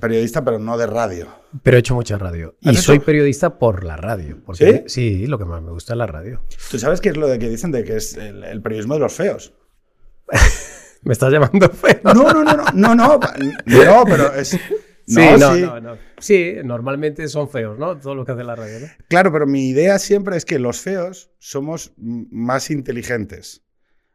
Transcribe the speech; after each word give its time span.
periodista, 0.00 0.44
pero 0.44 0.58
no 0.58 0.76
de 0.76 0.86
radio. 0.86 1.28
Pero 1.62 1.76
he 1.76 1.80
hecho 1.80 1.94
mucha 1.94 2.18
radio. 2.18 2.56
Y 2.60 2.74
soy 2.76 2.98
periodista 2.98 3.58
por 3.58 3.84
la 3.84 3.96
radio. 3.96 4.38
Porque, 4.44 4.84
¿Sí? 4.86 5.26
lo 5.26 5.38
que 5.38 5.44
más 5.44 5.62
me 5.62 5.70
gusta 5.70 5.92
es 5.92 5.98
la 5.98 6.06
radio. 6.06 6.42
¿Tú 6.70 6.78
sabes 6.78 7.00
qué 7.00 7.10
es 7.10 7.16
lo 7.16 7.28
de 7.28 7.38
que 7.38 7.48
dicen 7.48 7.70
de 7.70 7.84
que 7.84 7.96
es 7.96 8.16
el, 8.16 8.62
periodismo 8.62 8.94
de 8.94 9.00
los 9.00 9.12
feos? 9.12 9.52
¿Me 11.02 11.12
estás 11.12 11.32
llamando 11.32 11.68
feo? 11.70 12.00
No, 12.04 12.14
no, 12.14 12.32
no, 12.32 12.44
no, 12.44 12.56
no, 12.74 12.94
no, 12.94 13.20
no, 13.66 14.04
pero 14.04 14.34
es... 14.34 14.48
sí, 14.48 14.58
no, 15.38 15.56
no, 15.56 15.80
no. 15.80 15.98
Sí, 16.18 16.56
normalmente 16.64 17.26
son 17.28 17.48
feos, 17.48 17.78
¿no? 17.78 17.98
Todo 17.98 18.14
lo 18.14 18.24
que 18.24 18.32
hace 18.32 18.44
la 18.44 18.54
radio, 18.54 18.80
¿no? 18.80 18.86
Claro, 19.08 19.32
pero 19.32 19.46
mi 19.46 19.68
idea 19.68 19.98
siempre 19.98 20.36
es 20.36 20.44
que 20.44 20.58
los 20.58 20.80
feos 20.80 21.30
somos 21.38 21.92
más 21.96 22.70
inteligentes. 22.70 23.62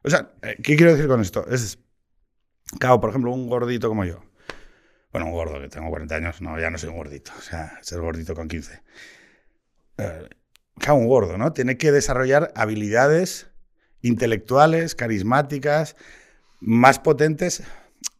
O 0.03 0.09
sea, 0.09 0.33
eh, 0.43 0.55
¿qué 0.61 0.75
quiero 0.75 0.91
decir 0.91 1.07
con 1.07 1.21
esto? 1.21 1.47
Es, 1.47 1.79
claro, 2.79 2.99
por 3.01 3.09
ejemplo, 3.09 3.31
un 3.31 3.49
gordito 3.49 3.89
como 3.89 4.05
yo. 4.05 4.19
Bueno, 5.15 5.27
un 5.27 5.31
gordo, 5.31 5.61
que 5.61 5.69
tengo 5.69 5.89
40 5.91 6.13
años, 6.13 6.41
no, 6.41 6.59
ya 6.59 6.69
no 6.69 6.77
soy 6.77 6.89
un 6.89 6.97
gordito. 6.97 7.31
O 7.39 7.41
sea, 7.41 7.79
ser 7.81 8.01
gordito 8.01 8.35
con 8.35 8.49
15. 8.49 8.81
Eh, 9.97 10.29
un 10.91 11.07
gordo, 11.07 11.37
¿no? 11.37 11.53
Tiene 11.53 11.77
que 11.77 11.93
desarrollar 11.93 12.51
habilidades 12.53 13.49
intelectuales, 14.01 14.93
carismáticas, 14.93 15.95
más 16.59 16.99
potentes, 16.99 17.63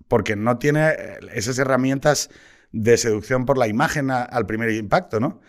porque 0.08 0.38
no 0.38 0.58
tiene 0.58 0.88
eh, 0.88 1.19
esas 1.34 1.59
herramientas 1.59 2.30
de 2.72 2.95
seducción 2.95 3.45
por 3.45 3.58
la 3.58 3.67
imagen 3.67 4.09
al 4.09 4.45
primer 4.45 4.69
impacto, 4.69 5.19
¿no? 5.19 5.41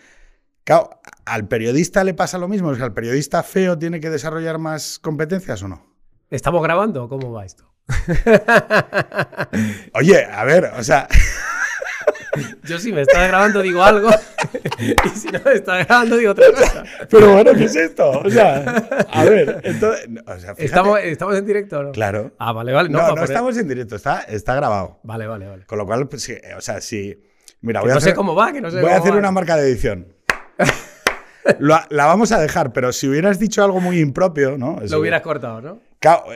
Claro, 0.64 1.00
¿al 1.26 1.46
periodista 1.46 2.02
le 2.02 2.14
pasa 2.14 2.38
lo 2.38 2.48
mismo? 2.48 2.72
¿Es 2.72 2.78
que 2.78 2.82
al 2.82 2.92
periodista 2.92 3.44
feo 3.44 3.78
tiene 3.78 4.00
que 4.00 4.10
desarrollar 4.10 4.58
más 4.58 4.98
competencias 4.98 5.62
o 5.62 5.68
no? 5.68 5.94
¿Estamos 6.28 6.60
grabando 6.64 7.08
cómo 7.08 7.30
va 7.30 7.44
esto? 7.44 7.75
Oye, 9.94 10.24
a 10.24 10.44
ver, 10.44 10.72
o 10.76 10.82
sea... 10.82 11.06
Yo 12.64 12.78
si 12.78 12.92
me 12.92 13.00
está 13.00 13.26
grabando 13.26 13.62
digo 13.62 13.82
algo 13.82 14.10
y 14.78 15.08
si 15.08 15.28
no 15.28 15.40
me 15.44 15.54
está 15.54 15.78
grabando 15.84 16.16
digo 16.16 16.32
otra 16.32 16.52
cosa. 16.52 16.84
Pero 17.08 17.32
bueno, 17.32 17.54
¿qué 17.54 17.64
es 17.64 17.76
esto? 17.76 18.10
O 18.10 18.28
sea, 18.28 18.62
a 19.10 19.24
ver, 19.24 19.60
entonces, 19.64 20.06
¿Estamos, 20.58 21.00
¿Estamos 21.02 21.36
en 21.36 21.46
directo 21.46 21.82
no? 21.82 21.92
Claro. 21.92 22.32
Ah, 22.38 22.52
vale, 22.52 22.72
vale. 22.72 22.90
No, 22.90 23.14
no, 23.14 23.24
estamos 23.24 23.56
en 23.56 23.68
directo, 23.68 23.96
está, 23.96 24.20
está 24.22 24.54
grabado. 24.54 25.00
Vale, 25.02 25.26
vale, 25.26 25.46
vale. 25.46 25.64
Con 25.64 25.78
lo 25.78 25.86
cual, 25.86 26.08
pues, 26.08 26.30
o 26.56 26.60
sea, 26.60 26.80
si... 26.80 27.18
Mira, 27.62 27.80
voy 27.80 27.90
a 27.90 27.94
no 27.94 28.00
sé 28.00 28.14
cómo 28.14 28.34
va, 28.34 28.52
que 28.52 28.60
no 28.60 28.70
sé 28.70 28.82
Voy 28.82 28.90
a 28.90 28.98
hacer 28.98 29.14
una 29.14 29.30
marca 29.30 29.56
de 29.56 29.68
edición. 29.68 30.14
la, 31.58 31.86
vamos 31.90 32.32
a 32.32 32.40
dejar, 32.40 32.74
pero 32.74 32.92
si 32.92 33.08
hubieras 33.08 33.38
dicho 33.38 33.64
algo 33.64 33.80
muy 33.80 34.00
impropio, 34.00 34.58
¿no? 34.58 34.78
Lo 34.86 35.00
hubieras 35.00 35.22
cortado, 35.22 35.62
¿no? 35.62 35.80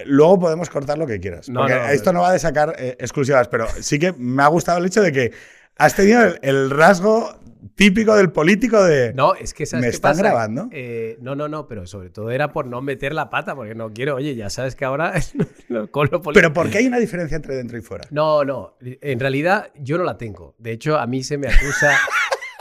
Luego 0.07 0.41
podemos 0.41 0.71
cortar 0.71 0.99
lo 0.99 1.07
que 1.07 1.21
quieras. 1.21 1.51
porque 1.53 1.79
esto 1.93 2.13
no 2.13 2.21
va 2.21 2.31
a 2.31 2.33
de 2.33 2.39
sacar 2.39 2.75
eh, 2.79 2.97
exclusivas, 2.99 3.49
pero 3.49 3.67
sí 3.81 3.99
que 3.99 4.13
me 4.13 4.43
ha 4.43 4.49
gustado 4.49 4.79
el 4.79 4.87
hecho 4.87 5.03
de 5.03 5.13
que 5.13 5.33
has 5.77 5.95
tenido 5.95 6.23
el, 6.43 6.71
rasgo 6.71 7.39
típico 7.75 8.15
del 8.15 8.31
político 8.31 8.83
de. 8.85 9.13
No, 9.15 9.35
es 9.35 9.55
que 9.55 9.65
¿Me 9.77 9.89
están 9.89 10.17
grabando? 10.17 10.69
Eh, 10.73 11.17
no, 11.21 11.35
no, 11.35 11.49
no, 11.49 11.67
pero 11.67 11.87
sobre 11.87 12.11
todo 12.11 12.31
era 12.31 12.53
por 12.53 12.67
no 12.67 12.83
meter 12.83 13.15
la 13.15 13.31
pata, 13.31 13.55
porque 13.55 13.75
no 13.75 13.93
quiero. 13.93 14.17
Oye, 14.17 14.35
ya 14.35 14.51
sabes 14.51 14.77
que 14.77 14.85
ahora 14.85 15.15
con 15.91 16.09
lo 16.11 16.21
político. 16.21 16.33
Pero 16.35 16.53
¿por 16.53 16.71
qué 16.71 16.79
hay 16.79 16.87
una 16.87 16.99
diferencia 16.99 17.37
entre 17.37 17.57
dentro 17.57 17.79
y 17.79 17.81
fuera? 17.81 18.07
No, 18.11 18.45
no. 18.45 18.77
En 18.81 19.19
realidad 19.19 19.71
yo 19.75 19.99
no 19.99 20.05
la 20.05 20.19
tengo. 20.19 20.55
De 20.59 20.73
hecho, 20.73 20.99
a 20.99 21.07
mí 21.07 21.23
se 21.23 21.39
me 21.39 21.49
acusa. 21.49 21.97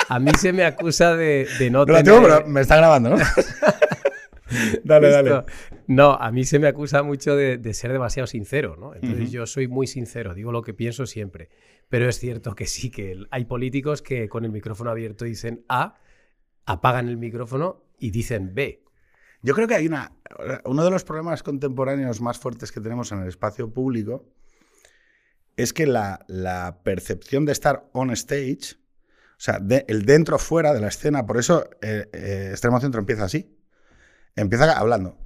a 0.08 0.20
mí 0.20 0.32
se 0.40 0.54
me 0.54 0.66
acusa 0.66 1.16
de, 1.16 1.48
no, 1.72 1.86
no 1.86 1.94
La 1.94 2.04
tengo, 2.04 2.22
pero 2.22 2.48
me 2.48 2.62
está 2.62 2.78
grabando, 2.78 3.12
¿no? 3.12 3.18
dale, 4.84 5.10
dale. 5.10 5.44
No, 5.88 6.14
a 6.14 6.32
mí 6.32 6.44
se 6.44 6.60
me 6.60 6.68
acusa 6.68 7.04
mucho 7.04 7.36
de, 7.36 7.74
ser 7.74 7.92
demasiado 7.92 8.28
sincero, 8.28 8.76
¿no? 8.78 8.94
Entonces 8.96 9.32
yo 9.32 9.46
soy 9.46 9.68
muy 9.68 9.88
sincero, 9.88 10.34
digo 10.34 10.52
lo 10.52 10.62
que 10.62 10.74
pienso 10.74 11.06
siempre. 11.06 11.50
Pero 11.90 12.08
es 12.08 12.20
cierto 12.20 12.56
que 12.56 12.68
sí, 12.68 12.92
que 12.92 13.18
hay 13.32 13.46
políticos 13.46 14.02
que 14.02 14.30
con 14.30 14.46
el 14.46 14.52
micrófono 14.52 14.92
abierto 14.92 15.26
dicen 15.26 15.66
A, 15.68 16.00
apagan 16.66 17.10
el 17.10 17.18
micrófono 17.18 17.84
y 17.98 18.12
dicen 18.12 18.54
B. 18.54 18.84
Yo 19.42 19.56
creo 19.56 19.68
que 19.68 19.76
hay 19.76 19.88
una. 19.88 20.14
Uno 20.66 20.84
de 20.84 20.92
los 20.92 21.04
problemas 21.04 21.44
contemporáneos 21.44 22.22
más 22.22 22.38
fuertes 22.38 22.72
que 22.72 22.82
tenemos 22.82 23.12
en 23.12 23.22
el 23.22 23.28
espacio 23.28 23.74
público 23.74 24.28
es 25.56 25.74
que 25.74 25.86
la, 25.86 26.80
percepción 26.84 27.46
de 27.46 27.52
estar 27.52 27.90
on 27.94 28.12
stage, 28.12 28.76
o 28.76 29.40
sea, 29.42 29.60
el 29.88 30.06
dentro 30.06 30.38
fuera 30.38 30.74
de 30.74 30.82
la 30.82 30.88
escena, 30.88 31.26
por 31.26 31.38
eso 31.38 31.70
eh, 31.82 32.08
eh, 32.14 32.48
Extremo 32.52 32.80
Centro 32.80 33.00
empieza 33.00 33.26
así 33.26 33.59
empieza 34.36 34.72
hablando 34.72 35.18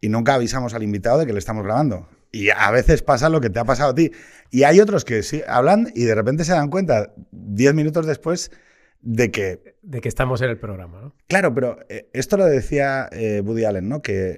y 0.00 0.08
nunca 0.08 0.34
avisamos 0.34 0.74
al 0.74 0.82
invitado 0.82 1.18
de 1.18 1.26
que 1.26 1.32
le 1.32 1.38
estamos 1.38 1.64
grabando. 1.64 2.08
Y 2.32 2.50
a 2.50 2.70
veces 2.70 3.02
pasa 3.02 3.28
lo 3.28 3.40
que 3.40 3.50
te 3.50 3.58
ha 3.58 3.64
pasado 3.64 3.90
a 3.90 3.94
ti. 3.94 4.12
Y 4.50 4.62
hay 4.62 4.80
otros 4.80 5.04
que 5.04 5.22
sí 5.22 5.42
hablan 5.46 5.92
y 5.94 6.04
de 6.04 6.14
repente 6.14 6.44
se 6.44 6.52
dan 6.52 6.70
cuenta, 6.70 7.12
diez 7.32 7.74
minutos 7.74 8.06
después, 8.06 8.52
de 9.00 9.30
que... 9.30 9.76
De 9.82 10.00
que 10.00 10.08
estamos 10.08 10.40
en 10.42 10.50
el 10.50 10.58
programa, 10.58 11.00
¿no? 11.00 11.14
Claro, 11.26 11.52
pero 11.54 11.78
eh, 11.88 12.08
esto 12.12 12.36
lo 12.36 12.44
decía 12.44 13.08
eh, 13.12 13.42
Woody 13.44 13.64
Allen, 13.64 13.88
¿no? 13.88 14.00
Que 14.00 14.36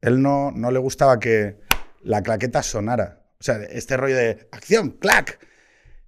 él 0.00 0.20
no, 0.20 0.50
no 0.50 0.70
le 0.70 0.78
gustaba 0.78 1.18
que 1.20 1.60
la 2.02 2.22
claqueta 2.22 2.62
sonara. 2.62 3.22
O 3.38 3.44
sea, 3.44 3.56
este 3.62 3.96
rollo 3.96 4.16
de 4.16 4.48
acción, 4.50 4.90
clac, 4.90 5.38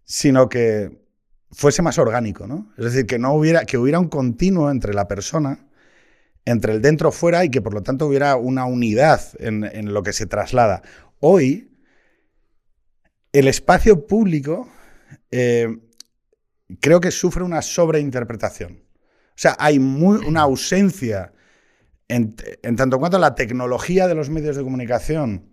sino 0.05 0.49
que 0.49 1.03
fuese 1.51 1.83
más 1.83 1.99
orgánico, 1.99 2.47
¿no? 2.47 2.73
Es 2.77 2.85
decir, 2.87 3.07
que 3.07 3.19
no 3.19 3.33
hubiera, 3.35 3.65
que 3.65 3.79
hubiera 3.79 4.01
un 4.01 4.09
continuo 4.09 4.71
entre 4.71 4.93
la 4.93 5.07
persona 5.07 5.67
entre 6.45 6.73
el 6.73 6.83
dentro 6.83 7.13
fuera 7.13 7.45
y 7.45 7.51
que 7.51 7.63
por 7.63 7.75
lo 7.75 7.83
tanto 7.83 8.07
hubiera 8.07 8.37
una 8.37 8.65
unidad 8.65 9.21
en, 9.39 9.93
lo 9.93 10.03
que 10.03 10.13
se 10.13 10.27
traslada. 10.27 10.83
Hoy, 11.21 11.71
el 13.33 13.49
espacio 13.49 14.07
público 14.07 14.69
eh, 15.31 15.79
creo 16.81 17.01
que 17.01 17.11
sufre 17.11 17.45
una 17.45 17.63
sobreinterpretación. 17.63 18.83
O 19.29 19.39
sea, 19.43 19.57
hay 19.59 19.79
una 19.79 20.43
ausencia 20.43 21.33
en, 22.09 22.37
tanto 22.77 22.99
cuanto 22.99 23.19
la 23.19 23.35
tecnología 23.35 24.07
de 24.07 24.15
los 24.15 24.29
medios 24.29 24.57
de 24.57 24.63
comunicación 24.63 25.51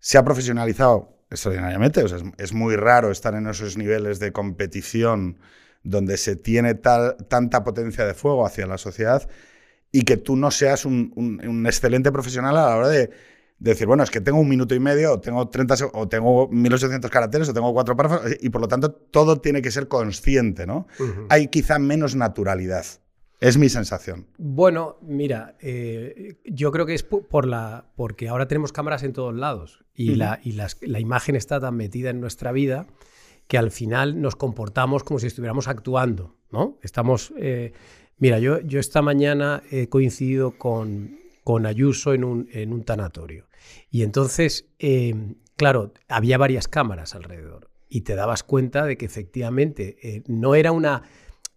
se 0.00 0.18
ha 0.18 0.24
profesionalizado 0.24 1.24
extraordinariamente. 1.30 2.02
O 2.02 2.08
sea, 2.08 2.18
es, 2.38 2.52
muy 2.52 2.76
raro 2.76 3.10
estar 3.10 3.34
en 3.34 3.46
esos 3.46 3.76
niveles 3.76 4.18
de 4.18 4.32
competición 4.32 5.38
donde 5.84 6.16
se 6.16 6.34
tiene 6.34 6.74
tanta 6.74 7.62
potencia 7.62 8.04
de 8.04 8.14
fuego 8.14 8.44
hacia 8.44 8.66
la 8.66 8.78
sociedad 8.78 9.28
y 9.92 10.02
que 10.02 10.16
tú 10.16 10.36
no 10.36 10.50
seas 10.50 10.84
un, 10.84 11.64
excelente 11.66 12.12
profesional 12.12 12.56
a 12.56 12.68
la 12.68 12.76
hora 12.76 12.88
de, 12.88 13.10
decir, 13.58 13.86
bueno, 13.86 14.02
es 14.02 14.10
que 14.10 14.20
tengo 14.20 14.38
un 14.38 14.48
minuto 14.48 14.74
y 14.74 14.80
medio, 14.80 15.14
o 15.14 15.20
tengo 15.20 15.48
30 15.48 15.74
o 15.92 16.08
tengo 16.08 16.48
1800 16.48 17.10
caracteres, 17.10 17.48
o 17.48 17.54
tengo 17.54 17.72
cuatro 17.72 17.96
párrafos, 17.96 18.32
y 18.40 18.50
por 18.50 18.60
lo 18.60 18.68
tanto 18.68 18.92
todo 18.92 19.40
tiene 19.40 19.62
que 19.62 19.70
ser 19.70 19.88
consciente, 19.88 20.66
¿no? 20.66 20.86
Hay 21.28 21.48
quizá 21.48 21.78
menos 21.78 22.14
naturalidad. 22.14 22.84
Es 23.40 23.56
mi 23.56 23.68
sensación. 23.68 24.26
Bueno, 24.36 24.98
mira, 25.00 25.56
eh, 25.60 26.40
yo 26.44 26.72
creo 26.72 26.86
que 26.86 26.94
es 26.94 27.04
por 27.04 27.46
la, 27.46 27.86
porque 27.94 28.28
ahora 28.28 28.48
tenemos 28.48 28.72
cámaras 28.72 29.04
en 29.04 29.12
todos 29.12 29.32
lados 29.32 29.84
y, 29.94 30.16
la, 30.16 30.40
y 30.42 30.52
la 30.52 31.00
imagen 31.00 31.36
está 31.36 31.60
tan 31.60 31.76
metida 31.76 32.10
en 32.10 32.20
nuestra 32.20 32.50
vida 32.50 32.88
que 33.46 33.56
al 33.56 33.70
final 33.70 34.20
nos 34.20 34.34
comportamos 34.34 35.04
como 35.04 35.20
si 35.20 35.28
estuviéramos 35.28 35.68
actuando, 35.68 36.36
¿no? 36.50 36.78
Estamos... 36.82 37.32
Eh, 37.38 37.72
Mira, 38.18 38.38
yo, 38.38 38.60
yo 38.60 38.80
esta 38.80 39.00
mañana 39.00 39.62
he 39.70 39.88
coincidido 39.88 40.58
con, 40.58 41.18
con 41.44 41.66
Ayuso 41.66 42.12
en 42.14 42.24
un, 42.24 42.48
en 42.52 42.72
un 42.72 42.84
tanatorio. 42.84 43.46
Y 43.90 44.02
entonces, 44.02 44.68
eh, 44.78 45.14
claro, 45.56 45.92
había 46.08 46.36
varias 46.36 46.68
cámaras 46.68 47.14
alrededor. 47.14 47.70
Y 47.88 48.02
te 48.02 48.16
dabas 48.16 48.42
cuenta 48.42 48.84
de 48.84 48.96
que 48.96 49.06
efectivamente 49.06 49.96
eh, 50.02 50.22
no 50.26 50.54
era 50.54 50.72
una... 50.72 51.04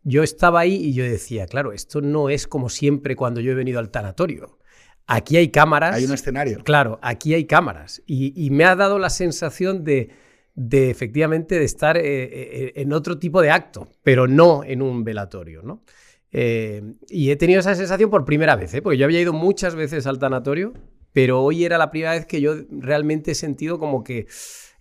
Yo 0.03 0.23
estaba 0.23 0.61
ahí 0.61 0.75
y 0.75 0.93
yo 0.93 1.03
decía, 1.03 1.45
claro, 1.45 1.73
esto 1.73 2.01
no 2.01 2.29
es 2.29 2.47
como 2.47 2.69
siempre 2.69 3.15
cuando 3.15 3.41
yo 3.41 3.51
he 3.51 3.55
venido 3.55 3.79
al 3.79 3.91
tanatorio. 3.91 4.59
Aquí 5.07 5.37
hay 5.37 5.49
cámaras. 5.49 5.95
Hay 5.95 6.05
un 6.05 6.13
escenario. 6.13 6.63
Claro, 6.63 6.99
aquí 7.01 7.33
hay 7.33 7.45
cámaras. 7.45 8.01
Y, 8.05 8.49
me 8.51 8.63
ha 8.63 8.75
dado 8.75 8.97
la 8.97 9.09
sensación 9.09 9.83
de, 9.83 10.09
de 10.55 10.89
efectivamente 10.89 11.59
de 11.59 11.65
estar 11.65 11.97
eh, 11.97 12.71
en 12.75 12.93
otro 12.93 13.19
tipo 13.19 13.41
de 13.41 13.51
acto, 13.51 13.89
pero 14.03 14.27
no 14.27 14.63
en 14.63 14.81
un 14.81 15.03
velatorio, 15.03 15.61
¿no? 15.63 15.83
Eh, 16.31 16.95
y 17.09 17.31
he 17.31 17.35
tenido 17.35 17.59
esa 17.59 17.75
sensación 17.75 18.09
por 18.09 18.25
primera 18.25 18.55
vez, 18.55 18.73
¿eh? 18.73 18.81
porque 18.81 18.97
yo 18.97 19.05
había 19.05 19.19
ido 19.19 19.33
muchas 19.33 19.75
veces 19.75 20.07
al 20.07 20.17
tanatorio, 20.17 20.73
pero 21.13 21.41
hoy 21.41 21.65
era 21.65 21.77
la 21.77 21.91
primera 21.91 22.13
vez 22.13 22.25
que 22.25 22.39
yo 22.39 22.55
realmente 22.69 23.31
he 23.31 23.35
sentido 23.35 23.79
como 23.79 24.03
que 24.03 24.27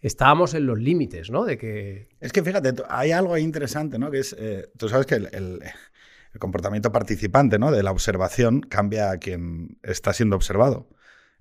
estábamos 0.01 0.55
en 0.55 0.67
los 0.67 0.79
límites, 0.79 1.31
¿no? 1.31 1.45
De 1.45 1.59
que... 1.59 2.09
Es 2.21 2.33
que 2.33 2.43
fíjate, 2.43 2.75
hay 2.89 3.11
algo 3.11 3.37
interesante, 3.37 3.99
¿no? 3.99 4.11
Que 4.11 4.21
es, 4.21 4.35
eh, 4.39 4.71
tú 4.77 4.89
sabes 4.89 5.07
que 5.07 5.17
el, 5.17 5.61
comportamiento 6.39 6.93
participante, 6.93 7.59
¿no? 7.59 7.73
De 7.73 7.83
la 7.83 7.91
observación 7.91 8.61
cambia 8.61 9.11
a 9.11 9.19
quien 9.19 9.79
está 9.83 10.13
siendo 10.13 10.37
observado. 10.37 10.89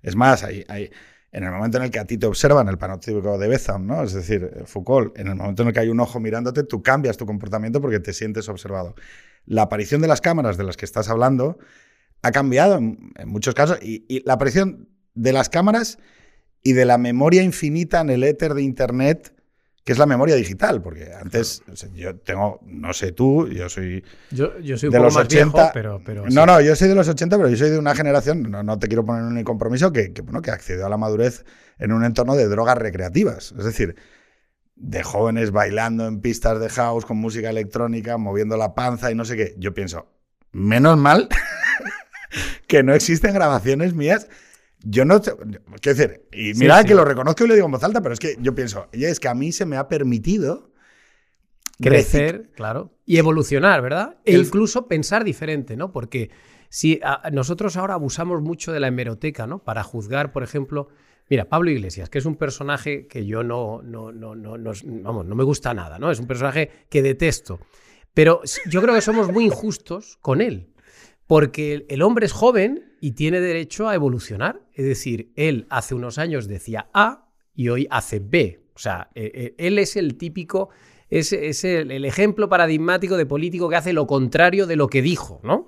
Es 0.02 0.16
más, 0.16 0.42
hay, 0.42 0.64
hay, 0.68 0.90
en 1.30 1.44
el 1.44 1.52
momento 1.52 1.78
en 1.78 1.84
el 1.84 1.90
que 1.90 2.00
a 2.00 2.04
ti 2.04 2.18
te 2.18 2.26
observan, 2.26 2.68
el 2.68 2.76
panóptico 2.76 3.38
de 3.38 3.48
Betham, 3.48 3.86
¿no? 3.86 4.02
Es 4.02 4.12
decir, 4.12 4.50
Foucault, 4.66 5.16
en 5.16 5.28
el 5.28 5.36
momento 5.36 5.62
en 5.62 5.68
el 5.68 5.74
que 5.74 5.80
hay 5.80 5.88
un 5.88 6.00
ojo 6.00 6.18
mirándote, 6.18 6.64
tú 6.64 6.82
cambias 6.82 7.16
tu 7.16 7.24
comportamiento 7.24 7.80
porque 7.80 8.00
te 8.00 8.12
sientes 8.12 8.48
observado 8.48 8.96
la 9.50 9.62
aparición 9.62 10.00
de 10.00 10.06
las 10.06 10.20
cámaras 10.20 10.56
de 10.56 10.62
las 10.62 10.76
que 10.76 10.84
estás 10.84 11.08
hablando 11.08 11.58
ha 12.22 12.30
cambiado 12.30 12.76
en, 12.78 13.12
muchos 13.26 13.52
casos 13.52 13.80
y, 13.82 14.22
la 14.24 14.34
aparición 14.34 14.88
de 15.14 15.32
las 15.32 15.48
cámaras 15.48 15.98
y 16.62 16.72
de 16.72 16.84
la 16.84 16.98
memoria 16.98 17.42
infinita 17.42 18.00
en 18.00 18.10
el 18.10 18.22
éter 18.22 18.54
de 18.54 18.62
Internet 18.62 19.34
que 19.82 19.92
es 19.92 19.98
la 19.98 20.06
memoria 20.06 20.36
digital, 20.36 20.82
porque 20.82 21.10
antes 21.18 21.62
yo 21.94 22.14
tengo, 22.18 22.60
no 22.64 22.92
sé 22.92 23.12
tú, 23.12 23.48
yo 23.48 23.68
soy, 23.68 24.04
yo, 24.30 24.56
yo 24.60 24.76
soy 24.76 24.88
un 24.88 24.92
de 24.92 24.98
poco 24.98 25.06
los 25.06 25.14
más 25.14 25.24
80, 25.24 25.52
viejo, 25.52 25.70
pero, 25.72 26.02
pero 26.04 26.24
no, 26.28 26.46
no, 26.46 26.60
yo 26.60 26.76
soy 26.76 26.88
de 26.88 26.94
los 26.94 27.08
80, 27.08 27.36
pero 27.36 27.48
yo 27.48 27.56
soy 27.56 27.70
de 27.70 27.78
una 27.78 27.94
generación, 27.94 28.42
no, 28.42 28.62
no 28.62 28.78
te 28.78 28.88
quiero 28.88 29.04
poner 29.04 29.22
en 29.22 29.36
un 29.36 29.42
compromiso, 29.42 29.90
que, 29.90 30.12
que, 30.12 30.20
bueno, 30.20 30.42
que 30.42 30.50
accedió 30.50 30.86
a 30.86 30.90
la 30.90 30.98
madurez 30.98 31.44
en 31.78 31.92
un 31.92 32.04
entorno 32.04 32.36
de 32.36 32.46
drogas 32.46 32.76
recreativas, 32.76 33.52
es 33.58 33.64
decir, 33.64 33.96
de 34.80 35.02
jóvenes 35.02 35.52
bailando 35.52 36.06
en 36.06 36.20
pistas 36.20 36.58
de 36.60 36.68
house 36.68 37.04
con 37.04 37.18
música 37.18 37.50
electrónica, 37.50 38.16
moviendo 38.18 38.56
la 38.56 38.74
panza 38.74 39.10
y 39.10 39.14
no 39.14 39.24
sé 39.24 39.36
qué. 39.36 39.54
Yo 39.58 39.74
pienso, 39.74 40.08
menos 40.52 40.98
mal 40.98 41.28
que 42.66 42.82
no 42.82 42.94
existen 42.94 43.34
grabaciones 43.34 43.94
mías 43.94 44.28
yo 44.82 45.04
no. 45.04 45.20
Quiero 45.20 45.98
decir, 45.98 46.26
y 46.32 46.54
mira 46.54 46.84
que 46.84 46.94
lo 46.94 47.04
reconozco 47.04 47.44
y 47.44 47.48
lo 47.48 47.54
digo 47.54 47.66
en 47.66 47.72
voz 47.72 47.84
alta, 47.84 48.00
pero 48.00 48.14
es 48.14 48.18
que 48.18 48.36
yo 48.40 48.54
pienso, 48.54 48.88
es 48.92 49.20
que 49.20 49.28
a 49.28 49.34
mí 49.34 49.52
se 49.52 49.66
me 49.66 49.76
ha 49.76 49.88
permitido. 49.88 50.70
Crecer, 51.78 52.50
claro. 52.54 52.92
Y 53.06 53.18
evolucionar, 53.18 53.80
¿verdad? 53.80 54.18
E 54.24 54.36
incluso 54.36 54.86
pensar 54.86 55.24
diferente, 55.24 55.76
¿no? 55.76 55.92
Porque 55.92 56.30
si 56.68 57.00
nosotros 57.32 57.76
ahora 57.76 57.94
abusamos 57.94 58.42
mucho 58.42 58.72
de 58.72 58.80
la 58.80 58.88
hemeroteca, 58.88 59.46
¿no? 59.46 59.64
Para 59.64 59.82
juzgar, 59.82 60.32
por 60.32 60.42
ejemplo. 60.42 60.88
Mira, 61.30 61.48
Pablo 61.48 61.70
Iglesias, 61.70 62.10
que 62.10 62.18
es 62.18 62.26
un 62.26 62.34
personaje 62.34 63.06
que 63.06 63.24
yo 63.24 63.44
no, 63.44 63.82
no, 63.82 64.10
no, 64.10 64.34
no, 64.34 64.56
vamos, 64.84 65.26
no 65.26 65.34
me 65.36 65.44
gusta 65.44 65.72
nada, 65.72 65.96
¿no? 65.96 66.10
Es 66.10 66.18
un 66.18 66.26
personaje 66.26 66.68
que 66.88 67.02
detesto. 67.02 67.60
Pero 68.12 68.42
yo 68.68 68.82
creo 68.82 68.96
que 68.96 69.00
somos 69.00 69.30
muy 69.30 69.44
injustos 69.44 70.18
con 70.20 70.40
él. 70.40 70.72
Porque 71.28 71.86
el 71.88 72.02
hombre 72.02 72.26
es 72.26 72.32
joven 72.32 72.96
y 73.00 73.12
tiene 73.12 73.40
derecho 73.40 73.88
a 73.88 73.94
evolucionar. 73.94 74.60
Es 74.74 74.84
decir, 74.84 75.32
él 75.36 75.68
hace 75.70 75.94
unos 75.94 76.18
años 76.18 76.48
decía 76.48 76.90
A 76.92 77.28
y 77.54 77.68
hoy 77.68 77.86
hace 77.92 78.18
B. 78.18 78.64
O 78.74 78.78
sea, 78.80 79.10
e, 79.14 79.54
e, 79.56 79.66
él 79.68 79.78
es 79.78 79.94
el 79.94 80.16
típico, 80.16 80.70
es, 81.10 81.64
el, 81.64 82.04
ejemplo 82.04 82.48
paradigmático 82.48 83.16
de 83.16 83.26
político 83.26 83.68
que 83.68 83.76
hace 83.76 83.92
lo 83.92 84.06
contrario 84.06 84.66
de 84.66 84.76
lo 84.76 84.88
que 84.88 85.02
dijo, 85.02 85.40
¿no? 85.42 85.66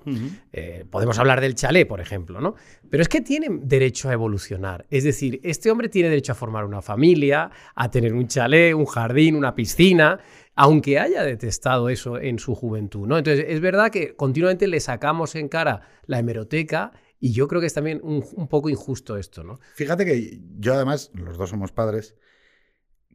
Eh, 0.51 0.85
podemos 0.89 1.19
hablar 1.19 1.41
del 1.41 1.55
chalet, 1.55 1.87
por 1.87 1.99
ejemplo, 1.99 2.39
¿no? 2.39 2.55
Pero 2.89 3.01
es 3.01 3.09
que 3.09 3.21
tiene 3.21 3.47
derecho 3.51 4.09
a 4.09 4.13
evolucionar. 4.13 4.85
Es 4.89 5.03
decir, 5.03 5.39
este 5.43 5.69
hombre 5.69 5.89
tiene 5.89 6.09
derecho 6.09 6.31
a 6.31 6.35
formar 6.35 6.65
una 6.65 6.81
familia, 6.81 7.51
a 7.75 7.91
tener 7.91 8.13
un 8.13 8.27
chalet, 8.27 8.73
un 8.73 8.85
jardín, 8.85 9.35
una 9.35 9.53
piscina 9.53 10.19
aunque 10.55 10.99
haya 10.99 11.23
detestado 11.23 11.89
eso 11.89 12.19
en 12.19 12.39
su 12.39 12.55
juventud. 12.55 13.07
¿no? 13.07 13.17
Entonces, 13.17 13.45
es 13.49 13.59
verdad 13.59 13.91
que 13.91 14.15
continuamente 14.15 14.67
le 14.67 14.79
sacamos 14.79 15.35
en 15.35 15.49
cara 15.49 15.81
la 16.05 16.19
hemeroteca 16.19 16.91
y 17.19 17.31
yo 17.31 17.47
creo 17.47 17.61
que 17.61 17.67
es 17.67 17.73
también 17.73 18.01
un, 18.03 18.47
poco 18.47 18.69
injusto 18.69 19.17
esto. 19.17 19.43
¿no? 19.43 19.59
Fíjate 19.75 20.05
que 20.05 20.41
yo 20.59 20.73
además, 20.73 21.11
los 21.13 21.37
dos 21.37 21.49
somos 21.49 21.71
padres, 21.71 22.15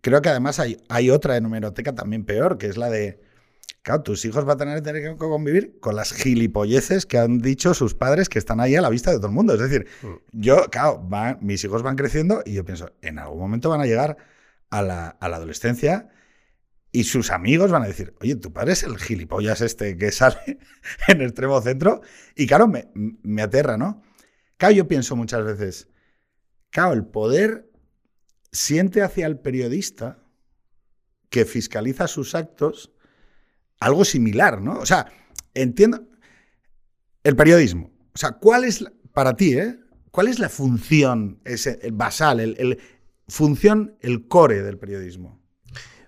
creo 0.00 0.22
que 0.22 0.28
además 0.28 0.58
hay, 0.58 0.78
hay 0.88 1.10
otra 1.10 1.36
hemeroteca 1.36 1.94
también 1.94 2.24
peor, 2.24 2.58
que 2.58 2.66
es 2.66 2.76
la 2.76 2.90
de... 2.90 3.20
Claro, 3.82 4.02
tus 4.02 4.24
hijos 4.24 4.44
van 4.44 4.56
a 4.56 4.58
tener, 4.58 4.82
tener, 4.82 5.02
que 5.02 5.16
convivir 5.16 5.78
con 5.80 5.96
las 5.96 6.12
gilipolleces 6.12 7.06
que 7.06 7.16
han 7.16 7.38
dicho 7.38 7.72
sus 7.74 7.94
padres 7.94 8.28
que 8.28 8.38
están 8.38 8.60
ahí 8.60 8.74
a 8.76 8.82
la 8.82 8.90
vista 8.90 9.10
de 9.10 9.16
todo 9.16 9.28
el 9.28 9.32
mundo. 9.32 9.54
Es 9.54 9.60
decir, 9.60 9.86
mm. 10.02 10.14
yo, 10.32 10.66
claro, 10.70 11.08
mis 11.40 11.64
hijos 11.64 11.82
van 11.82 11.96
creciendo 11.96 12.42
y 12.44 12.54
yo 12.54 12.64
pienso, 12.64 12.90
en 13.00 13.18
algún 13.18 13.38
momento 13.38 13.70
van 13.70 13.80
a 13.80 13.86
llegar 13.86 14.18
a 14.70 14.82
la, 14.82 15.08
a 15.08 15.28
la 15.28 15.36
adolescencia 15.36 16.10
y 16.90 17.04
sus 17.04 17.30
amigos 17.30 17.70
van 17.70 17.82
a 17.82 17.86
decir, 17.86 18.14
oye, 18.20 18.36
tu 18.36 18.52
padre 18.52 18.72
es 18.72 18.82
el 18.82 18.98
gilipollas 18.98 19.60
este 19.60 19.96
que 19.96 20.10
sale 20.10 20.58
en 21.08 21.20
el 21.20 21.28
extremo 21.28 21.60
centro. 21.60 22.00
Y 22.34 22.46
claro, 22.46 22.66
me, 22.66 22.90
me 22.94 23.42
aterra, 23.42 23.76
¿no? 23.76 24.02
Claro, 24.56 24.74
yo 24.74 24.88
pienso 24.88 25.14
muchas 25.14 25.44
veces, 25.44 25.88
claro, 26.70 26.92
el 26.94 27.06
poder 27.06 27.67
siente 28.58 29.02
hacia 29.02 29.26
el 29.26 29.38
periodista 29.38 30.18
que 31.30 31.44
fiscaliza 31.44 32.08
sus 32.08 32.34
actos 32.34 32.92
algo 33.80 34.04
similar, 34.04 34.60
¿no? 34.60 34.80
O 34.80 34.86
sea, 34.86 35.06
entiendo 35.54 36.08
el 37.22 37.36
periodismo. 37.36 37.92
O 38.14 38.18
sea, 38.18 38.32
¿cuál 38.32 38.64
es, 38.64 38.84
para 39.12 39.36
ti, 39.36 39.56
eh? 39.56 39.78
¿Cuál 40.10 40.26
es 40.26 40.40
la 40.40 40.48
función, 40.48 41.40
ese, 41.44 41.78
el 41.82 41.92
basal, 41.92 42.40
el, 42.40 42.56
el 42.58 42.78
función, 43.28 43.96
el 44.00 44.26
core 44.26 44.62
del 44.62 44.78
periodismo? 44.78 45.40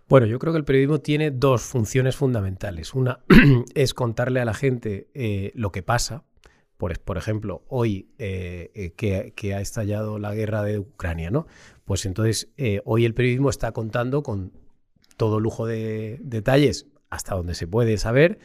Bueno, 0.08 0.26
yo 0.26 0.40
creo 0.40 0.52
que 0.52 0.58
el 0.58 0.64
periodismo 0.64 1.00
tiene 1.00 1.30
dos 1.30 1.62
funciones 1.62 2.16
fundamentales. 2.16 2.94
Una 2.94 3.20
es 3.74 3.94
contarle 3.94 4.40
a 4.40 4.44
la 4.44 4.54
gente 4.54 5.08
eh, 5.14 5.52
lo 5.54 5.70
que 5.70 5.84
pasa. 5.84 6.24
Por, 6.80 7.18
ejemplo, 7.18 7.62
hoy 7.68 8.08
eh, 8.18 8.70
eh, 8.74 9.32
que, 9.36 9.54
ha 9.54 9.60
estallado 9.60 10.18
la 10.18 10.34
guerra 10.34 10.62
de 10.62 10.78
Ucrania, 10.78 11.30
¿no? 11.30 11.46
Pues 11.84 12.06
entonces 12.06 12.48
hoy 12.84 13.04
el 13.04 13.12
periodismo 13.12 13.50
está 13.50 13.72
contando 13.72 14.22
con 14.22 14.52
todo 15.18 15.40
lujo 15.40 15.66
de 15.66 16.18
detalles, 16.22 16.86
hasta 17.10 17.34
donde 17.34 17.54
se 17.54 17.66
puede 17.66 17.98
saber, 17.98 18.38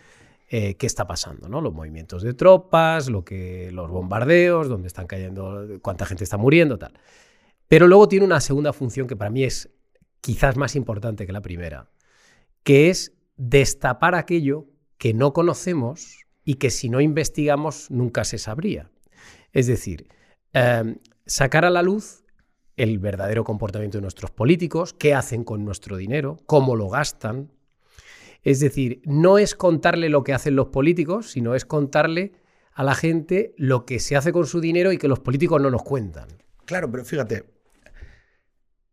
qué 0.50 0.76
está 0.82 1.08
pasando, 1.08 1.48
¿no? 1.48 1.62
Los 1.62 1.74
movimientos 1.74 2.24
de 2.24 2.34
tropas, 2.34 3.10
lo 3.10 3.24
que, 3.24 3.72
los 3.72 3.90
bombardeos, 3.90 4.68
dónde 4.68 4.88
están 4.88 5.08
cayendo, 5.08 5.80
cuánta 5.82 6.06
gente 6.06 6.26
está 6.26 6.38
muriendo, 6.38 6.78
tal. 6.78 6.94
Pero 7.70 7.88
luego 7.88 8.10
tiene 8.10 8.26
una 8.26 8.42
segunda 8.42 8.74
función 8.74 9.08
que 9.08 9.16
para 9.16 9.30
mí 9.30 9.44
es 9.44 9.70
quizás 10.20 10.58
más 10.58 10.76
importante 10.76 11.26
que 11.26 11.32
la 11.32 11.42
primera, 11.42 11.90
que 12.64 12.90
es 12.90 13.14
destapar 13.38 14.16
aquello 14.16 14.66
que 14.98 15.14
no 15.14 15.34
conocemos 15.34 16.25
y 16.46 16.56
que 16.56 16.70
si 16.70 16.90
no 16.90 17.02
investigamos 17.02 17.92
nunca 17.92 18.24
se 18.24 18.38
sabría. 18.38 18.90
Es 19.52 19.68
decir, 19.68 20.08
em, 20.54 21.00
sacar 21.26 21.66
a 21.66 21.70
la 21.70 21.82
luz 21.82 22.24
el 22.78 23.00
verdadero 23.00 23.44
comportamiento 23.44 23.98
de 23.98 24.04
nuestros 24.04 24.32
políticos, 24.32 24.94
qué 24.94 25.14
hacen 25.14 25.44
con 25.44 25.66
nuestro 25.66 25.98
dinero, 25.98 26.38
cómo 26.46 26.76
lo 26.76 26.90
gastan. 26.90 27.52
Es 28.44 28.60
decir, 28.60 29.02
no 29.06 29.40
es 29.40 29.56
contarle 29.56 30.10
lo 30.10 30.24
que 30.24 30.34
hacen 30.34 30.56
los 30.56 30.68
políticos, 30.68 31.32
sino 31.32 31.56
es 31.56 31.66
contarle 31.66 32.34
a 32.74 32.84
la 32.84 32.94
gente 32.94 33.56
lo 33.58 33.86
que 33.86 34.00
se 34.00 34.16
hace 34.16 34.32
con 34.32 34.46
su 34.46 34.60
dinero 34.60 34.92
y 34.92 34.98
que 34.98 35.08
los 35.08 35.20
políticos 35.20 35.62
no 35.62 35.72
nos 35.72 35.84
cuentan. 35.84 36.28
Claro, 36.66 36.92
pero 36.92 37.06
fíjate, 37.06 37.46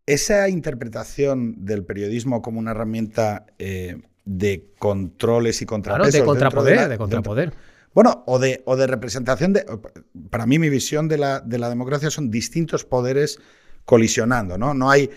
esa 0.06 0.48
interpretación 0.48 1.64
del 1.64 1.84
periodismo 1.84 2.40
como 2.40 2.60
una 2.60 2.70
herramienta 2.70 3.46
eh, 3.58 4.00
de 4.24 4.72
controles 4.78 5.62
y 5.62 5.66
contrapesos. 5.66 6.12
de 6.12 6.24
contrapoder, 6.24 6.88
de, 6.88 6.98
contrapoder. 6.98 7.52
bueno, 7.94 8.22
o 8.26 8.38
de, 8.38 8.62
o 8.64 8.76
de 8.76 8.86
representación 8.86 9.52
de. 9.52 9.64
Para 10.30 10.46
mí, 10.46 10.58
mi 10.58 10.68
visión 10.68 11.08
de 11.08 11.18
la, 11.18 11.40
de 11.40 11.58
la 11.58 11.68
democracia 11.68 12.10
son 12.10 12.30
distintos 12.30 12.84
poderes 12.84 13.38
colisionando, 13.84 14.58
¿no? 14.58 14.74
No 14.74 14.90
hay. 14.90 15.10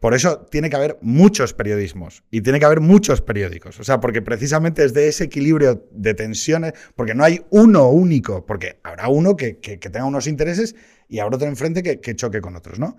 Por 0.00 0.14
eso 0.14 0.46
tiene 0.48 0.70
que 0.70 0.76
haber 0.76 0.96
muchos 1.00 1.54
periodismos 1.54 2.22
y 2.30 2.40
tiene 2.40 2.60
que 2.60 2.64
haber 2.64 2.80
muchos 2.80 3.20
periódicos. 3.20 3.80
O 3.80 3.84
sea, 3.84 3.98
porque 3.98 4.22
precisamente 4.22 4.84
es 4.84 4.94
de 4.94 5.08
ese 5.08 5.24
equilibrio 5.24 5.88
de 5.90 6.14
tensiones, 6.14 6.74
porque 6.94 7.14
no 7.14 7.24
hay 7.24 7.42
uno 7.50 7.88
único, 7.88 8.46
porque 8.46 8.78
habrá 8.84 9.08
uno 9.08 9.36
que, 9.36 9.54
tenga 9.54 10.04
unos 10.04 10.28
intereses 10.28 10.76
y 11.08 11.18
habrá 11.18 11.34
otro 11.34 11.48
enfrente 11.48 11.82
que, 11.82 11.98
que 12.00 12.14
choque 12.14 12.40
con 12.40 12.54
otros, 12.54 12.78
¿no? 12.78 12.96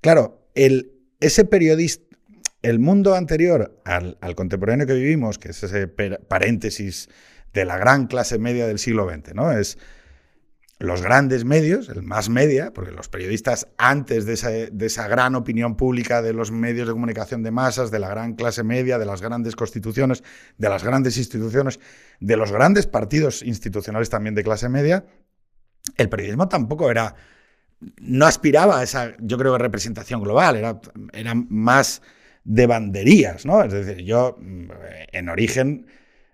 Claro, 0.00 0.46
el, 0.54 0.92
ese 1.18 1.44
periodista, 1.44 2.11
el 2.62 2.78
mundo 2.78 3.14
anterior 3.14 3.80
al, 3.84 4.16
contemporáneo 4.34 4.86
que 4.86 4.94
vivimos, 4.94 5.38
que 5.38 5.50
es 5.50 5.62
ese 5.62 5.88
paréntesis 5.88 7.08
de 7.52 7.64
la 7.64 7.76
gran 7.76 8.06
clase 8.06 8.38
media 8.38 8.66
del 8.66 8.78
siglo 8.78 9.08
XX, 9.08 9.34
¿no? 9.34 9.52
Es 9.52 9.78
los 10.78 11.02
grandes 11.02 11.44
medios, 11.44 11.88
el 11.88 12.02
más 12.02 12.28
media, 12.28 12.72
porque 12.72 12.90
los 12.90 13.08
periodistas 13.08 13.68
antes 13.78 14.26
de 14.26 14.32
esa, 14.32 14.50
de 14.50 14.86
esa, 14.86 15.06
gran 15.06 15.36
opinión 15.36 15.76
pública 15.76 16.22
de 16.22 16.32
los 16.32 16.50
medios 16.50 16.88
de 16.88 16.92
comunicación 16.92 17.44
de 17.44 17.52
masas, 17.52 17.92
de 17.92 18.00
la 18.00 18.08
gran 18.08 18.34
clase 18.34 18.64
media, 18.64 18.98
de 18.98 19.06
las 19.06 19.22
grandes 19.22 19.54
constituciones, 19.54 20.24
de 20.58 20.68
las 20.68 20.82
grandes 20.82 21.18
instituciones, 21.18 21.78
de 22.18 22.36
los 22.36 22.50
grandes 22.50 22.88
partidos 22.88 23.42
institucionales 23.42 24.10
también 24.10 24.34
de 24.34 24.42
clase 24.42 24.68
media, 24.68 25.04
el 25.96 26.08
periodismo 26.08 26.48
tampoco 26.48 26.90
era 26.90 27.14
no 27.98 28.26
aspiraba 28.26 28.78
a 28.78 28.82
esa, 28.82 29.14
yo 29.18 29.38
creo, 29.38 29.58
representación 29.58 30.22
global, 30.22 30.56
era, 30.56 30.80
era 31.12 31.34
más 31.34 32.02
de 32.44 32.66
banderías, 32.66 33.46
¿no? 33.46 33.62
Es 33.62 33.72
decir, 33.72 34.04
yo, 34.04 34.36
mm, 34.40 34.70
en 35.12 35.28
origen, 35.28 35.86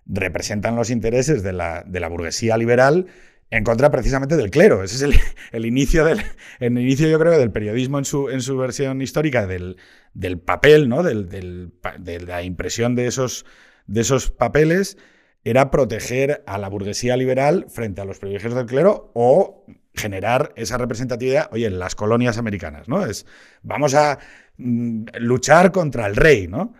representan 0.06 0.74
los 0.76 0.90
intereses 0.90 1.42
de 1.42 1.52
la, 1.52 1.84
de 1.86 2.00
la 2.00 2.08
burguesía 2.08 2.56
liberal 2.56 3.06
en 3.50 3.64
contra 3.64 3.90
precisamente 3.90 4.36
del 4.36 4.50
clero. 4.50 4.82
Ese 4.82 4.96
es 4.96 5.20
el, 5.52 5.64
inicio 5.66 6.04
del 6.04 6.22
el 6.60 6.78
inicio, 6.78 7.08
yo 7.08 7.18
creo, 7.18 7.38
del 7.38 7.50
periodismo 7.52 7.98
en 7.98 8.04
su, 8.04 8.30
en 8.30 8.40
su 8.40 8.56
versión 8.56 9.00
histórica, 9.02 9.46
del, 9.46 9.76
del 10.14 10.38
papel, 10.38 10.88
¿no? 10.88 11.02
Del, 11.02 11.28
de 11.28 12.20
la 12.20 12.42
impresión 12.42 12.94
de 12.94 13.06
esos, 13.06 13.44
de 13.86 14.00
esos 14.00 14.30
papeles, 14.30 14.98
era 15.44 15.70
proteger 15.70 16.42
a 16.46 16.58
la 16.58 16.68
burguesía 16.68 17.16
liberal 17.16 17.66
frente 17.68 18.00
a 18.00 18.04
los 18.04 18.18
privilegios 18.18 18.54
del 18.54 18.66
clero 18.66 19.12
o 19.14 19.64
generar 19.99 20.52
esa 20.57 20.78
representatividad, 20.78 21.49
oye, 21.52 21.67
en 21.67 21.78
las 21.78 21.95
colonias 21.95 22.38
americanas, 22.38 22.88
¿no? 22.88 23.05
Es, 23.05 23.26
vamos 23.62 23.95
a 23.95 24.19
mm, 24.57 25.05
luchar 25.19 25.73
contra 25.73 26.07
el 26.07 26.17
rey, 26.17 26.49
¿no? 26.49 26.75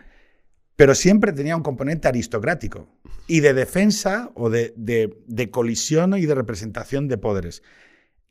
Pero 0.75 0.95
siempre 0.95 1.33
tenía 1.33 1.55
un 1.57 1.63
componente 1.63 2.07
aristocrático 2.07 2.87
y 3.27 3.41
de 3.41 3.53
defensa 3.53 4.31
o 4.33 4.49
de, 4.49 5.49
colisión 5.51 6.17
y 6.17 6.25
de 6.25 6.35
representación 6.35 7.07
de 7.07 7.17
poderes. 7.17 7.63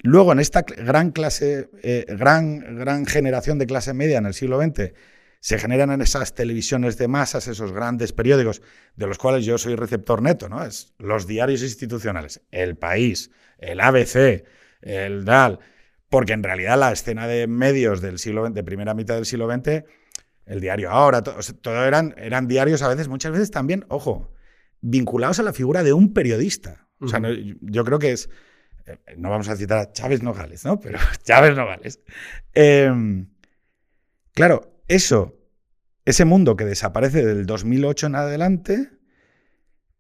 Luego, 0.01 0.33
en 0.33 0.41
esta 0.41 0.63
gran 0.63 1.11
clase, 1.11 1.69
eh, 1.83 2.07
gran, 2.09 2.77
gran 2.79 3.05
generación 3.05 3.59
de 3.59 3.67
clase 3.67 3.93
media 3.93 4.19
en 4.19 4.27
el 4.27 4.35
siglo 4.35 4.61
XX, 4.61 4.93
se 5.41 5.59
generan 5.59 5.91
en 5.91 6.01
esas 6.01 6.35
televisiones 6.35 6.99
de 6.99 7.09
masas, 7.09 7.49
esos 7.49 7.73
grandes 7.73 8.13
periódicos, 8.13 8.63
de 8.97 9.07
los 9.07 9.19
cuales 9.19 9.45
yo 9.45 9.59
soy 9.59 9.77
receptor 9.77 10.23
neto, 10.23 10.49
¿no? 10.49 10.65
Es 10.65 10.95
los 10.99 11.27
diarios 11.27 11.63
institucionales, 11.63 12.41
El 12.51 12.77
País, 12.77 13.31
el 13.59 13.81
ABC, 13.81 14.45
el 14.81 15.25
DAL, 15.25 15.61
porque 16.09 16.33
en 16.33 16.43
realidad 16.43 16.79
la 16.79 16.93
escena 16.93 17.27
de 17.27 17.47
medios 17.47 18.01
del 18.01 18.19
siglo 18.19 18.47
XX, 18.47 18.55
de 18.55 18.65
primera 18.65 18.95
mitad 18.95 19.15
del 19.15 19.27
siglo 19.27 19.51
XX, 19.51 19.85
el 20.47 20.61
diario 20.61 20.91
ahora, 20.91 21.23
todo, 21.23 21.85
eran, 21.85 22.15
eran 22.17 22.49
diarios 22.49 22.83
a 22.83 22.89
veces, 22.89 23.09
muchas 23.09 23.33
veces 23.33 23.51
también, 23.51 23.85
ojo, 23.89 24.33
vinculados 24.81 25.39
a 25.39 25.43
la 25.43 25.53
figura 25.53 25.83
de 25.83 25.93
un 25.93 26.15
periodista. 26.15 26.89
O 27.01 27.09
sea, 27.09 27.21
yo 27.61 27.85
creo 27.85 27.99
que 27.99 28.13
es, 28.13 28.31
eh, 28.87 28.99
no 29.17 29.31
vamos 29.31 29.49
a 29.49 29.57
citar 29.57 29.79
a 29.79 29.93
Chávez 29.93 30.23
Nogales, 30.23 30.65
¿no? 30.65 30.81
Pero 30.81 30.99
Chávez 31.23 31.55
Nogales. 31.55 32.01
Em, 32.55 33.29
claro, 34.33 34.83
eso, 34.89 35.37
ese 36.05 36.25
mundo 36.25 36.57
que 36.57 36.65
desaparece 36.65 37.25
del 37.25 37.47
2008 37.47 38.07
en 38.07 38.15
adelante, 38.15 38.91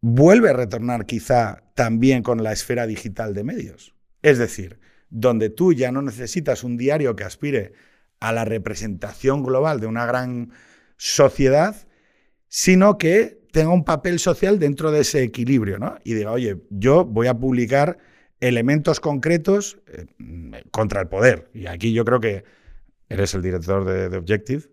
vuelve 0.00 0.50
a 0.50 0.54
retornar 0.54 1.06
quizá 1.06 1.62
también 1.74 2.22
con 2.22 2.42
la 2.42 2.52
esfera 2.52 2.86
digital 2.86 3.34
de 3.34 3.44
medios. 3.44 3.94
Es 4.22 4.38
decir, 4.38 4.78
donde 5.10 5.50
tú 5.50 5.72
ya 5.72 5.92
no 5.92 6.02
necesitas 6.02 6.64
un 6.64 6.76
diario 6.76 7.16
que 7.16 7.24
aspire 7.24 7.72
a 8.20 8.32
la 8.32 8.44
representación 8.44 9.42
global 9.42 9.80
de 9.80 9.86
una 9.86 10.06
gran 10.06 10.52
sociedad, 10.96 11.86
sino 12.48 12.98
que 12.98 13.40
tenga 13.52 13.72
un 13.72 13.84
papel 13.84 14.18
social 14.18 14.58
dentro 14.58 14.90
de 14.90 15.00
ese 15.00 15.22
equilibrio, 15.22 15.78
¿no? 15.78 15.96
Y 16.04 16.14
diga, 16.14 16.32
oye, 16.32 16.62
yo 16.70 17.04
voy 17.04 17.28
a 17.28 17.38
publicar 17.38 17.98
elementos 18.40 19.00
concretos 19.00 19.78
eh, 19.86 20.06
contra 20.70 21.00
el 21.00 21.08
poder. 21.08 21.50
Y 21.54 21.66
aquí 21.66 21.92
yo 21.92 22.04
creo 22.04 22.20
que 22.20 22.44
eres 23.08 23.34
el 23.34 23.42
director 23.42 23.84
de, 23.84 24.16
Objective, 24.16 24.64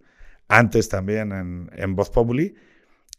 antes 0.48 0.90
también 0.90 1.32
en, 1.32 1.70
en 1.74 1.96
Voz 1.96 2.10
Populi, 2.10 2.56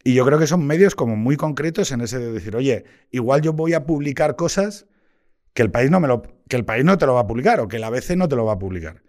y 0.03 0.13
yo 0.13 0.25
creo 0.25 0.39
que 0.39 0.47
son 0.47 0.65
medios 0.65 0.95
como 0.95 1.15
muy 1.15 1.35
concretos 1.35 1.91
en 1.91 2.01
ese 2.01 2.19
de 2.19 2.31
decir, 2.31 2.55
oye, 2.55 2.85
igual 3.11 3.41
yo 3.41 3.51
voy 3.53 3.73
a 3.73 3.85
publicar 3.85 4.35
cosas 4.35 4.85
que 5.57 5.63
el 5.63 5.71
país 5.71 5.89
no 5.89 5.99
me 5.99 6.07
lo, 6.07 6.21
que 6.47 6.55
el 6.55 6.65
país 6.65 6.85
no 6.85 6.99
te 6.99 7.07
lo 7.07 7.15
va 7.15 7.21
a 7.21 7.25
publicar 7.25 7.59
o 7.61 7.67
que 7.67 7.79
la 7.79 7.87
ABC 7.87 8.11
no 8.11 8.29
te 8.29 8.35
lo 8.35 8.45
va 8.45 8.53
a 8.53 8.59
publicar. 8.59 9.01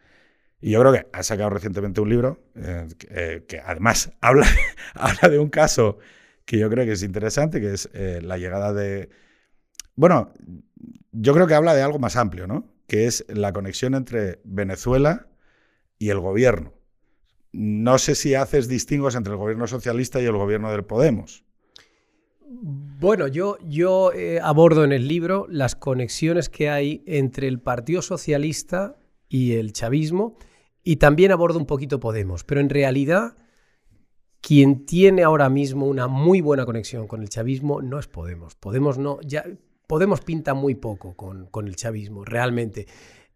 Y 0.62 0.70
yo 0.70 0.80
creo 0.80 0.94
que 0.94 1.06
ha 1.12 1.22
sacado 1.22 1.50
recientemente 1.50 2.00
un 2.00 2.08
libro 2.08 2.40
eh, 2.54 2.88
eh, 3.10 3.44
que, 3.46 3.60
además 3.60 4.12
habla, 4.22 4.46
habla 4.94 5.28
de 5.28 5.38
un 5.38 5.50
caso 5.50 5.98
que 6.46 6.56
yo 6.56 6.70
creo 6.70 6.86
que 6.86 6.92
es 6.92 7.02
interesante, 7.02 7.60
que 7.60 7.74
es 7.74 7.90
eh, 7.92 8.20
la 8.22 8.38
llegada 8.38 8.72
de... 8.72 9.10
Bueno, 9.94 10.32
yo 11.12 11.34
creo 11.34 11.46
que 11.46 11.52
habla 11.52 11.74
de 11.74 11.82
algo 11.82 11.98
más 11.98 12.16
amplio, 12.16 12.46
¿no? 12.46 12.72
Que 12.86 13.04
es 13.04 13.26
la 13.28 13.52
conexión 13.52 13.94
entre 13.94 14.40
Venezuela 14.44 15.26
y 15.98 16.08
el 16.08 16.18
gobierno. 16.18 16.72
No 17.52 17.98
sé 17.98 18.14
si 18.14 18.36
haces 18.36 18.68
distingos 18.68 19.16
entre 19.16 19.34
el 19.34 19.38
gobierno 19.38 19.66
socialista 19.66 20.18
y 20.18 20.24
el 20.24 20.38
gobierno 20.38 20.72
del 20.72 20.86
Podemos. 20.86 21.44
Bueno, 22.50 23.28
yo, 23.28 23.58
yo 23.62 24.12
eh, 24.12 24.40
abordo 24.42 24.82
en 24.82 24.92
el 24.92 25.06
libro 25.06 25.46
las 25.50 25.76
conexiones 25.76 26.48
que 26.48 26.70
hay 26.70 27.02
entre 27.06 27.46
el 27.46 27.60
Partido 27.60 28.00
Socialista 28.00 28.96
y 29.28 29.52
el 29.52 29.74
chavismo 29.74 30.38
y 30.82 30.96
también 30.96 31.30
abordo 31.30 31.58
un 31.58 31.66
poquito 31.66 32.00
Podemos, 32.00 32.44
pero 32.44 32.62
en 32.62 32.70
realidad 32.70 33.36
quien 34.40 34.86
tiene 34.86 35.24
ahora 35.24 35.50
mismo 35.50 35.86
una 35.86 36.08
muy 36.08 36.40
buena 36.40 36.64
conexión 36.64 37.06
con 37.06 37.20
el 37.20 37.28
chavismo 37.28 37.82
no 37.82 37.98
es 37.98 38.08
Podemos. 38.08 38.54
Podemos 38.54 38.96
no, 38.96 39.20
ya 39.20 39.44
Podemos 39.86 40.20
pinta 40.22 40.52
muy 40.54 40.74
poco 40.74 41.16
con, 41.16 41.46
con 41.46 41.66
el 41.66 41.76
chavismo, 41.76 42.24
realmente. 42.24 42.86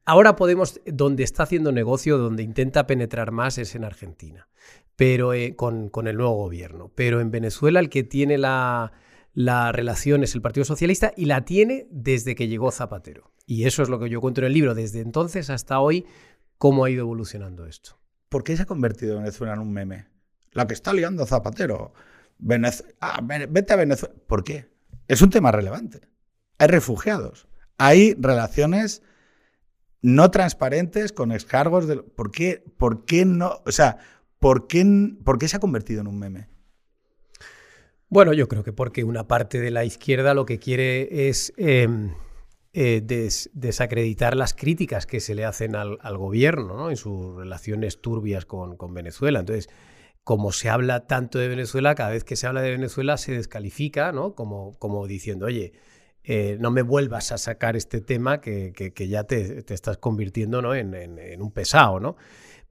Ahora 0.05 0.37
Podemos, 0.37 0.81
donde 0.87 1.23
está 1.23 1.45
haciendo 1.45 1.71
negocio, 1.71 2.19
donde 2.19 2.43
intenta 2.43 2.87
penetrar 2.87 3.31
más 3.31 3.59
es 3.59 3.75
en 3.75 3.85
Argentina, 3.85 4.49
pero 4.97 5.35
eh, 5.35 5.57
con, 5.57 5.89
con, 5.89 6.07
el 6.07 6.17
nuevo 6.17 6.35
gobierno. 6.35 6.93
Pero 6.95 7.21
en 7.21 7.31
Venezuela 7.31 7.81
el 7.81 7.89
que 7.89 8.03
tiene 8.03 8.39
la, 8.39 8.93
la 9.35 9.73
relación 9.73 10.23
es 10.23 10.35
el 10.35 10.43
Partido 10.43 10.65
Socialista 10.65 11.13
y 11.17 11.25
la 11.25 11.45
tiene 11.45 11.87
desde 11.91 12.35
que 12.35 12.49
llegó 12.49 12.71
Zapatero. 12.71 13.33
Y 13.47 13.65
eso 13.65 13.83
es 13.83 13.89
lo 13.89 13.99
que 13.99 14.09
yo 14.09 14.21
cuento 14.21 14.41
en 14.41 14.49
el 14.49 14.53
libro, 14.53 14.75
desde 14.75 15.01
entonces 15.01 15.51
hasta 15.51 15.81
hoy, 15.81 16.07
cómo 16.59 16.85
ha 16.85 16.91
ido 16.91 17.03
evolucionando 17.03 17.67
esto. 17.67 17.99
¿Por 18.29 18.45
qué 18.45 18.57
se 18.57 18.63
ha 18.63 18.67
convertido 18.67 19.19
Venezuela 19.19 19.55
en 19.55 19.61
un 19.61 19.73
meme? 19.73 20.07
La 20.53 20.67
que 20.67 20.75
está 20.75 20.93
liando 20.93 21.27
Zapatero. 21.27 21.93
ah, 23.01 23.21
vete 23.49 23.73
a 23.73 23.77
Venezuela. 23.77 24.15
¿Por 24.27 24.45
qué? 24.45 24.71
Es 25.09 25.23
un 25.23 25.31
tema 25.31 25.51
relevante. 25.51 26.01
Hay 26.59 26.69
refugiados. 26.69 27.49
Hay 27.79 28.15
relaciones 28.19 29.03
no 30.03 30.31
transparentes 30.31 31.13
con 31.13 31.33
excargos 31.33 31.87
de... 31.87 31.97
¿Por 31.97 32.31
qué, 32.31 32.65
¿Por 32.77 33.05
qué 33.05 33.25
no? 33.25 33.63
O 33.67 33.73
sea, 33.73 33.99
¿por 34.43 34.67
qué, 34.67 34.85
¿por 35.25 35.39
qué 35.39 35.47
se 35.47 35.57
ha 35.57 35.61
convertido 35.61 36.01
en 36.01 36.09
un 36.09 36.19
meme? 36.19 36.49
Bueno, 38.09 38.35
yo 38.35 38.49
creo 38.49 38.65
que 38.65 38.73
porque 38.73 39.05
una 39.05 39.27
parte 39.27 39.61
de 39.61 39.71
la 39.71 39.85
izquierda 39.85 40.35
lo 40.35 40.45
que 40.45 40.59
quiere 40.59 41.29
es 41.29 41.55
em, 41.57 42.13
eh, 42.75 43.01
desacreditar 43.55 44.37
las 44.37 44.53
críticas 44.53 45.07
que 45.07 45.21
se 45.21 45.37
le 45.37 45.45
hacen 45.45 45.77
al, 45.77 46.19
gobierno 46.19 46.77
¿no? 46.77 46.91
en 46.91 46.97
sus 46.97 47.37
relaciones 47.37 48.03
turbias 48.03 48.45
con, 48.45 48.77
Venezuela. 48.93 49.41
Entonces, 49.41 49.71
como 50.25 50.51
se 50.51 50.69
habla 50.69 51.07
tanto 51.07 51.39
de 51.39 51.49
Venezuela, 51.49 51.95
cada 51.95 52.11
vez 52.11 52.25
que 52.25 52.35
se 52.35 52.47
habla 52.47 52.63
de 52.63 52.73
Venezuela 52.73 53.17
se 53.17 53.33
descalifica, 53.33 54.11
¿no? 54.13 54.35
Como, 54.35 55.07
diciendo, 55.07 55.47
oye, 55.47 55.73
eh, 56.25 56.57
no 56.61 56.71
me 56.71 56.83
vuelvas 56.83 57.31
a 57.33 57.39
sacar 57.39 57.77
este 57.77 58.01
tema 58.01 58.41
que, 58.41 58.73
ya 59.09 59.25
te, 59.25 59.65
estás 59.73 59.99
convirtiendo 59.99 60.61
¿no? 60.61 60.75
en, 60.75 61.41
un 61.41 61.53
pesado, 61.53 62.01
¿no? 62.01 62.17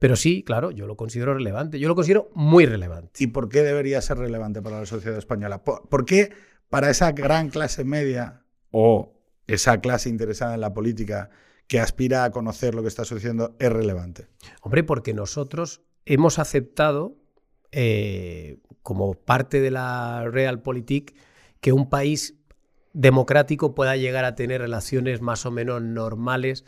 Pero 0.02 0.16
sí, 0.16 0.42
claro, 0.42 0.72
yo 0.72 0.88
lo 0.88 0.96
considero 0.96 1.32
relevante. 1.32 1.78
Yo 1.78 1.86
lo 1.86 1.94
considero 1.94 2.28
muy 2.34 2.66
relevante. 2.66 3.22
¿Y 3.22 3.28
por 3.28 3.48
qué 3.48 3.62
debería 3.62 4.02
ser 4.02 4.18
relevante 4.18 4.60
para 4.60 4.80
la 4.80 4.84
sociedad 4.86 5.16
española? 5.16 5.62
¿Por, 5.62 6.04
qué 6.04 6.32
para 6.68 6.90
esa 6.90 7.12
gran 7.12 7.50
clase 7.50 7.84
media 7.84 8.42
o 8.72 9.14
esa 9.46 9.80
clase 9.80 10.08
interesada 10.08 10.56
en 10.56 10.60
la 10.60 10.74
política 10.74 11.30
que 11.68 11.78
aspira 11.78 12.24
a 12.24 12.32
conocer 12.32 12.74
lo 12.74 12.82
que 12.82 12.88
está 12.88 13.04
sucediendo 13.04 13.54
es 13.60 13.70
relevante? 13.70 14.26
Hombre, 14.60 14.82
porque 14.82 15.14
nosotros 15.14 15.82
hemos 16.04 16.40
aceptado 16.40 17.14
eh, 17.70 18.58
como 18.82 19.14
parte 19.14 19.60
de 19.60 19.70
la 19.70 20.28
realpolitik 20.28 21.14
que 21.60 21.70
un 21.70 21.88
país 21.88 22.34
democrático 22.92 23.76
pueda 23.76 23.94
llegar 23.96 24.24
a 24.24 24.34
tener 24.34 24.62
relaciones 24.62 25.20
más 25.20 25.46
o 25.46 25.52
menos 25.52 25.80
normales 25.80 26.64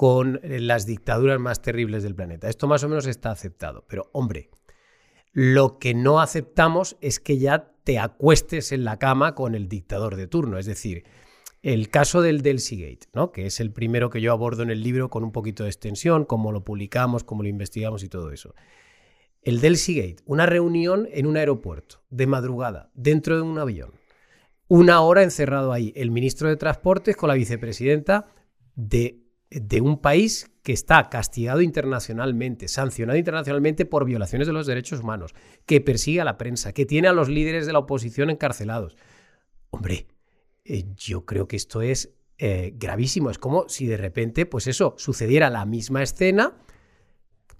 con 0.00 0.40
eh, 0.42 0.60
las 0.60 0.86
dictaduras 0.86 1.38
más 1.38 1.60
terribles 1.60 2.02
del 2.02 2.14
planeta. 2.14 2.48
Esto 2.48 2.66
más 2.66 2.82
o 2.82 2.88
menos 2.88 3.06
está 3.06 3.32
aceptado. 3.32 3.84
Pero, 3.86 4.08
hombre, 4.14 4.48
lo 5.34 5.78
que 5.78 5.92
no 5.92 6.22
aceptamos 6.22 6.96
es 7.02 7.20
que 7.20 7.36
ya 7.36 7.74
te 7.84 7.98
acuestes 7.98 8.72
en 8.72 8.84
la 8.84 8.98
cama 8.98 9.34
con 9.34 9.54
el 9.54 9.68
dictador 9.68 10.16
de 10.16 10.26
turno. 10.26 10.56
Es 10.56 10.64
decir, 10.64 11.04
el 11.60 11.90
caso 11.90 12.22
del 12.22 12.40
Gate, 12.40 13.08
¿no? 13.12 13.30
que 13.30 13.44
es 13.44 13.60
el 13.60 13.74
primero 13.74 14.08
que 14.08 14.22
yo 14.22 14.32
abordo 14.32 14.62
en 14.62 14.70
el 14.70 14.82
libro 14.82 15.10
con 15.10 15.22
un 15.22 15.32
poquito 15.32 15.64
de 15.64 15.68
extensión, 15.68 16.24
cómo 16.24 16.50
lo 16.50 16.64
publicamos, 16.64 17.22
cómo 17.22 17.42
lo 17.42 17.50
investigamos 17.50 18.02
y 18.02 18.08
todo 18.08 18.32
eso. 18.32 18.54
El 19.42 19.60
Gate, 19.60 20.16
una 20.24 20.46
reunión 20.46 21.10
en 21.12 21.26
un 21.26 21.36
aeropuerto, 21.36 22.00
de 22.08 22.26
madrugada, 22.26 22.90
dentro 22.94 23.36
de 23.36 23.42
un 23.42 23.58
avión. 23.58 23.90
Una 24.66 25.02
hora 25.02 25.22
encerrado 25.24 25.74
ahí, 25.74 25.92
el 25.94 26.10
ministro 26.10 26.48
de 26.48 26.56
Transportes 26.56 27.16
con 27.16 27.28
la 27.28 27.34
vicepresidenta 27.34 28.28
de 28.74 29.19
de 29.50 29.80
un 29.80 30.00
país 30.00 30.50
que 30.62 30.72
está 30.72 31.08
castigado 31.08 31.60
internacionalmente, 31.60 32.68
sancionado 32.68 33.18
internacionalmente 33.18 33.84
por 33.84 34.04
violaciones 34.04 34.46
de 34.46 34.52
los 34.52 34.66
derechos 34.66 35.00
humanos, 35.00 35.34
que 35.66 35.80
persigue 35.80 36.20
a 36.20 36.24
la 36.24 36.38
prensa, 36.38 36.72
que 36.72 36.86
tiene 36.86 37.08
a 37.08 37.12
los 37.12 37.28
líderes 37.28 37.66
de 37.66 37.72
la 37.72 37.80
oposición 37.80 38.30
encarcelados. 38.30 38.96
Hombre, 39.70 40.06
eh, 40.64 40.84
yo 40.94 41.24
creo 41.24 41.48
que 41.48 41.56
esto 41.56 41.82
es 41.82 42.14
eh, 42.38 42.72
gravísimo. 42.74 43.30
Es 43.30 43.38
como 43.38 43.68
si 43.68 43.86
de 43.86 43.96
repente, 43.96 44.46
pues 44.46 44.66
eso, 44.66 44.94
sucediera 44.98 45.50
la 45.50 45.64
misma 45.64 46.02
escena 46.02 46.56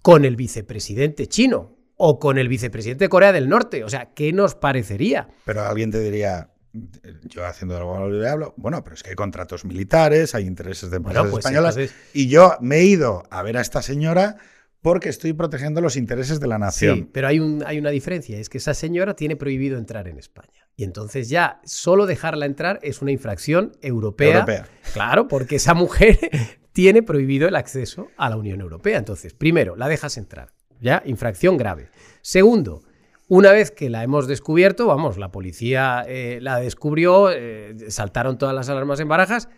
con 0.02 0.25
el 0.25 0.37
vicepresidente 0.37 1.26
chino 1.26 1.76
o 1.97 2.18
con 2.18 2.38
el 2.38 2.49
vicepresidente 2.49 3.04
de 3.04 3.09
Corea 3.09 3.32
del 3.32 3.49
Norte. 3.49 3.85
O 3.85 3.88
sea, 3.88 4.14
¿qué 4.14 4.32
nos 4.32 4.54
parecería? 4.54 5.28
Pero 5.44 5.62
alguien 5.62 5.90
te 5.90 6.00
diría, 6.00 6.50
yo 6.72 7.44
haciendo 7.44 7.76
algo 7.76 8.08
le 8.08 8.28
hablo, 8.28 8.54
bueno, 8.56 8.82
pero 8.84 8.94
es 8.94 9.02
que 9.02 9.10
hay 9.10 9.16
contratos 9.16 9.64
militares, 9.64 10.34
hay 10.34 10.46
intereses 10.46 10.90
de 10.90 10.98
empresas 10.98 11.26
pues 11.30 11.44
españolas, 11.44 11.76
y 12.12 12.28
yo 12.28 12.56
me 12.60 12.76
he 12.76 12.84
ido 12.84 13.24
a 13.30 13.42
ver 13.42 13.56
a 13.56 13.60
esta 13.60 13.82
señora 13.82 14.36
porque 14.82 15.08
estoy 15.08 15.32
protegiendo 15.32 15.80
los 15.80 15.96
intereses 15.96 16.40
de 16.40 16.46
la 16.46 16.58
nación. 16.58 16.96
Sí, 16.96 17.08
pero 17.12 17.28
hay, 17.28 17.38
un, 17.38 17.62
hay 17.66 17.78
una 17.78 17.90
diferencia, 17.90 18.38
es 18.38 18.48
que 18.48 18.58
esa 18.58 18.74
señora 18.74 19.14
tiene 19.14 19.36
prohibido 19.36 19.78
entrar 19.78 20.08
en 20.08 20.18
España. 20.18 20.68
Y 20.76 20.84
entonces 20.84 21.28
ya 21.28 21.60
solo 21.64 22.06
dejarla 22.06 22.46
entrar 22.46 22.78
es 22.82 23.02
una 23.02 23.10
infracción 23.10 23.72
europea. 23.82 24.34
europea. 24.34 24.66
Claro, 24.94 25.28
porque 25.28 25.56
esa 25.56 25.74
mujer 25.74 26.18
tiene 26.72 27.02
prohibido 27.02 27.48
el 27.48 27.56
acceso 27.56 28.08
a 28.16 28.30
la 28.30 28.36
Unión 28.36 28.60
Europea. 28.60 28.96
Entonces, 28.96 29.34
primero, 29.34 29.76
la 29.76 29.88
dejas 29.88 30.16
entrar, 30.16 30.52
ya, 30.80 31.02
infracción 31.04 31.58
grave. 31.58 31.90
Segundo, 32.22 32.82
una 33.30 33.52
vez 33.52 33.70
que 33.70 33.90
la 33.90 34.02
hemos 34.02 34.26
descubierto, 34.26 34.88
vamos, 34.88 35.16
la 35.16 35.30
policía 35.30 36.04
eh, 36.08 36.40
la 36.42 36.58
descubrió, 36.58 37.30
eh, 37.30 37.76
saltaron 37.88 38.38
todas 38.38 38.56
las 38.56 38.68
alarmas 38.68 38.99
en 38.99 39.06
barajas, 39.06 39.49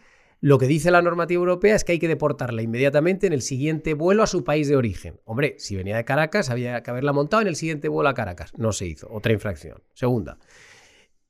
Lo 0.40 0.58
que 0.58 0.66
dice 0.66 0.90
la 0.90 1.00
normativa 1.00 1.38
europea 1.38 1.74
es 1.74 1.82
que 1.82 1.92
hay 1.92 1.98
que 1.98 2.08
deportarla 2.08 2.60
inmediatamente 2.60 3.26
en 3.26 3.32
el 3.32 3.40
siguiente 3.40 3.94
vuelo 3.94 4.24
a 4.24 4.26
su 4.26 4.44
país 4.44 4.68
de 4.68 4.76
origen. 4.76 5.20
Hombre, 5.24 5.54
si 5.58 5.74
venía 5.74 5.96
de 5.96 6.04
Caracas, 6.04 6.50
había 6.50 6.82
que 6.82 6.90
haberla 6.90 7.14
montado 7.14 7.40
en 7.40 7.48
el 7.48 7.56
siguiente 7.56 7.88
vuelo 7.88 8.10
a 8.10 8.14
Caracas. 8.14 8.52
No 8.58 8.72
se 8.72 8.86
hizo. 8.86 9.08
Otra 9.10 9.32
infracción. 9.32 9.82
Segunda. 9.94 10.38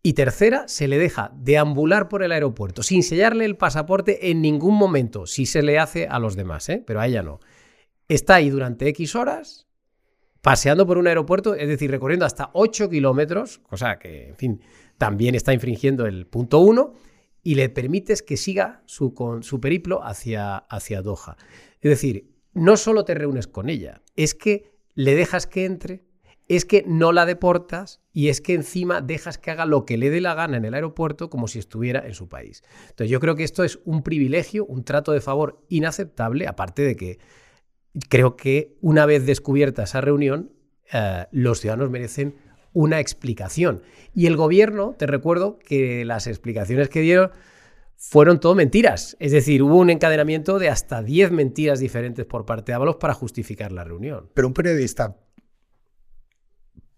Y 0.02 0.14
tercera, 0.14 0.66
se 0.66 0.88
le 0.88 0.98
deja 0.98 1.30
deambular 1.36 2.08
por 2.08 2.24
el 2.24 2.32
aeropuerto 2.32 2.82
sin 2.82 3.04
sellarle 3.04 3.44
el 3.44 3.56
pasaporte 3.56 4.30
en 4.30 4.42
ningún 4.42 4.74
momento, 4.74 5.26
si 5.26 5.46
se 5.46 5.62
le 5.62 5.78
hace 5.78 6.08
a 6.08 6.18
los 6.18 6.34
demás, 6.34 6.68
¿eh? 6.70 6.82
pero 6.84 7.00
a 7.00 7.06
ella 7.06 7.22
no. 7.22 7.38
Está 8.08 8.36
ahí 8.36 8.50
durante 8.50 8.88
X 8.88 9.14
horas, 9.14 9.68
paseando 10.42 10.86
por 10.86 10.98
un 10.98 11.06
aeropuerto, 11.06 11.54
es 11.54 11.68
decir, 11.68 11.90
recorriendo 11.90 12.26
hasta 12.26 12.50
8 12.52 12.90
kilómetros, 12.90 13.58
cosa 13.60 13.98
que, 13.98 14.28
en 14.28 14.36
fin, 14.36 14.60
también 14.98 15.34
está 15.34 15.54
infringiendo 15.54 16.04
el 16.04 16.26
punto 16.26 16.58
1, 16.58 16.92
y 17.44 17.54
le 17.54 17.68
permites 17.68 18.22
que 18.22 18.36
siga 18.36 18.82
su, 18.86 19.14
con, 19.14 19.42
su 19.42 19.60
periplo 19.60 20.04
hacia, 20.04 20.56
hacia 20.56 21.00
Doha. 21.00 21.36
Es 21.80 21.90
decir, 21.90 22.28
no 22.52 22.76
solo 22.76 23.04
te 23.04 23.14
reúnes 23.14 23.46
con 23.46 23.68
ella, 23.68 24.02
es 24.16 24.34
que 24.34 24.72
le 24.94 25.14
dejas 25.14 25.46
que 25.46 25.64
entre, 25.64 26.04
es 26.48 26.64
que 26.64 26.84
no 26.86 27.12
la 27.12 27.24
deportas 27.24 28.00
y 28.12 28.28
es 28.28 28.40
que 28.40 28.54
encima 28.54 29.00
dejas 29.00 29.38
que 29.38 29.50
haga 29.50 29.64
lo 29.64 29.86
que 29.86 29.96
le 29.96 30.10
dé 30.10 30.20
la 30.20 30.34
gana 30.34 30.56
en 30.56 30.64
el 30.64 30.74
aeropuerto 30.74 31.30
como 31.30 31.48
si 31.48 31.58
estuviera 31.58 32.06
en 32.06 32.14
su 32.14 32.28
país. 32.28 32.62
Entonces 32.90 33.10
yo 33.10 33.20
creo 33.20 33.36
que 33.36 33.44
esto 33.44 33.64
es 33.64 33.78
un 33.84 34.02
privilegio, 34.02 34.66
un 34.66 34.84
trato 34.84 35.12
de 35.12 35.20
favor 35.20 35.64
inaceptable, 35.68 36.46
aparte 36.46 36.82
de 36.82 36.96
que 36.96 37.18
creo 38.08 38.36
que 38.36 38.76
una 38.80 39.06
vez 39.06 39.26
descubierta 39.26 39.84
esa 39.84 40.00
reunión, 40.00 40.52
eh, 40.92 41.26
los 41.30 41.60
ciudadanos 41.60 41.90
merecen 41.90 42.36
una 42.72 43.00
explicación. 43.00 43.82
Y 44.14 44.26
el 44.26 44.36
gobierno, 44.36 44.94
te 44.98 45.06
recuerdo 45.06 45.58
que 45.58 46.04
las 46.04 46.26
explicaciones 46.26 46.88
que 46.88 47.00
dieron 47.00 47.30
fueron 47.96 48.40
todo 48.40 48.54
mentiras. 48.54 49.16
Es 49.20 49.32
decir, 49.32 49.62
hubo 49.62 49.76
un 49.76 49.90
encadenamiento 49.90 50.58
de 50.58 50.68
hasta 50.68 51.02
10 51.02 51.30
mentiras 51.32 51.80
diferentes 51.80 52.26
por 52.26 52.46
parte 52.46 52.72
de 52.72 52.76
Ábalos 52.76 52.96
para 52.96 53.14
justificar 53.14 53.72
la 53.72 53.84
reunión. 53.84 54.30
Pero 54.34 54.48
un 54.48 54.54
periodista 54.54 55.16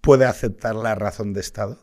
puede 0.04 0.26
aceptar 0.26 0.76
la 0.76 0.94
razón 0.94 1.32
de 1.32 1.40
Estado? 1.40 1.78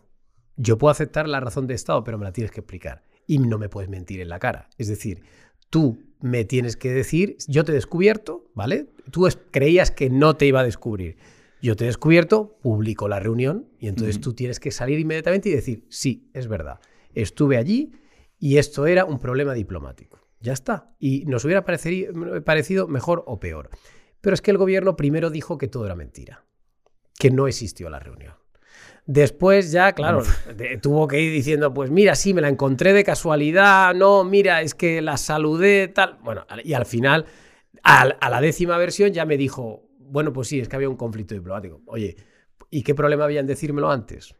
Yo 0.55 0.77
puedo 0.77 0.91
aceptar 0.91 1.27
la 1.27 1.39
razón 1.39 1.67
de 1.67 1.73
Estado, 1.73 2.03
pero 2.03 2.17
me 2.17 2.25
la 2.25 2.31
tienes 2.31 2.51
que 2.51 2.59
explicar. 2.59 3.03
Y 3.25 3.39
no 3.39 3.57
me 3.57 3.67
puedes 3.67 3.89
mentir 3.89 4.21
en 4.21 4.29
la 4.29 4.39
cara. 4.39 4.69
Es 4.77 4.87
decir, 4.87 5.23
tú 5.69 5.99
me 6.21 6.45
tienes 6.45 6.77
que 6.77 6.91
decir, 6.91 7.37
yo 7.47 7.63
te 7.63 7.71
he 7.71 7.75
descubierto, 7.75 8.49
¿vale? 8.53 8.87
Tú 9.11 9.27
creías 9.51 9.91
que 9.91 10.09
no 10.09 10.35
te 10.35 10.45
iba 10.45 10.61
a 10.61 10.63
descubrir. 10.63 11.17
Yo 11.61 11.75
te 11.75 11.83
he 11.83 11.87
descubierto, 11.87 12.57
publico 12.61 13.07
la 13.07 13.19
reunión 13.19 13.67
y 13.79 13.87
entonces 13.87 14.19
tú 14.19 14.33
tienes 14.33 14.59
que 14.59 14.71
salir 14.71 14.99
inmediatamente 14.99 15.49
y 15.49 15.53
decir, 15.53 15.85
sí, 15.89 16.29
es 16.33 16.47
verdad, 16.47 16.79
estuve 17.13 17.57
allí 17.57 17.91
y 18.39 18.57
esto 18.57 18.87
era 18.87 19.05
un 19.05 19.19
problema 19.19 19.53
diplomático. 19.53 20.19
Ya 20.39 20.53
está. 20.53 20.95
Y 20.97 21.25
nos 21.25 21.45
hubiera 21.45 21.63
parecido 21.63 22.87
mejor 22.87 23.23
o 23.27 23.39
peor. 23.39 23.69
Pero 24.21 24.33
es 24.33 24.41
que 24.41 24.49
el 24.49 24.57
gobierno 24.57 24.95
primero 24.95 25.29
dijo 25.29 25.59
que 25.59 25.67
todo 25.67 25.85
era 25.85 25.95
mentira 25.95 26.45
que 27.21 27.29
no 27.29 27.47
existió 27.47 27.87
la 27.91 27.99
reunión. 27.99 28.33
Después 29.07 29.71
ya, 29.71 29.93
claro, 29.93 30.23
tuvo 30.81 31.07
que 31.07 31.19
ir 31.19 31.33
diciendo, 31.33 31.73
pues 31.73 31.89
mira, 31.89 32.15
sí, 32.15 32.33
me 32.33 32.41
la 32.41 32.49
encontré 32.49 32.93
de 32.93 33.03
casualidad, 33.03 33.95
no, 33.95 34.23
mira, 34.23 34.61
es 34.61 34.75
que 34.75 35.01
la 35.01 35.17
saludé, 35.17 35.87
tal. 35.87 36.19
Bueno, 36.23 36.45
y 36.63 36.73
al 36.73 36.85
final, 36.85 37.25
a, 37.83 38.05
la 38.29 38.41
décima 38.41 38.77
versión 38.77 39.11
ya 39.11 39.25
me 39.25 39.37
dijo, 39.37 39.89
bueno, 39.97 40.31
pues 40.31 40.47
sí, 40.47 40.59
es 40.59 40.69
que 40.69 40.75
había 40.75 40.89
un 40.89 40.97
conflicto 40.97 41.33
diplomático. 41.33 41.81
Oye, 41.87 42.15
¿y 42.69 42.83
qué 42.83 42.93
problema 42.93 43.23
había 43.23 43.39
en 43.39 43.47
decírmelo 43.47 43.91
antes? 43.91 44.35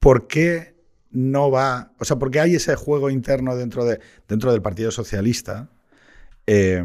¿Por 0.00 0.26
qué 0.26 0.74
no 1.10 1.50
va, 1.50 1.92
o 2.00 2.04
sea, 2.04 2.16
por 2.16 2.30
qué 2.30 2.40
hay 2.40 2.56
ese 2.56 2.74
juego 2.74 3.08
interno 3.08 3.56
dentro, 3.56 3.84
de, 3.84 4.00
dentro 4.26 4.50
del 4.50 4.62
Partido 4.62 4.90
Socialista? 4.90 5.70
Eh, 6.46 6.82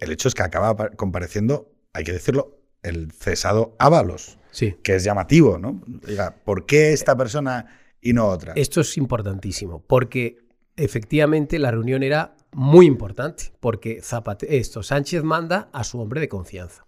el 0.00 0.12
hecho 0.12 0.28
es 0.28 0.34
que 0.34 0.42
acaba 0.42 0.74
compareciendo, 0.96 1.70
hay 1.92 2.04
que 2.04 2.12
decirlo, 2.12 2.58
el 2.82 3.12
cesado 3.12 3.76
Ábalos. 3.78 4.37
Sí. 4.50 4.76
Que 4.82 4.96
es 4.96 5.04
llamativo, 5.04 5.58
¿no? 5.58 5.82
Diga, 5.86 6.36
¿por 6.44 6.66
qué 6.66 6.92
esta 6.92 7.16
persona 7.16 7.66
y 8.00 8.12
no 8.12 8.26
otra? 8.26 8.52
Esto 8.56 8.80
es 8.80 8.96
importantísimo, 8.96 9.82
porque 9.86 10.38
efectivamente 10.76 11.58
la 11.58 11.70
reunión 11.70 12.02
era 12.02 12.36
muy 12.52 12.86
importante, 12.86 13.52
porque 13.60 14.00
esto, 14.48 14.82
Sánchez 14.82 15.22
manda 15.22 15.68
a 15.72 15.84
su 15.84 16.00
hombre 16.00 16.20
de 16.20 16.28
confianza. 16.28 16.86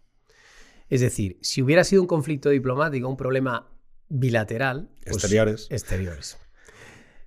Es 0.88 1.00
decir, 1.00 1.38
si 1.40 1.62
hubiera 1.62 1.84
sido 1.84 2.02
un 2.02 2.08
conflicto 2.08 2.50
diplomático, 2.50 3.08
un 3.08 3.16
problema 3.16 3.68
bilateral. 4.08 4.88
Pues 5.04 5.16
exteriores. 5.70 6.39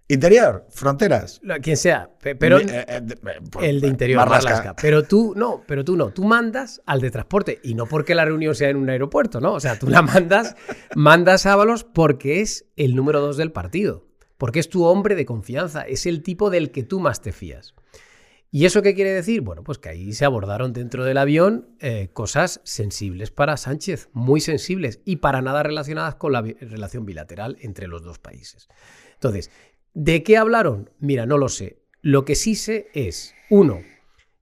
Interior, 0.09 0.67
fronteras. 0.69 1.41
Quien 1.61 1.77
sea, 1.77 2.09
pero 2.19 2.59
eh, 2.59 2.65
eh, 2.69 3.01
pues, 3.49 3.65
el 3.65 3.79
de 3.79 3.87
interior, 3.87 4.27
Marlaska. 4.27 4.75
Pero 4.75 5.03
tú 5.03 5.33
no, 5.35 5.63
pero 5.65 5.85
tú 5.85 5.95
no, 5.95 6.11
tú 6.11 6.25
mandas 6.25 6.81
al 6.85 6.99
de 6.99 7.09
transporte 7.09 7.59
y 7.63 7.73
no 7.73 7.85
porque 7.85 8.13
la 8.13 8.25
reunión 8.25 8.53
sea 8.53 8.69
en 8.69 8.77
un 8.77 8.89
aeropuerto, 8.89 9.39
¿no? 9.39 9.53
O 9.53 9.59
sea, 9.61 9.79
tú 9.79 9.87
la 9.87 10.01
mandas, 10.01 10.55
mandas 10.95 11.45
a 11.45 11.53
Ábalos 11.53 11.85
porque 11.85 12.41
es 12.41 12.65
el 12.75 12.95
número 12.95 13.21
dos 13.21 13.37
del 13.37 13.53
partido, 13.53 14.05
porque 14.37 14.59
es 14.59 14.67
tu 14.67 14.83
hombre 14.83 15.15
de 15.15 15.25
confianza, 15.25 15.83
es 15.83 16.05
el 16.05 16.21
tipo 16.21 16.49
del 16.49 16.71
que 16.71 16.83
tú 16.83 16.99
más 16.99 17.21
te 17.21 17.31
fías. 17.31 17.73
¿Y 18.51 18.65
eso 18.65 18.83
qué 18.83 18.93
quiere 18.93 19.11
decir? 19.11 19.41
Bueno, 19.41 19.63
pues 19.63 19.79
que 19.79 19.89
ahí 19.89 20.13
se 20.13 20.25
abordaron 20.25 20.73
dentro 20.73 21.05
del 21.05 21.17
avión 21.17 21.75
eh, 21.79 22.09
cosas 22.13 22.61
sensibles 22.63 23.31
para 23.31 23.57
Sánchez, 23.57 24.09
muy 24.13 24.41
sensibles 24.41 24.99
y 25.05 25.15
para 25.15 25.41
nada 25.41 25.63
relacionadas 25.63 26.15
con 26.15 26.33
la 26.33 26.41
relación 26.41 27.03
bilateral 27.03 27.57
entre 27.61 27.87
los 27.87 28.03
dos 28.03 28.19
países. 28.19 28.67
Entonces, 29.13 29.49
¿De 29.93 30.23
qué 30.23 30.37
hablaron? 30.37 30.89
Mira, 30.99 31.25
no 31.25 31.37
lo 31.37 31.49
sé. 31.49 31.79
Lo 32.01 32.25
que 32.25 32.35
sí 32.35 32.55
sé 32.55 32.87
es, 32.93 33.33
uno, 33.49 33.81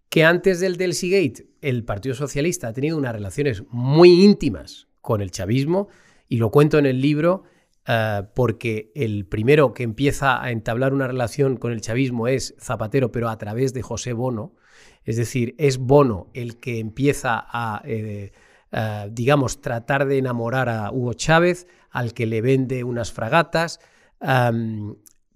que 0.09 0.23
antes 0.23 0.59
del 0.59 0.77
Gate 0.77 1.47
el 1.61 1.83
Partido 1.83 2.15
Socialista 2.15 2.69
ha 2.69 2.73
tenido 2.73 2.97
unas 2.97 3.13
relaciones 3.13 3.63
muy 3.69 4.23
íntimas 4.23 4.87
con 5.01 5.21
el 5.21 5.31
chavismo, 5.31 5.89
y 6.27 6.37
lo 6.37 6.49
cuento 6.49 6.79
en 6.79 6.85
el 6.85 7.01
libro 7.01 7.43
eh, 7.87 8.23
porque 8.35 8.91
el 8.95 9.25
primero 9.25 9.73
que 9.73 9.83
empieza 9.83 10.41
a 10.41 10.51
entablar 10.51 10.93
una 10.93 11.07
relación 11.07 11.57
con 11.57 11.71
el 11.71 11.81
chavismo 11.81 12.27
es 12.27 12.55
Zapatero, 12.59 13.11
pero 13.11 13.29
a 13.29 13.37
través 13.37 13.73
de 13.73 13.81
José 13.81 14.13
Bono. 14.13 14.55
Es 15.03 15.17
decir, 15.17 15.55
es 15.57 15.77
Bono 15.77 16.29
el 16.33 16.59
que 16.59 16.79
empieza 16.79 17.43
a, 17.45 17.81
eh, 17.85 18.31
eh, 18.71 19.09
digamos, 19.11 19.61
tratar 19.61 20.05
de 20.05 20.19
enamorar 20.19 20.69
a 20.69 20.91
Hugo 20.91 21.13
Chávez, 21.13 21.67
al 21.89 22.13
que 22.13 22.25
le 22.25 22.41
vende 22.41 22.83
unas 22.83 23.11
fragatas. 23.11 23.79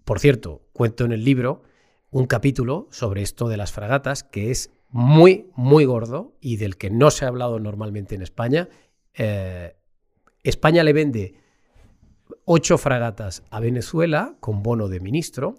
Por 0.06 0.20
cierto, 0.20 0.62
cuento 0.72 1.04
en 1.04 1.12
el 1.12 1.26
libro 1.26 1.63
un 2.12 2.28
capítulo 2.28 2.88
sobre 2.91 3.24
esto 3.24 3.50
de 3.50 3.58
las 3.58 3.72
fragatas 3.72 4.24
que 4.24 4.52
es 4.52 4.70
muy, 4.89 5.50
muy 5.56 5.84
gordo 5.86 6.36
y 6.39 6.58
del 6.58 6.78
que 6.78 6.91
no 6.91 7.10
se 7.10 7.26
ha 7.26 7.28
hablado 7.28 7.60
normalmente 7.60 8.13
en 8.13 8.22
España. 8.22 8.70
Eh, 9.15 9.76
España 10.44 10.84
le 10.84 10.94
vende 10.94 11.34
ocho 12.46 12.78
fragatas 12.78 13.41
a 13.50 13.60
Venezuela 13.60 14.36
con 14.39 14.62
bono 14.62 14.89
de 14.89 15.00
ministro 15.00 15.56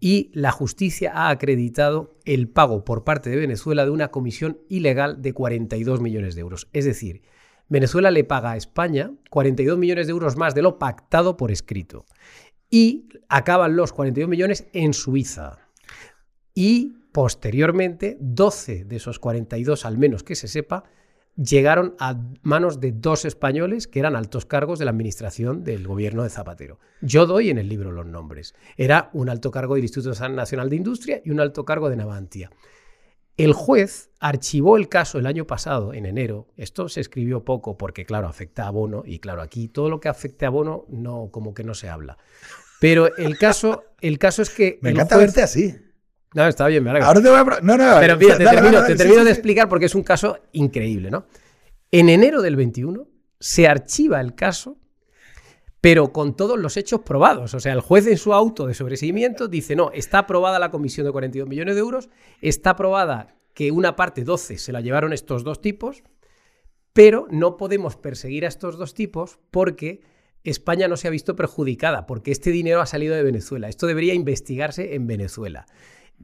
y 0.00 0.30
la 0.32 0.50
justicia 0.50 1.12
ha 1.14 1.28
acreditado 1.28 2.16
el 2.24 2.48
pago 2.48 2.86
por 2.86 3.04
parte 3.04 3.28
de 3.28 3.36
Venezuela 3.36 3.84
de 3.84 3.90
una 3.90 4.08
comisión 4.08 4.60
ilegal 4.70 5.20
de 5.20 5.34
42 5.34 6.00
millones 6.00 6.34
de 6.34 6.40
euros. 6.40 6.68
Es 6.72 6.86
decir, 6.86 7.20
Venezuela 7.68 8.10
le 8.10 8.24
paga 8.24 8.52
a 8.52 8.56
España 8.56 9.12
42 9.28 9.76
millones 9.76 10.06
de 10.06 10.12
euros 10.12 10.36
más 10.36 10.54
de 10.54 10.62
lo 10.62 10.78
pactado 10.78 11.36
por 11.36 11.52
escrito 11.52 12.06
y 12.72 13.10
acaban 13.28 13.76
los 13.76 13.92
42 13.92 14.30
millones 14.30 14.66
en 14.72 14.94
Suiza. 14.94 15.58
Y 16.54 16.94
posteriormente, 17.12 18.16
12 18.18 18.86
de 18.86 18.96
esos 18.96 19.18
42, 19.18 19.84
al 19.84 19.98
menos 19.98 20.22
que 20.22 20.34
se 20.34 20.48
sepa, 20.48 20.84
llegaron 21.36 21.94
a 21.98 22.18
manos 22.40 22.80
de 22.80 22.92
dos 22.92 23.26
españoles 23.26 23.86
que 23.86 23.98
eran 23.98 24.16
altos 24.16 24.46
cargos 24.46 24.78
de 24.78 24.86
la 24.86 24.90
administración 24.90 25.64
del 25.64 25.86
gobierno 25.86 26.22
de 26.22 26.30
Zapatero. 26.30 26.78
Yo 27.02 27.26
doy 27.26 27.50
en 27.50 27.58
el 27.58 27.68
libro 27.68 27.92
los 27.92 28.06
nombres. 28.06 28.54
Era 28.78 29.10
un 29.12 29.28
alto 29.28 29.50
cargo 29.50 29.74
del 29.74 29.84
Instituto 29.84 30.28
Nacional 30.30 30.70
de 30.70 30.76
Industria 30.76 31.20
y 31.22 31.30
un 31.30 31.40
alto 31.40 31.66
cargo 31.66 31.90
de 31.90 31.96
Navantia. 31.96 32.50
El 33.38 33.54
juez 33.54 34.10
archivó 34.20 34.76
el 34.76 34.90
caso 34.90 35.18
el 35.18 35.26
año 35.26 35.46
pasado, 35.46 35.94
en 35.94 36.04
enero. 36.04 36.48
Esto 36.56 36.88
se 36.90 37.00
escribió 37.00 37.44
poco 37.44 37.78
porque, 37.78 38.04
claro, 38.04 38.28
afecta 38.28 38.66
a 38.66 38.70
Bono 38.70 39.04
y, 39.06 39.20
claro, 39.20 39.40
aquí 39.40 39.68
todo 39.68 39.88
lo 39.88 40.00
que 40.00 40.10
afecte 40.10 40.44
a 40.44 40.50
Bono 40.50 40.84
no, 40.88 41.30
como 41.30 41.54
que 41.54 41.64
no 41.64 41.72
se 41.72 41.88
habla. 41.88 42.18
Pero 42.82 43.16
el 43.16 43.38
caso, 43.38 43.84
el 44.00 44.18
caso 44.18 44.42
es 44.42 44.50
que. 44.50 44.80
Me 44.82 44.90
encanta 44.90 45.16
verte 45.16 45.40
así. 45.40 45.72
No, 46.34 46.48
está 46.48 46.66
bien, 46.66 46.82
me 46.82 46.90
Ahora 46.90 47.22
te 47.22 47.28
voy 47.28 47.38
a. 47.38 47.44
No, 47.62 47.76
no, 47.76 48.00
Pero 48.00 48.16
mira, 48.16 48.36
te 48.36 48.96
termino, 48.96 49.24
de 49.24 49.30
explicar 49.30 49.68
porque 49.68 49.86
es 49.86 49.94
un 49.94 50.02
caso 50.02 50.40
increíble, 50.50 51.08
¿no? 51.08 51.26
En 51.92 52.08
enero 52.08 52.42
del 52.42 52.56
21 52.56 53.06
se 53.38 53.68
archiva 53.68 54.20
el 54.20 54.34
caso, 54.34 54.78
pero 55.80 56.12
con 56.12 56.34
todos 56.34 56.58
los 56.58 56.76
hechos 56.76 57.02
probados. 57.02 57.54
O 57.54 57.60
sea, 57.60 57.72
el 57.72 57.82
juez 57.82 58.08
en 58.08 58.18
su 58.18 58.34
auto 58.34 58.66
de 58.66 58.74
sobreseimiento 58.74 59.46
dice: 59.46 59.76
no, 59.76 59.92
está 59.92 60.18
aprobada 60.18 60.58
la 60.58 60.72
comisión 60.72 61.06
de 61.06 61.12
42 61.12 61.48
millones 61.48 61.76
de 61.76 61.80
euros, 61.80 62.08
está 62.40 62.70
aprobada 62.70 63.36
que 63.54 63.70
una 63.70 63.94
parte 63.94 64.24
12 64.24 64.58
se 64.58 64.72
la 64.72 64.80
llevaron 64.80 65.12
estos 65.12 65.44
dos 65.44 65.60
tipos, 65.60 66.02
pero 66.92 67.28
no 67.30 67.56
podemos 67.56 67.94
perseguir 67.94 68.44
a 68.44 68.48
estos 68.48 68.76
dos 68.76 68.92
tipos 68.92 69.38
porque 69.52 70.00
España 70.44 70.88
no 70.88 70.96
se 70.96 71.08
ha 71.08 71.10
visto 71.10 71.36
perjudicada 71.36 72.06
porque 72.06 72.32
este 72.32 72.50
dinero 72.50 72.80
ha 72.80 72.86
salido 72.86 73.14
de 73.14 73.22
Venezuela. 73.22 73.68
Esto 73.68 73.86
debería 73.86 74.14
investigarse 74.14 74.94
en 74.94 75.06
Venezuela. 75.06 75.66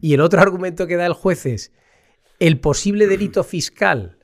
Y 0.01 0.15
el 0.15 0.21
otro 0.21 0.41
argumento 0.43 0.87
que 0.87 0.97
da 0.97 1.07
el 1.07 1.13
juez 1.13 1.47
es 1.47 1.73
el 2.41 2.61
posible 2.61 3.07
delito 3.07 3.45
fiscal 3.45 4.19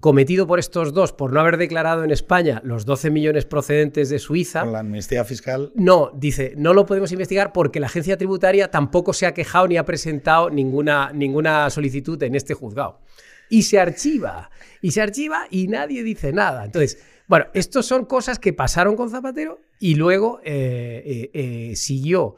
cometido 0.00 0.46
por 0.46 0.58
estos 0.58 0.92
dos 0.92 1.12
por 1.12 1.32
no 1.32 1.40
haber 1.40 1.56
declarado 1.56 2.04
en 2.04 2.10
España 2.10 2.60
los 2.64 2.84
12 2.84 3.10
millones 3.10 3.44
procedentes 3.44 4.08
de 4.08 4.18
Suiza. 4.18 4.62
Con 4.62 4.72
la 4.72 4.80
amnistía 4.80 5.24
fiscal. 5.24 5.72
No, 5.74 6.10
dice, 6.14 6.54
no 6.56 6.72
lo 6.72 6.86
podemos 6.86 7.12
investigar 7.12 7.52
porque 7.52 7.80
la 7.80 7.86
agencia 7.86 8.16
tributaria 8.16 8.70
tampoco 8.70 9.12
se 9.12 9.26
ha 9.26 9.34
quejado 9.34 9.66
ni 9.68 9.76
ha 9.76 9.84
presentado 9.84 10.50
ninguna, 10.50 11.10
ninguna 11.12 11.68
solicitud 11.70 12.22
en 12.22 12.34
este 12.34 12.54
juzgado. 12.54 13.00
Y 13.50 13.62
se 13.62 13.80
archiva, 13.80 14.50
y 14.82 14.90
se 14.90 15.00
archiva 15.00 15.46
y 15.50 15.68
nadie 15.68 16.02
dice 16.02 16.32
nada. 16.32 16.66
Entonces, 16.66 17.02
bueno, 17.28 17.46
estas 17.52 17.84
son 17.84 18.06
cosas 18.06 18.38
que 18.38 18.54
pasaron 18.54 18.96
con 18.96 19.10
Zapatero 19.10 19.60
y 19.78 19.94
luego 19.94 20.40
eh, 20.44 21.02
eh, 21.04 21.30
eh, 21.70 21.76
siguió. 21.76 22.36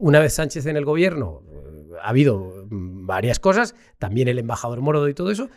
una 0.00 0.18
vez 0.18 0.34
Sánchez 0.34 0.66
en 0.66 0.76
el 0.76 0.84
gobierno, 0.84 1.42
ha 2.02 2.08
habido 2.08 2.66
mm, 2.68 3.06
varias 3.06 3.38
cosas, 3.38 3.76
también 3.98 4.26
el 4.26 4.40
embajador 4.40 4.80
Morodo 4.80 5.08
y 5.08 5.14
todo 5.14 5.30
eso, 5.30 5.48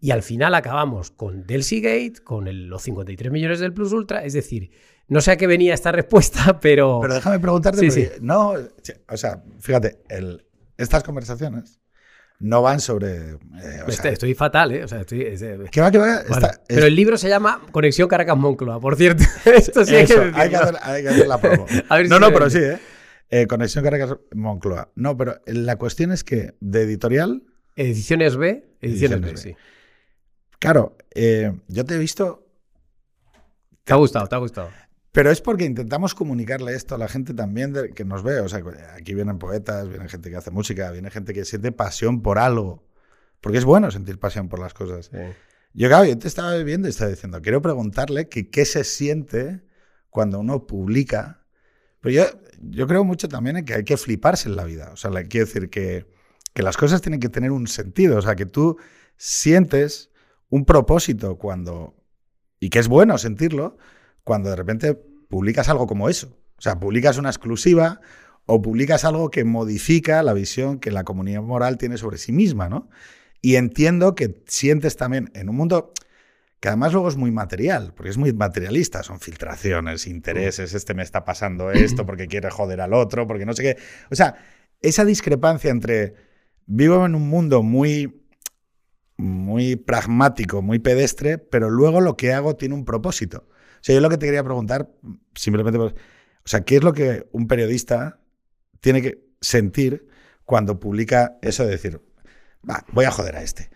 y 0.00 0.10
al 0.10 0.22
final 0.22 0.54
acabamos 0.54 1.12
con 1.12 1.46
Delcy 1.46 1.80
Gate, 1.80 2.22
con 2.24 2.68
los 2.68 2.82
53 2.82 3.32
millones 3.32 3.60
del 3.60 3.72
Plus 3.72 3.92
Ultra. 3.92 4.24
Es 4.24 4.32
decir, 4.32 4.70
no 5.08 5.20
sé 5.20 5.32
a 5.32 5.36
qué 5.36 5.46
venía 5.46 5.74
esta 5.74 5.92
respuesta, 5.92 6.58
pero. 6.60 6.98
Pero 7.00 7.14
déjame 7.14 7.38
preguntarte, 7.38 7.90
sí, 7.90 8.08
no, 8.20 8.54
o 9.08 9.16
sea, 9.16 9.42
fíjate, 9.60 10.02
estas 10.76 11.02
conversaciones 11.04 11.77
no 12.40 12.62
van 12.62 12.80
sobre. 12.80 13.32
Eh, 13.32 13.84
estoy, 13.88 14.34
fatal, 14.34 14.72
¿eh? 14.72 14.84
O 14.84 14.88
sea, 14.88 15.00
estoy, 15.00 15.36
¿Qué 15.70 15.80
va, 15.80 15.90
qué 15.90 15.98
va? 15.98 16.22
pero 16.66 16.86
el 16.86 16.94
libro 16.94 17.18
se 17.18 17.28
llama 17.28 17.62
Conexión 17.72 18.08
Caracas-Moncloa, 18.08 18.80
por 18.80 18.96
cierto. 18.96 19.24
Esto 19.44 19.84
sí 19.84 19.96
hay, 19.96 20.06
que 20.06 20.32
hay, 20.34 20.50
que 20.50 20.56
hacer, 20.56 20.76
hay, 20.82 21.02
que 21.02 21.08
hacer, 21.08 21.26
la 21.26 21.40
promo. 21.40 21.66
no, 22.08 22.20
no, 22.20 22.32
pero 22.32 22.48
sí, 22.48 22.58
¿eh? 22.58 22.78
¿eh? 23.30 23.46
Conexión 23.46 23.84
Caracas-Moncloa. 23.84 24.92
No, 24.94 25.16
pero 25.16 25.40
la 25.46 25.76
cuestión 25.76 26.12
es 26.12 26.22
que 26.22 26.54
de 26.60 26.82
editorial. 26.82 27.42
Ediciones 27.74 28.36
B, 28.36 28.64
ediciones, 28.80 29.20
B, 29.20 29.36
sí. 29.36 29.56
Claro, 30.58 30.96
eh, 31.14 31.52
yo 31.68 31.84
te 31.84 31.94
he 31.94 31.98
visto. 31.98 32.46
Te 33.84 33.92
ha 33.92 33.96
gustado, 33.96 34.26
te 34.26 34.34
ha 34.34 34.38
gustado. 34.38 34.70
Pero 35.18 35.32
es 35.32 35.40
porque 35.40 35.64
intentamos 35.64 36.14
comunicarle 36.14 36.76
esto 36.76 36.94
a 36.94 36.98
la 36.98 37.08
gente 37.08 37.34
también 37.34 37.74
que 37.96 38.04
nos 38.04 38.22
ve. 38.22 38.38
O 38.38 38.48
sea, 38.48 38.62
aquí 38.94 39.14
vienen 39.14 39.40
poetas, 39.40 39.88
viene 39.88 40.08
gente 40.08 40.30
que 40.30 40.36
hace 40.36 40.52
música, 40.52 40.92
viene 40.92 41.10
gente 41.10 41.34
que 41.34 41.44
siente 41.44 41.72
pasión 41.72 42.22
por 42.22 42.38
algo. 42.38 42.86
Porque 43.40 43.58
es 43.58 43.64
bueno 43.64 43.90
sentir 43.90 44.20
pasión 44.20 44.48
por 44.48 44.60
las 44.60 44.74
cosas. 44.74 45.10
Yo, 45.74 45.88
claro, 45.88 46.04
yo 46.04 46.16
te 46.16 46.28
estaba 46.28 46.54
viendo 46.58 46.86
y 46.86 46.90
estaba 46.90 47.10
diciendo, 47.10 47.42
quiero 47.42 47.60
preguntarle 47.60 48.28
que 48.28 48.48
qué 48.48 48.64
se 48.64 48.84
siente 48.84 49.64
cuando 50.08 50.38
uno 50.38 50.68
publica. 50.68 51.44
Pero 51.98 52.14
yo, 52.14 52.40
yo 52.60 52.86
creo 52.86 53.02
mucho 53.02 53.26
también 53.26 53.56
en 53.56 53.64
que 53.64 53.74
hay 53.74 53.82
que 53.82 53.96
fliparse 53.96 54.48
en 54.48 54.54
la 54.54 54.62
vida. 54.62 54.90
O 54.92 54.96
sea, 54.96 55.10
quiero 55.24 55.46
decir 55.46 55.68
que, 55.68 56.06
que 56.54 56.62
las 56.62 56.76
cosas 56.76 57.02
tienen 57.02 57.18
que 57.18 57.28
tener 57.28 57.50
un 57.50 57.66
sentido. 57.66 58.18
O 58.18 58.22
sea, 58.22 58.36
que 58.36 58.46
tú 58.46 58.76
sientes 59.16 60.12
un 60.48 60.64
propósito 60.64 61.38
cuando, 61.38 61.96
y 62.60 62.70
que 62.70 62.78
es 62.78 62.86
bueno 62.86 63.18
sentirlo, 63.18 63.78
cuando 64.22 64.50
de 64.50 64.56
repente 64.56 65.07
publicas 65.28 65.68
algo 65.68 65.86
como 65.86 66.08
eso. 66.08 66.36
O 66.56 66.60
sea, 66.60 66.80
publicas 66.80 67.18
una 67.18 67.28
exclusiva 67.28 68.00
o 68.46 68.62
publicas 68.62 69.04
algo 69.04 69.30
que 69.30 69.44
modifica 69.44 70.22
la 70.22 70.32
visión 70.32 70.78
que 70.78 70.90
la 70.90 71.04
comunidad 71.04 71.42
moral 71.42 71.78
tiene 71.78 71.98
sobre 71.98 72.18
sí 72.18 72.32
misma, 72.32 72.68
¿no? 72.68 72.88
Y 73.40 73.56
entiendo 73.56 74.14
que 74.14 74.42
sientes 74.46 74.96
también 74.96 75.30
en 75.34 75.48
un 75.48 75.56
mundo 75.56 75.92
que 76.60 76.68
además 76.68 76.92
luego 76.92 77.08
es 77.08 77.16
muy 77.16 77.30
material, 77.30 77.92
porque 77.94 78.10
es 78.10 78.18
muy 78.18 78.32
materialista, 78.32 79.04
son 79.04 79.20
filtraciones, 79.20 80.08
intereses, 80.08 80.74
este 80.74 80.92
me 80.94 81.04
está 81.04 81.24
pasando 81.24 81.70
esto 81.70 82.04
porque 82.04 82.26
quiere 82.26 82.50
joder 82.50 82.80
al 82.80 82.94
otro, 82.94 83.28
porque 83.28 83.46
no 83.46 83.52
sé 83.52 83.62
qué. 83.62 83.76
O 84.10 84.16
sea, 84.16 84.34
esa 84.80 85.04
discrepancia 85.04 85.70
entre 85.70 86.14
vivo 86.66 87.06
en 87.06 87.14
un 87.14 87.28
mundo 87.28 87.62
muy 87.62 88.24
muy 89.18 89.76
pragmático, 89.76 90.62
muy 90.62 90.78
pedestre, 90.78 91.38
pero 91.38 91.70
luego 91.70 92.00
lo 92.00 92.16
que 92.16 92.32
hago 92.32 92.56
tiene 92.56 92.74
un 92.74 92.84
propósito. 92.84 93.48
Sea, 93.88 93.94
yo 93.94 94.02
lo 94.02 94.10
que 94.10 94.18
te 94.18 94.26
quería 94.26 94.44
preguntar, 94.44 94.90
simplemente, 95.34 95.78
o 95.78 95.94
sea, 96.44 96.60
¿qué 96.60 96.76
es 96.76 96.84
lo 96.84 96.92
que 96.92 97.26
un 97.32 97.46
periodista 97.48 98.20
tiene 98.80 99.00
que 99.00 99.24
sentir 99.40 100.06
cuando 100.44 100.78
publica 100.78 101.38
eso 101.40 101.64
de 101.64 101.70
decir, 101.70 101.98
va, 102.68 102.84
voy 102.92 103.06
a 103.06 103.10
joder 103.10 103.36
a 103.36 103.42
este? 103.42 103.70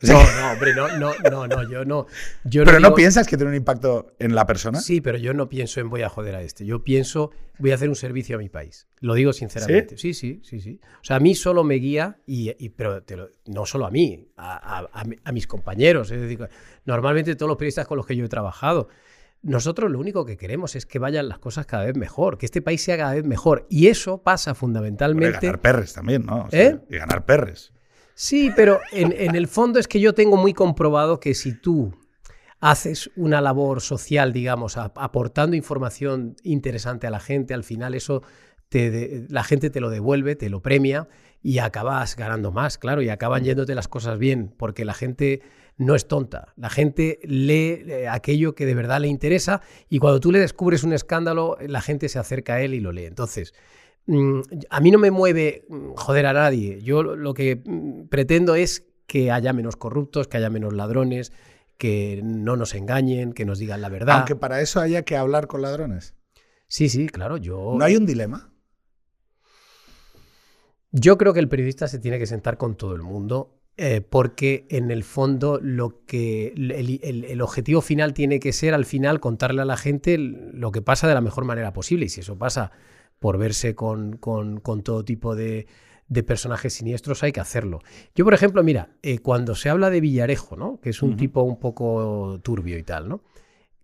no, 0.00 0.14
no, 0.14 0.52
hombre, 0.52 0.74
no, 0.74 0.88
no, 0.96 1.12
no, 1.30 1.46
no, 1.46 1.70
yo 1.70 1.84
no. 1.84 2.06
Yo 2.44 2.64
¿Pero 2.64 2.80
no, 2.80 2.94
piensas 2.94 3.26
que 3.26 3.36
tiene 3.36 3.50
un 3.50 3.56
impacto 3.56 4.14
en 4.18 4.34
la 4.34 4.46
persona? 4.46 4.80
Sí, 4.80 5.02
pero 5.02 5.18
yo 5.18 5.34
no 5.34 5.50
pienso 5.50 5.80
en 5.80 5.90
voy 5.90 6.00
a 6.00 6.08
joder 6.08 6.34
a 6.36 6.40
este. 6.40 6.64
Yo 6.64 6.82
pienso, 6.82 7.30
voy 7.58 7.72
a 7.72 7.74
hacer 7.74 7.90
un 7.90 7.96
servicio 7.96 8.36
a 8.36 8.38
mi 8.38 8.48
país. 8.48 8.86
Lo 9.00 9.12
digo 9.12 9.34
sinceramente. 9.34 9.98
Sí, 9.98 10.14
sí, 10.14 10.40
sí, 10.44 10.60
sí. 10.60 10.80
O 11.02 11.04
sea, 11.04 11.16
a 11.16 11.20
mí 11.20 11.34
solo 11.34 11.62
me 11.62 11.74
guía, 11.74 12.16
y, 12.24 12.70
pero 12.70 13.02
no 13.44 13.66
solo 13.66 13.84
a 13.84 13.90
mí, 13.90 14.32
a, 14.38 15.12
mis 15.30 15.46
compañeros. 15.46 16.10
Es 16.10 16.22
decir, 16.22 16.48
normalmente 16.86 17.36
todos 17.36 17.48
los 17.48 17.58
periodistas 17.58 17.86
con 17.86 17.98
los 17.98 18.06
que 18.06 18.16
yo 18.16 18.24
he 18.24 18.30
trabajado. 18.30 18.88
Nosotros 19.42 19.90
lo 19.90 19.98
único 19.98 20.24
que 20.24 20.36
queremos 20.36 20.74
es 20.74 20.84
que 20.84 20.98
vayan 20.98 21.28
las 21.28 21.38
cosas 21.38 21.66
cada 21.66 21.84
vez 21.84 21.96
mejor, 21.96 22.38
que 22.38 22.46
este 22.46 22.60
país 22.60 22.82
sea 22.82 22.96
cada 22.96 23.14
vez 23.14 23.24
mejor. 23.24 23.66
Y 23.70 23.86
eso 23.86 24.22
pasa 24.22 24.54
fundamentalmente. 24.54 25.38
Y 25.38 25.46
ganar 25.46 25.60
perres 25.60 25.92
también, 25.92 26.26
¿no? 26.26 26.48
¿Eh? 26.50 26.78
Y 26.88 26.96
ganar 26.96 27.24
perres. 27.24 27.72
Sí, 28.14 28.50
pero 28.56 28.80
en, 28.90 29.36
el 29.36 29.46
fondo 29.46 29.78
es 29.78 29.86
que 29.86 30.00
yo 30.00 30.12
tengo 30.12 30.36
muy 30.36 30.52
comprobado 30.52 31.20
que 31.20 31.34
si 31.34 31.52
tú 31.52 31.94
haces 32.58 33.10
una 33.14 33.40
labor 33.40 33.80
social, 33.80 34.32
digamos, 34.32 34.76
aportando 34.76 35.54
información 35.54 36.34
interesante 36.42 37.06
a 37.06 37.10
la 37.10 37.20
gente, 37.20 37.54
al 37.54 37.62
final 37.62 37.94
eso 37.94 38.24
te 38.68 39.24
la 39.28 39.44
gente 39.44 39.70
te 39.70 39.80
lo 39.80 39.88
devuelve, 39.88 40.34
te 40.34 40.50
lo 40.50 40.60
premia 40.62 41.06
y 41.44 41.58
acabas 41.58 42.16
ganando 42.16 42.50
más, 42.50 42.76
claro, 42.76 43.02
y 43.02 43.08
acaban 43.08 43.44
yéndote 43.44 43.76
las 43.76 43.86
cosas 43.86 44.18
bien, 44.18 44.52
porque 44.58 44.84
la 44.84 44.94
gente 44.94 45.40
no 45.78 45.94
es 45.94 46.06
tonta, 46.06 46.52
la 46.56 46.68
gente 46.68 47.18
lee 47.22 47.84
eh, 47.86 48.08
aquello 48.08 48.54
que 48.54 48.66
de 48.66 48.74
verdad 48.74 49.00
le 49.00 49.08
interesa 49.08 49.62
y 49.88 49.98
cuando 49.98 50.20
tú 50.20 50.30
le 50.30 50.38
descubres 50.38 50.84
un 50.84 50.92
escándalo, 50.92 51.56
la 51.66 51.80
gente 51.80 52.08
se 52.08 52.18
acerca 52.18 52.54
a 52.54 52.60
él 52.60 52.74
y 52.74 52.80
lo 52.80 52.92
lee. 52.92 53.06
Entonces, 53.06 53.54
Mm, 54.08 54.40
a 54.70 54.80
mí 54.80 54.90
no 54.90 54.98
me 54.98 55.10
mueve 55.10 55.66
mm, 55.68 55.92
joder 55.94 56.26
a 56.26 56.32
nadie. 56.32 56.80
Yo 56.80 57.02
lo 57.02 57.34
que 57.34 57.62
mm, 57.62 58.08
pretendo 58.08 58.54
es 58.54 58.86
que 59.06 59.30
haya 59.30 59.52
menos 59.52 59.76
corruptos, 59.76 60.28
que 60.28 60.38
haya 60.38 60.48
menos 60.48 60.72
ladrones, 60.72 61.32
que 61.76 62.20
no 62.24 62.56
nos 62.56 62.74
engañen, 62.74 63.34
que 63.34 63.44
nos 63.44 63.58
digan 63.58 63.82
la 63.82 63.90
verdad. 63.90 64.16
Aunque 64.16 64.34
para 64.34 64.62
eso 64.62 64.80
haya 64.80 65.02
que 65.02 65.16
hablar 65.16 65.46
con 65.46 65.60
ladrones. 65.60 66.14
Sí, 66.68 66.88
sí, 66.88 67.08
claro, 67.08 67.36
yo... 67.36 67.74
¿No 67.78 67.84
hay 67.84 67.96
un 67.96 68.06
dilema? 68.06 68.50
Yo 70.90 71.18
creo 71.18 71.34
que 71.34 71.40
el 71.40 71.48
periodista 71.48 71.86
se 71.86 71.98
tiene 71.98 72.18
que 72.18 72.26
sentar 72.26 72.56
con 72.56 72.76
todo 72.76 72.94
el 72.94 73.02
mundo 73.02 73.57
eh, 73.80 74.00
porque 74.00 74.66
en 74.70 74.90
el 74.90 75.04
fondo 75.04 75.60
lo 75.62 76.04
que 76.04 76.48
el, 76.48 77.40
objetivo 77.40 77.80
final 77.80 78.12
tiene 78.12 78.40
que 78.40 78.52
ser 78.52 78.74
al 78.74 78.84
final 78.84 79.20
contarle 79.20 79.62
a 79.62 79.64
la 79.64 79.76
gente 79.76 80.18
lo 80.18 80.72
que 80.72 80.82
pasa 80.82 81.06
de 81.06 81.14
la 81.14 81.20
mejor 81.20 81.44
manera 81.44 81.72
posible 81.72 82.06
y 82.06 82.08
si 82.08 82.22
eso 82.22 82.36
pasa 82.36 82.72
por 83.20 83.38
verse 83.38 83.76
con, 83.76 84.18
todo 84.82 85.04
tipo 85.04 85.36
de, 85.36 85.68
personajes 86.26 86.72
siniestros, 86.72 87.22
hay 87.22 87.30
que 87.30 87.38
hacerlo. 87.38 87.78
Yo, 88.16 88.24
por 88.24 88.34
ejemplo, 88.34 88.64
mira, 88.64 88.96
eh, 89.02 89.20
cuando 89.20 89.54
se 89.54 89.68
habla 89.68 89.90
de 89.90 90.00
Villarejo, 90.00 90.56
¿no? 90.56 90.80
que 90.80 90.90
es 90.90 91.00
un 91.00 91.16
tipo 91.16 91.42
un 91.42 91.60
poco 91.60 92.40
turbio 92.42 92.78
y 92.78 92.82
tal, 92.82 93.08
¿no? 93.08 93.22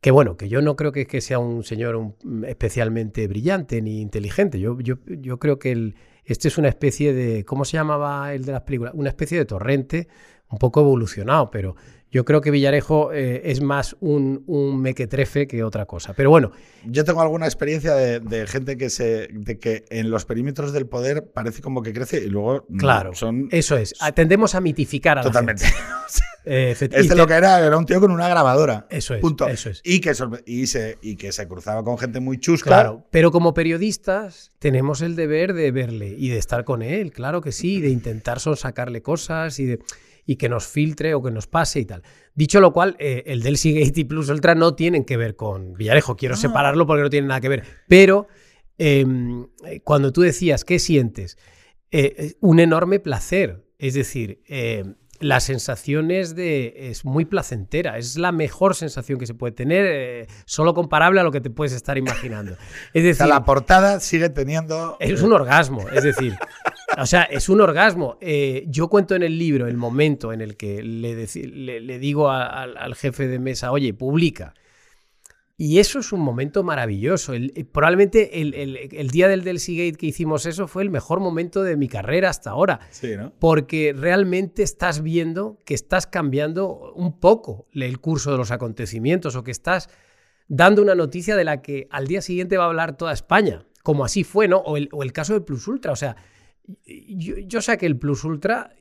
que 0.00 0.10
bueno, 0.10 0.36
que 0.36 0.48
yo 0.48 0.60
no 0.60 0.74
creo 0.74 0.90
que, 0.90 1.06
que 1.06 1.20
sea 1.20 1.38
un 1.38 1.62
señor 1.62 2.16
especialmente 2.48 3.28
brillante 3.28 3.80
ni 3.80 4.00
inteligente. 4.00 4.58
Yo, 4.58 4.80
yo, 4.80 4.96
yo 5.06 5.38
creo 5.38 5.60
que 5.60 5.70
el, 5.70 5.94
este 6.24 6.48
es 6.48 6.58
una 6.58 6.68
especie 6.68 7.12
de, 7.12 7.44
¿cómo 7.44 7.64
se 7.64 7.76
llamaba 7.76 8.32
el 8.34 8.44
de 8.44 8.52
las 8.52 8.62
películas? 8.62 8.94
Una 8.94 9.08
especie 9.10 9.38
de 9.38 9.44
torrente 9.44 10.08
un 10.50 10.58
poco 10.58 10.80
evolucionado, 10.80 11.50
pero 11.50 11.74
yo 12.14 12.24
creo 12.24 12.40
que 12.40 12.52
Villarejo 12.52 13.12
eh, 13.12 13.42
es 13.50 13.60
más 13.60 13.96
un, 13.98 14.44
un, 14.46 14.80
mequetrefe 14.80 15.48
que 15.48 15.64
otra 15.64 15.84
cosa. 15.84 16.14
Pero 16.14 16.30
bueno. 16.30 16.52
Yo 16.84 17.04
tengo 17.04 17.20
alguna 17.20 17.46
experiencia 17.46 17.94
de, 17.94 18.46
gente 18.46 18.76
que 18.76 18.88
se. 18.88 19.28
de 19.32 19.58
que 19.58 19.84
en 19.90 20.10
los 20.10 20.24
perímetros 20.24 20.72
del 20.72 20.86
poder 20.86 21.32
parece 21.32 21.60
como 21.60 21.82
que 21.82 21.92
crece 21.92 22.18
y 22.18 22.28
luego. 22.28 22.66
Claro. 22.78 23.14
Son, 23.14 23.48
eso 23.50 23.76
es. 23.76 23.94
Tendemos 24.14 24.54
a 24.54 24.60
mitificar 24.60 25.18
a 25.18 25.22
Totalmente. 25.22 25.64
la 25.64 25.70
gente. 25.70 26.24
Eh, 26.44 26.76
este 26.78 27.14
lo 27.14 27.26
que 27.26 27.34
era 27.34 27.64
era 27.64 27.76
un 27.76 27.86
tío 27.86 28.00
con 28.00 28.10
una 28.10 28.28
grabadora. 28.28 28.86
Eso 28.90 29.14
es. 29.14 29.20
Punto. 29.20 29.48
Eso 29.48 29.70
es. 29.70 29.80
Y 29.84 30.00
que, 30.00 30.12
y, 30.46 30.66
se, 30.66 30.98
y 31.00 31.16
que 31.16 31.32
se 31.32 31.48
cruzaba 31.48 31.82
con 31.82 31.98
gente 31.98 32.20
muy 32.20 32.38
chusca. 32.38 32.68
Claro. 32.68 33.06
Pero 33.10 33.30
como 33.30 33.54
periodistas 33.54 34.52
tenemos 34.58 35.00
el 35.00 35.16
deber 35.16 35.54
de 35.54 35.70
verle 35.70 36.14
y 36.18 36.28
de 36.28 36.38
estar 36.38 36.64
con 36.64 36.82
él, 36.82 37.12
claro 37.12 37.40
que 37.40 37.52
sí, 37.52 37.80
de 37.80 37.88
intentar 37.88 38.40
sacarle 38.40 39.02
cosas 39.02 39.58
y 39.58 39.66
de 39.66 39.78
y 40.26 40.36
que 40.36 40.48
nos 40.48 40.66
filtre 40.66 41.14
o 41.14 41.22
que 41.22 41.30
nos 41.30 41.46
pase 41.46 41.80
y 41.80 41.84
tal. 41.84 42.02
Dicho 42.34 42.60
lo 42.60 42.72
cual, 42.72 42.96
eh, 42.98 43.24
el 43.26 43.42
del 43.42 43.56
Gate 43.56 44.00
y 44.00 44.04
Plus 44.04 44.28
Ultra 44.30 44.54
no 44.54 44.74
tienen 44.74 45.04
que 45.04 45.16
ver 45.16 45.36
con 45.36 45.74
Villarejo. 45.74 46.16
Quiero 46.16 46.34
ah. 46.34 46.38
separarlo 46.38 46.86
porque 46.86 47.02
no 47.02 47.10
tiene 47.10 47.28
nada 47.28 47.40
que 47.40 47.48
ver. 47.48 47.64
Pero 47.88 48.26
em, 48.78 49.46
eh, 49.66 49.80
cuando 49.80 50.12
tú 50.12 50.22
decías, 50.22 50.64
¿qué 50.64 50.78
sientes? 50.78 51.36
Eh, 51.90 52.34
un 52.40 52.60
enorme 52.60 53.00
placer. 53.00 53.64
Es 53.78 53.94
decir, 53.94 54.40
la 55.20 55.40
sensación 55.40 56.10
es, 56.10 56.34
de, 56.34 56.74
es 56.90 57.04
muy 57.04 57.24
placentera, 57.24 57.98
es 57.98 58.16
la 58.16 58.32
mejor 58.32 58.74
sensación 58.74 59.18
que 59.18 59.26
se 59.26 59.34
puede 59.34 59.52
tener, 59.52 60.26
solo 60.44 60.74
comparable 60.74 61.20
a 61.20 61.22
lo 61.22 61.32
que 61.32 61.40
te 61.40 61.50
puedes 61.50 61.72
estar 61.72 61.98
imaginando. 61.98 62.56
Es 62.94 63.02
decir, 63.02 63.26
la 63.26 63.44
portada 63.44 64.00
sigue 64.00 64.28
teniendo... 64.28 64.96
Es 65.00 65.22
un 65.22 65.32
orgasmo, 65.32 65.88
es 65.90 66.04
decir, 66.04 66.36
O 66.98 67.06
sea, 67.06 67.22
es 67.22 67.48
un 67.48 67.60
orgasmo. 67.60 68.18
Eh, 68.20 68.64
yo 68.68 68.88
cuento 68.88 69.14
en 69.14 69.22
el 69.22 69.38
libro 69.38 69.66
el 69.66 69.76
momento 69.76 70.32
en 70.32 70.40
el 70.40 70.56
que 70.56 70.82
le, 70.82 71.80
le, 71.80 71.98
digo 71.98 72.30
al 72.30 72.94
jefe 72.94 73.26
de 73.26 73.38
mesa, 73.38 73.72
oye, 73.72 73.94
publica. 73.94 74.54
Y 75.56 75.78
eso 75.78 76.00
es 76.00 76.12
un 76.12 76.20
momento 76.20 76.64
maravilloso. 76.64 77.32
Eh, 77.32 77.64
probablemente 77.70 78.40
el, 78.40 79.10
día 79.10 79.28
del 79.28 79.44
Delcy 79.44 79.76
Gate 79.76 79.96
que 79.96 80.06
hicimos 80.06 80.46
eso 80.46 80.66
fue 80.66 80.82
el 80.82 80.90
mejor 80.90 81.20
momento 81.20 81.62
de 81.62 81.76
mi 81.76 81.86
carrera 81.86 82.30
hasta 82.30 82.50
ahora. 82.50 82.80
Sí, 82.90 83.16
¿no? 83.16 83.32
Porque 83.38 83.94
realmente 83.96 84.64
estás 84.64 85.02
viendo 85.02 85.60
que 85.64 85.74
estás 85.74 86.08
cambiando 86.08 86.92
un 86.94 87.20
poco 87.20 87.68
el 87.72 88.00
curso 88.00 88.32
de 88.32 88.38
los 88.38 88.50
acontecimientos 88.50 89.36
o 89.36 89.44
que 89.44 89.52
estás 89.52 89.88
dando 90.48 90.82
una 90.82 90.96
noticia 90.96 91.36
de 91.36 91.44
la 91.44 91.62
que 91.62 91.86
al 91.90 92.08
día 92.08 92.20
siguiente 92.20 92.56
va 92.56 92.64
a 92.64 92.68
hablar 92.68 92.96
toda 92.96 93.12
España, 93.12 93.64
como 93.84 94.04
así 94.04 94.24
fue, 94.24 94.48
¿no? 94.48 94.58
O 94.58 94.76
el, 94.76 95.12
caso 95.12 95.34
del 95.34 95.44
Plus 95.44 95.68
Ultra. 95.68 95.92
O 95.92 95.96
sea, 95.96 96.16
yo, 96.84 97.36
yo 97.38 97.62
saqué 97.62 97.86
el 97.86 97.96
Plus 97.96 98.24
Ultra 98.24 98.74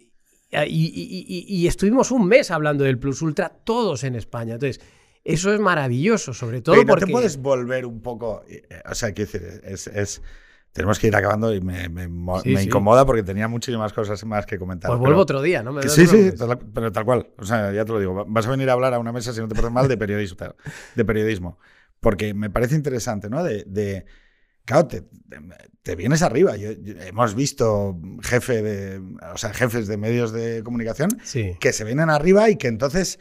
y, 0.66 1.46
y 1.48 1.68
estuvimos 1.68 2.10
un 2.10 2.28
mes 2.28 2.50
hablando 2.50 2.84
del 2.84 2.98
Plus 2.98 3.22
Ultra 3.22 3.50
todos 3.50 4.04
en 4.04 4.16
España. 4.16 4.56
Entonces 4.56 4.82
eso 5.24 5.54
es 5.54 5.60
maravilloso, 5.60 6.34
sobre 6.34 6.62
todo 6.62 6.76
Pero 6.76 6.88
porque... 6.88 7.06
te 7.06 7.12
puedes 7.12 7.38
volver 7.38 7.86
un 7.86 8.02
poco... 8.02 8.44
Eh, 8.48 8.64
o 8.90 8.94
sea, 8.94 9.14
quiero 9.14 9.32
decir, 9.32 9.62
es, 9.64 10.22
tenemos 10.74 11.00
que 11.00 11.08
ir 11.08 11.16
acabando 11.16 11.54
y 11.54 11.62
me, 11.62 11.86
incomoda 12.62 13.06
porque 13.06 13.24
tenía 13.24 13.48
muchísimas 13.48 13.94
cosas 13.94 14.24
más 14.26 14.46
que 14.46 14.58
comentar. 14.58 14.90
Pues 14.90 15.00
vuelvo 15.00 15.22
otro 15.22 15.42
día, 15.42 15.64
¿no? 15.64 15.82
sí, 15.84 16.08
sí, 16.08 16.32
pero 16.74 16.92
tal 16.92 17.06
cual. 17.06 17.28
O 17.38 17.46
sea, 17.46 17.72
ya 17.72 17.86
te 17.86 17.92
lo 17.92 18.00
digo. 18.00 18.26
Vas 18.28 18.48
a 18.48 18.50
venir 18.50 18.70
a 18.70 18.74
hablar 18.74 18.94
a 18.94 19.00
una 19.00 19.12
mesa, 19.12 19.34
si 19.34 19.40
no 19.40 19.48
te 19.48 19.56
pones 19.56 19.72
mal, 19.72 19.88
de 19.88 19.98
periodismo. 19.98 20.56
De 20.96 21.06
periodismo. 21.06 21.60
Porque 22.00 22.34
me 22.34 22.50
parece 22.50 22.76
interesante, 22.76 23.30
¿no? 23.30 23.44
De, 23.44 24.06
claro, 24.66 24.88
te, 24.88 25.96
vienes 25.96 26.24
arriba. 26.24 26.56
hemos 26.58 27.36
visto 27.36 27.98
jefe 28.24 28.62
de, 28.62 29.02
o 29.32 29.38
sea, 29.38 29.54
jefes 29.54 29.88
de 29.88 29.98
medios 29.98 30.34
de 30.34 30.64
comunicación 30.64 31.12
que 31.60 31.72
se 31.72 31.84
vienen 31.86 32.10
arriba 32.10 32.50
y 32.50 32.58
que 32.58 32.68
entonces 32.68 33.20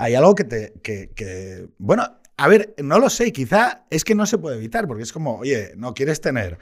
hay 0.00 0.14
algo 0.14 0.34
que 0.34 0.44
te. 0.44 0.72
Que, 0.82 1.68
bueno, 1.76 2.04
a 2.38 2.48
ver, 2.48 2.74
no 2.78 2.98
lo 2.98 3.10
sé, 3.10 3.32
quizá 3.32 3.84
es 3.90 4.02
que 4.02 4.14
no 4.14 4.24
se 4.24 4.38
puede 4.38 4.56
evitar, 4.56 4.86
porque 4.86 5.02
es 5.02 5.12
como, 5.12 5.36
oye, 5.36 5.74
no 5.76 5.92
quieres 5.92 6.22
tener. 6.22 6.58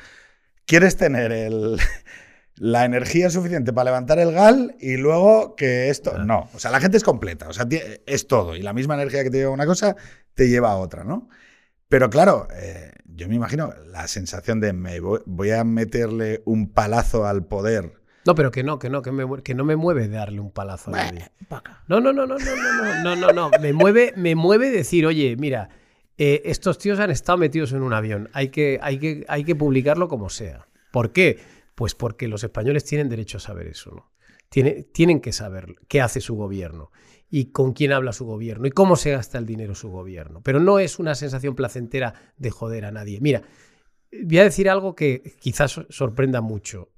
Quieres 0.66 0.96
tener 0.96 1.30
el, 1.30 1.78
la 2.56 2.84
energía 2.84 3.30
suficiente 3.30 3.72
para 3.72 3.90
levantar 3.90 4.18
el 4.18 4.32
gal 4.32 4.74
y 4.80 4.96
luego 4.96 5.54
que 5.54 5.88
esto. 5.88 6.18
No, 6.18 6.50
o 6.52 6.58
sea, 6.58 6.72
la 6.72 6.80
gente 6.80 6.96
es 6.96 7.04
completa, 7.04 7.48
o 7.48 7.52
sea, 7.52 7.68
es 8.06 8.26
todo. 8.26 8.56
Y 8.56 8.62
la 8.62 8.72
misma 8.72 8.94
energía 8.94 9.22
que 9.22 9.30
te 9.30 9.38
lleva 9.38 9.50
a 9.50 9.54
una 9.54 9.66
cosa 9.66 9.94
te 10.34 10.48
lleva 10.48 10.72
a 10.72 10.76
otra, 10.76 11.04
¿no? 11.04 11.28
Pero 11.86 12.10
claro, 12.10 12.48
eh, 12.54 12.90
yo 13.04 13.28
me 13.28 13.36
imagino 13.36 13.72
la 13.86 14.08
sensación 14.08 14.58
de 14.60 14.72
me 14.72 14.98
voy 14.98 15.50
a 15.52 15.62
meterle 15.62 16.42
un 16.44 16.72
palazo 16.72 17.24
al 17.24 17.46
poder 17.46 17.97
no, 18.28 18.34
pero 18.34 18.50
que 18.50 18.62
no, 18.62 18.78
que 18.78 18.90
no, 18.90 19.00
que, 19.00 19.10
me, 19.10 19.42
que 19.42 19.54
no 19.54 19.64
me 19.64 19.74
mueve 19.74 20.06
darle 20.06 20.40
un 20.40 20.50
palazo 20.50 20.94
a 20.94 20.98
nadie. 20.98 21.30
No, 21.86 21.98
no, 21.98 22.12
no, 22.12 22.26
no, 22.26 22.36
no, 22.36 22.56
no, 22.56 23.02
no, 23.02 23.16
no, 23.16 23.32
no, 23.32 23.50
Me 23.58 23.72
mueve, 23.72 24.12
me 24.16 24.34
mueve 24.34 24.68
decir, 24.68 25.06
oye, 25.06 25.34
mira, 25.38 25.70
eh, 26.18 26.42
estos 26.44 26.76
tíos 26.76 27.00
han 27.00 27.10
estado 27.10 27.38
metidos 27.38 27.72
en 27.72 27.80
un 27.80 27.94
avión. 27.94 28.28
Hay 28.34 28.50
que, 28.50 28.78
hay, 28.82 28.98
que, 28.98 29.24
hay 29.28 29.44
que 29.44 29.56
publicarlo 29.56 30.08
como 30.08 30.28
sea. 30.28 30.68
¿Por 30.92 31.14
qué? 31.14 31.38
Pues 31.74 31.94
porque 31.94 32.28
los 32.28 32.44
españoles 32.44 32.84
tienen 32.84 33.08
derecho 33.08 33.38
a 33.38 33.40
saber 33.40 33.66
eso, 33.66 33.92
¿no? 33.92 34.10
tienen 34.50 35.20
que 35.20 35.32
saber 35.32 35.76
qué 35.88 36.02
hace 36.02 36.20
su 36.20 36.34
gobierno 36.34 36.90
y 37.30 37.46
con 37.46 37.72
quién 37.72 37.92
habla 37.92 38.12
su 38.12 38.26
gobierno 38.26 38.66
y 38.66 38.72
cómo 38.72 38.96
se 38.96 39.12
gasta 39.12 39.38
el 39.38 39.46
dinero 39.46 39.74
su 39.74 39.88
gobierno. 39.88 40.42
Pero 40.42 40.60
no 40.60 40.78
es 40.80 40.98
una 40.98 41.14
sensación 41.14 41.54
placentera 41.54 42.12
de 42.36 42.50
joder 42.50 42.84
a 42.84 42.90
nadie. 42.90 43.20
Mira, 43.22 43.42
voy 44.12 44.38
a 44.38 44.44
decir 44.44 44.68
algo 44.68 44.94
que 44.94 45.34
quizás 45.40 45.80
sorprenda 45.88 46.42
mucho 46.42 46.90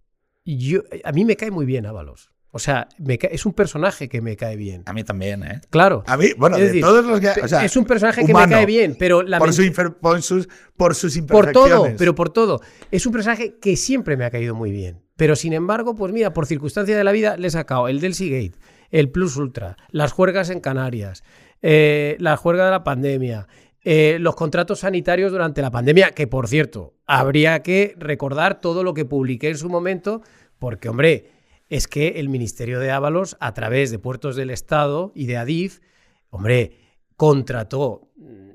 yo, 0.58 0.82
a 1.04 1.12
mí 1.12 1.24
me 1.24 1.36
cae 1.36 1.50
muy 1.50 1.66
bien 1.66 1.86
Ábalos. 1.86 2.30
O 2.52 2.58
sea, 2.58 2.88
es 3.06 3.46
un 3.46 3.52
personaje 3.52 4.08
que 4.08 4.20
me 4.20 4.36
cae 4.36 4.56
bien. 4.56 4.82
A 4.86 4.92
mí 4.92 5.04
también, 5.04 5.44
¿eh? 5.44 5.60
Claro. 5.70 6.02
A 6.06 6.16
mí, 6.16 6.26
bueno, 6.36 6.58
de 6.58 6.80
todos 6.80 7.04
los 7.04 7.20
que. 7.20 7.30
es 7.64 7.76
un 7.76 7.84
personaje 7.84 8.24
que 8.24 8.34
me 8.34 8.48
cae 8.48 8.66
bien, 8.66 8.96
pero. 8.98 9.24
por, 9.38 9.52
sus, 9.52 10.48
por 10.76 10.94
sus 10.94 11.16
imperfecciones. 11.16 11.28
Por 11.28 11.52
todo, 11.52 11.96
pero 11.96 12.14
por 12.14 12.30
todo. 12.30 12.60
Es 12.90 13.06
un 13.06 13.12
personaje 13.12 13.56
que 13.60 13.76
siempre 13.76 14.16
me 14.16 14.24
ha 14.24 14.30
caído 14.30 14.56
muy 14.56 14.72
bien. 14.72 15.00
Pero 15.14 15.36
sin 15.36 15.52
embargo, 15.52 15.94
pues 15.94 16.12
mira, 16.12 16.32
por 16.32 16.46
circunstancia 16.46 16.96
de 16.96 17.04
la 17.04 17.12
vida 17.12 17.36
le 17.36 17.48
he 17.48 17.50
sacado 17.50 17.86
el 17.88 18.00
del 18.00 18.14
Seagate, 18.14 18.58
el 18.90 19.10
Plus 19.10 19.36
Ultra, 19.36 19.76
las 19.90 20.12
juergas 20.12 20.50
en 20.50 20.60
Canarias, 20.60 21.22
eh, 21.62 22.16
la 22.18 22.36
juerga 22.36 22.64
de 22.64 22.70
la 22.70 22.82
pandemia, 22.82 23.46
eh, 23.82 24.18
los 24.20 24.34
contratos 24.34 24.80
sanitarios 24.80 25.32
durante 25.32 25.62
la 25.62 25.70
pandemia, 25.70 26.10
que 26.10 26.26
por 26.26 26.48
cierto, 26.48 26.94
habría 27.06 27.62
que 27.62 27.94
recordar 27.98 28.60
todo 28.60 28.84
lo 28.84 28.92
que 28.92 29.06
publiqué 29.06 29.48
en 29.48 29.56
su 29.56 29.70
momento, 29.70 30.22
porque, 30.58 30.88
hombre, 30.88 31.30
es 31.70 31.88
que 31.88 32.20
el 32.20 32.28
Ministerio 32.28 32.78
de 32.78 32.90
Ábalos, 32.90 33.36
a 33.40 33.54
través 33.54 33.90
de 33.90 33.98
Puertos 33.98 34.36
del 34.36 34.50
Estado 34.50 35.12
y 35.14 35.26
de 35.26 35.38
Adif, 35.38 35.80
hombre, 36.28 36.76
contrató 37.16 38.10
mm, 38.16 38.50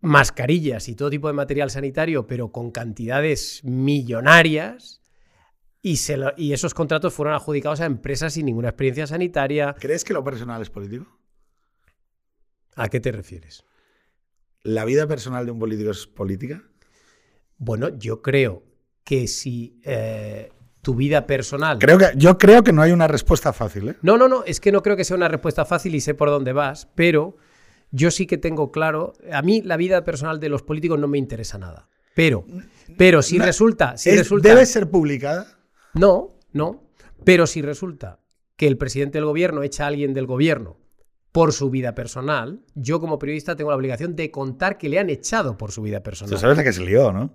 mascarillas 0.00 0.88
y 0.88 0.94
todo 0.94 1.10
tipo 1.10 1.28
de 1.28 1.34
material 1.34 1.70
sanitario, 1.70 2.26
pero 2.26 2.50
con 2.50 2.70
cantidades 2.70 3.62
millonarias, 3.64 5.02
y, 5.82 5.98
y 6.36 6.52
esos 6.52 6.74
contratos 6.74 7.12
fueron 7.12 7.34
adjudicados 7.34 7.80
a 7.80 7.86
empresas 7.86 8.34
sin 8.34 8.46
ninguna 8.46 8.68
experiencia 8.68 9.06
sanitaria. 9.06 9.74
¿Crees 9.78 10.04
que 10.04 10.12
lo 10.12 10.24
personal 10.24 10.62
es 10.62 10.70
político? 10.70 11.06
¿A 12.76 12.88
qué 12.88 13.00
te 13.00 13.12
refieres? 13.12 13.64
¿La 14.62 14.84
vida 14.84 15.06
personal 15.06 15.46
de 15.46 15.52
un 15.52 15.58
político 15.58 15.90
es 15.90 16.06
política? 16.06 16.62
Bueno, 17.56 17.88
yo 17.98 18.20
creo 18.22 18.62
que 19.04 19.26
si 19.26 19.80
eh, 19.84 20.50
tu 20.82 20.94
vida 20.94 21.26
personal. 21.26 21.78
Creo 21.78 21.98
que, 21.98 22.06
yo 22.16 22.38
creo 22.38 22.62
que 22.62 22.72
no 22.72 22.82
hay 22.82 22.92
una 22.92 23.08
respuesta 23.08 23.52
fácil. 23.52 23.90
¿eh? 23.90 23.96
No, 24.02 24.16
no, 24.16 24.28
no, 24.28 24.44
es 24.44 24.60
que 24.60 24.72
no 24.72 24.82
creo 24.82 24.96
que 24.96 25.04
sea 25.04 25.16
una 25.16 25.28
respuesta 25.28 25.64
fácil 25.64 25.94
y 25.94 26.00
sé 26.00 26.14
por 26.14 26.28
dónde 26.28 26.52
vas, 26.52 26.88
pero 26.94 27.36
yo 27.90 28.10
sí 28.10 28.26
que 28.26 28.38
tengo 28.38 28.70
claro. 28.70 29.14
A 29.32 29.42
mí 29.42 29.62
la 29.62 29.76
vida 29.76 30.04
personal 30.04 30.40
de 30.40 30.48
los 30.48 30.62
políticos 30.62 30.98
no 30.98 31.08
me 31.08 31.18
interesa 31.18 31.58
nada. 31.58 31.88
Pero, 32.14 32.44
pero 32.96 33.22
si 33.22 33.38
resulta. 33.38 33.96
Si 33.96 34.10
resulta 34.10 34.48
¿Debe 34.48 34.66
ser 34.66 34.90
publicada? 34.90 35.58
No, 35.94 36.36
no. 36.52 36.82
Pero 37.24 37.46
si 37.46 37.62
resulta 37.62 38.20
que 38.56 38.66
el 38.66 38.76
presidente 38.76 39.18
del 39.18 39.26
gobierno 39.26 39.62
echa 39.62 39.84
a 39.84 39.88
alguien 39.88 40.12
del 40.12 40.26
gobierno 40.26 40.79
por 41.32 41.52
su 41.52 41.70
vida 41.70 41.94
personal, 41.94 42.60
yo 42.74 43.00
como 43.00 43.18
periodista 43.18 43.56
tengo 43.56 43.70
la 43.70 43.76
obligación 43.76 44.16
de 44.16 44.30
contar 44.30 44.78
que 44.78 44.88
le 44.88 44.98
han 44.98 45.10
echado 45.10 45.56
por 45.56 45.72
su 45.72 45.82
vida 45.82 46.02
personal. 46.02 46.34
Tú 46.34 46.40
sabes 46.40 46.56
la 46.56 46.64
que 46.64 46.72
se 46.72 46.84
lió, 46.84 47.12
¿no? 47.12 47.32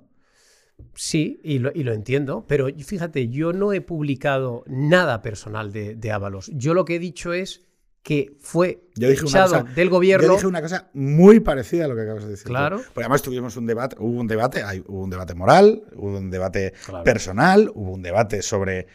Sí, 0.93 1.39
y 1.43 1.59
lo, 1.59 1.71
entiendo, 1.71 2.45
pero 2.47 2.67
fíjate, 2.67 3.29
yo 3.29 3.53
no 3.53 3.71
he 3.71 3.79
publicado 3.79 4.65
nada 4.67 5.21
personal 5.21 5.71
de, 5.71 5.95
de 5.95 6.11
Ábalos. 6.11 6.51
Yo 6.53 6.73
lo 6.73 6.83
que 6.83 6.95
he 6.95 6.99
dicho 6.99 7.31
es 7.31 7.65
que 8.05 8.37
fue 8.39 8.87
echado 8.99 9.63
del 9.75 9.89
gobierno. 9.89 10.27
Yo 10.27 10.33
dije 10.33 10.45
una 10.45 10.61
cosa 10.61 10.89
muy 10.93 11.39
parecida 11.39 11.85
a 11.85 11.87
lo 11.87 11.95
que 11.95 12.01
acabas 12.01 12.25
de 12.25 12.29
decir. 12.29 12.45
Claro. 12.45 12.77
Porque 12.77 12.99
además 12.99 13.23
tuvimos 13.23 13.57
un 13.57 13.65
debate, 13.65 13.95
hubo 13.99 14.19
un 14.19 14.27
debate, 14.27 14.63
hubo 14.85 15.03
un 15.03 15.09
debate 15.09 15.33
moral, 15.33 15.81
hubo 15.95 16.15
un 16.15 16.29
debate 16.29 16.73
personal, 17.03 17.71
hubo 17.73 17.93
un 17.93 18.03
debate 18.03 18.43
sobre 18.43 18.85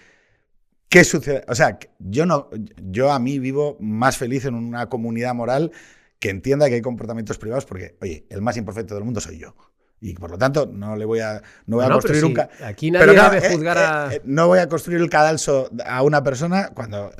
¿Qué 0.90 1.05
sucede? 1.05 1.44
O 1.46 1.55
sea, 1.55 1.79
yo 2.00 2.26
no, 2.26 2.50
yo 2.83 3.12
a 3.12 3.20
mí 3.20 3.38
vivo 3.38 3.76
más 3.79 4.18
feliz 4.18 4.44
en 4.44 4.55
una 4.55 4.88
comunidad 4.88 5.35
moral 5.35 5.70
que 6.18 6.31
entienda 6.31 6.68
que 6.68 6.74
hay 6.74 6.83
comportamientos 6.83 7.38
privados, 7.38 7.64
porque, 7.64 7.96
oye, 8.00 8.26
el 8.29 8.42
más 8.42 8.57
imperfecto 8.57 8.96
del 8.96 9.05
mundo 9.05 9.20
soy 9.20 9.38
yo. 9.38 9.55
Y 10.00 10.14
por 10.14 10.33
lo 10.33 10.37
tanto, 10.37 10.66
no 10.66 10.96
le 10.96 11.05
voy 11.05 11.20
a, 11.20 11.42
no 11.66 11.76
voy 11.76 11.87
a 11.87 11.90
construir 11.90 12.24
un. 12.24 12.35
aquí 12.64 12.90
nadie 12.90 13.07
debe 13.07 13.38
eh, 13.38 13.53
juzgar 13.53 13.76
eh, 13.76 13.81
a. 13.81 14.14
Eh, 14.14 14.22
no 14.24 14.48
voy 14.48 14.59
a 14.59 14.68
construir 14.68 15.00
el 15.00 15.09
cadalso 15.09 15.70
a 15.87 16.03
una 16.03 16.24
persona 16.24 16.70
cuando. 16.74 17.12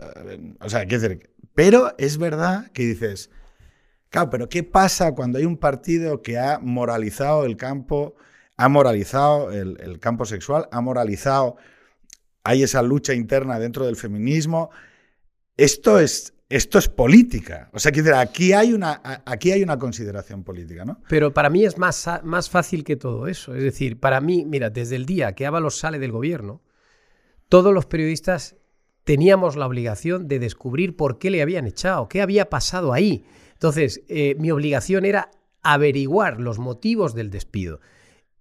O 0.61 0.69
sea, 0.69 0.85
quiero 0.87 1.03
decir. 1.03 1.31
Pero 1.55 1.95
es 1.97 2.19
verdad 2.19 2.73
que 2.73 2.83
dices. 2.83 3.31
Claro, 4.09 4.31
pero 4.31 4.49
¿qué 4.49 4.65
pasa 4.65 5.13
cuando 5.13 5.39
hay 5.39 5.45
un 5.45 5.59
partido 5.59 6.23
que 6.23 6.41
ha 6.41 6.59
moralizado 6.59 7.45
el 7.45 7.57
campo, 7.57 8.17
ha 8.57 8.69
moralizado 8.69 9.53
el 9.53 10.01
campo 10.01 10.25
sexual, 10.25 10.69
ha 10.73 10.81
moralizado 10.81 11.57
hay 12.45 12.63
esa 12.63 12.83
lucha 12.83 13.15
interna 13.15 13.59
dentro 13.59 13.87
del 13.87 13.97
feminismo. 13.97 14.71
Esto 15.57 15.99
es, 15.99 16.35
esto 16.49 16.79
es 16.79 16.89
política. 16.89 17.71
O 17.73 17.79
sea, 17.79 17.93
aquí 18.19 18.53
hay 18.53 18.73
una, 18.73 19.01
aquí 19.25 19.53
hay 19.53 19.63
una 19.63 19.79
consideración 19.79 20.43
política, 20.43 20.85
¿no? 20.85 21.01
Pero 21.09 21.33
para 21.33 21.51
mí 21.51 21.65
es 21.65 21.79
más, 21.79 22.09
más 22.23 22.51
fácil 22.51 22.85
que 22.85 22.97
todo 22.97 23.29
eso. 23.29 23.55
Es 23.55 23.63
decir, 23.63 24.01
para 24.01 24.21
mí, 24.21 24.45
mira, 24.45 24.71
desde 24.71 24.97
el 24.97 25.07
día 25.07 25.35
que 25.35 25.47
Ábalos 25.47 25.79
sale 25.79 25.99
del 25.99 26.13
gobierno, 26.13 26.63
todos 27.49 27.75
los 27.75 27.87
periodistas 27.87 28.57
teníamos 29.05 29.57
la 29.57 29.67
obligación 29.67 30.29
de 30.29 30.39
descubrir 30.39 30.97
por 30.97 31.19
qué 31.19 31.31
le 31.31 31.43
habían 31.43 31.67
echado, 31.67 32.09
qué 32.09 32.23
había 32.23 32.49
pasado 32.49 32.93
ahí. 32.93 33.25
Entonces, 33.53 34.03
eh, 34.09 34.35
mi 34.39 34.51
obligación 34.51 35.05
era 35.05 35.31
averiguar 35.63 36.41
los 36.41 36.59
motivos 36.59 37.15
del 37.15 37.31
despido. 37.31 37.81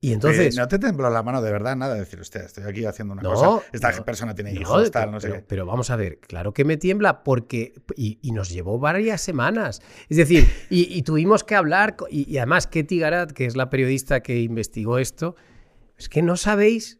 Y 0.01 0.13
entonces. 0.13 0.55
no 0.55 0.67
te 0.67 0.79
tembló 0.79 1.09
la 1.09 1.23
mano 1.23 1.41
de 1.41 1.51
verdad 1.51 1.75
nada 1.75 1.93
de 1.93 2.01
decir, 2.01 2.19
usted, 2.19 2.41
estoy 2.41 2.63
aquí 2.63 2.85
haciendo 2.85 3.13
una 3.13 3.21
cosa. 3.21 3.65
Esta 3.71 3.91
persona 4.03 4.33
tiene 4.33 4.53
hijos, 4.53 4.91
tal, 4.91 5.11
no 5.11 5.19
sé 5.19 5.29
pero, 5.29 5.43
Pero 5.47 5.65
vamos 5.65 5.89
a 5.89 5.95
ver, 5.95 6.19
claro 6.19 6.53
que 6.53 6.63
me 6.63 6.77
tiembla 6.77 7.23
porque. 7.23 7.73
Y, 7.95 8.17
nos 8.31 8.49
llevó 8.49 8.79
varias 8.79 9.19
semanas. 9.19 9.81
Es 10.07 10.17
decir, 10.17 10.47
y, 10.69 11.01
tuvimos 11.01 11.43
que 11.43 11.55
hablar. 11.55 11.97
Y, 12.09 12.37
además, 12.37 12.67
Ketty 12.67 12.99
Garat, 12.99 13.31
que 13.31 13.45
es 13.45 13.55
la 13.55 13.69
periodista 13.69 14.21
que 14.21 14.39
investigó 14.39 14.99
esto, 14.99 15.35
es 15.97 16.07
que 16.07 16.21
no 16.21 16.37
sabéis 16.37 16.99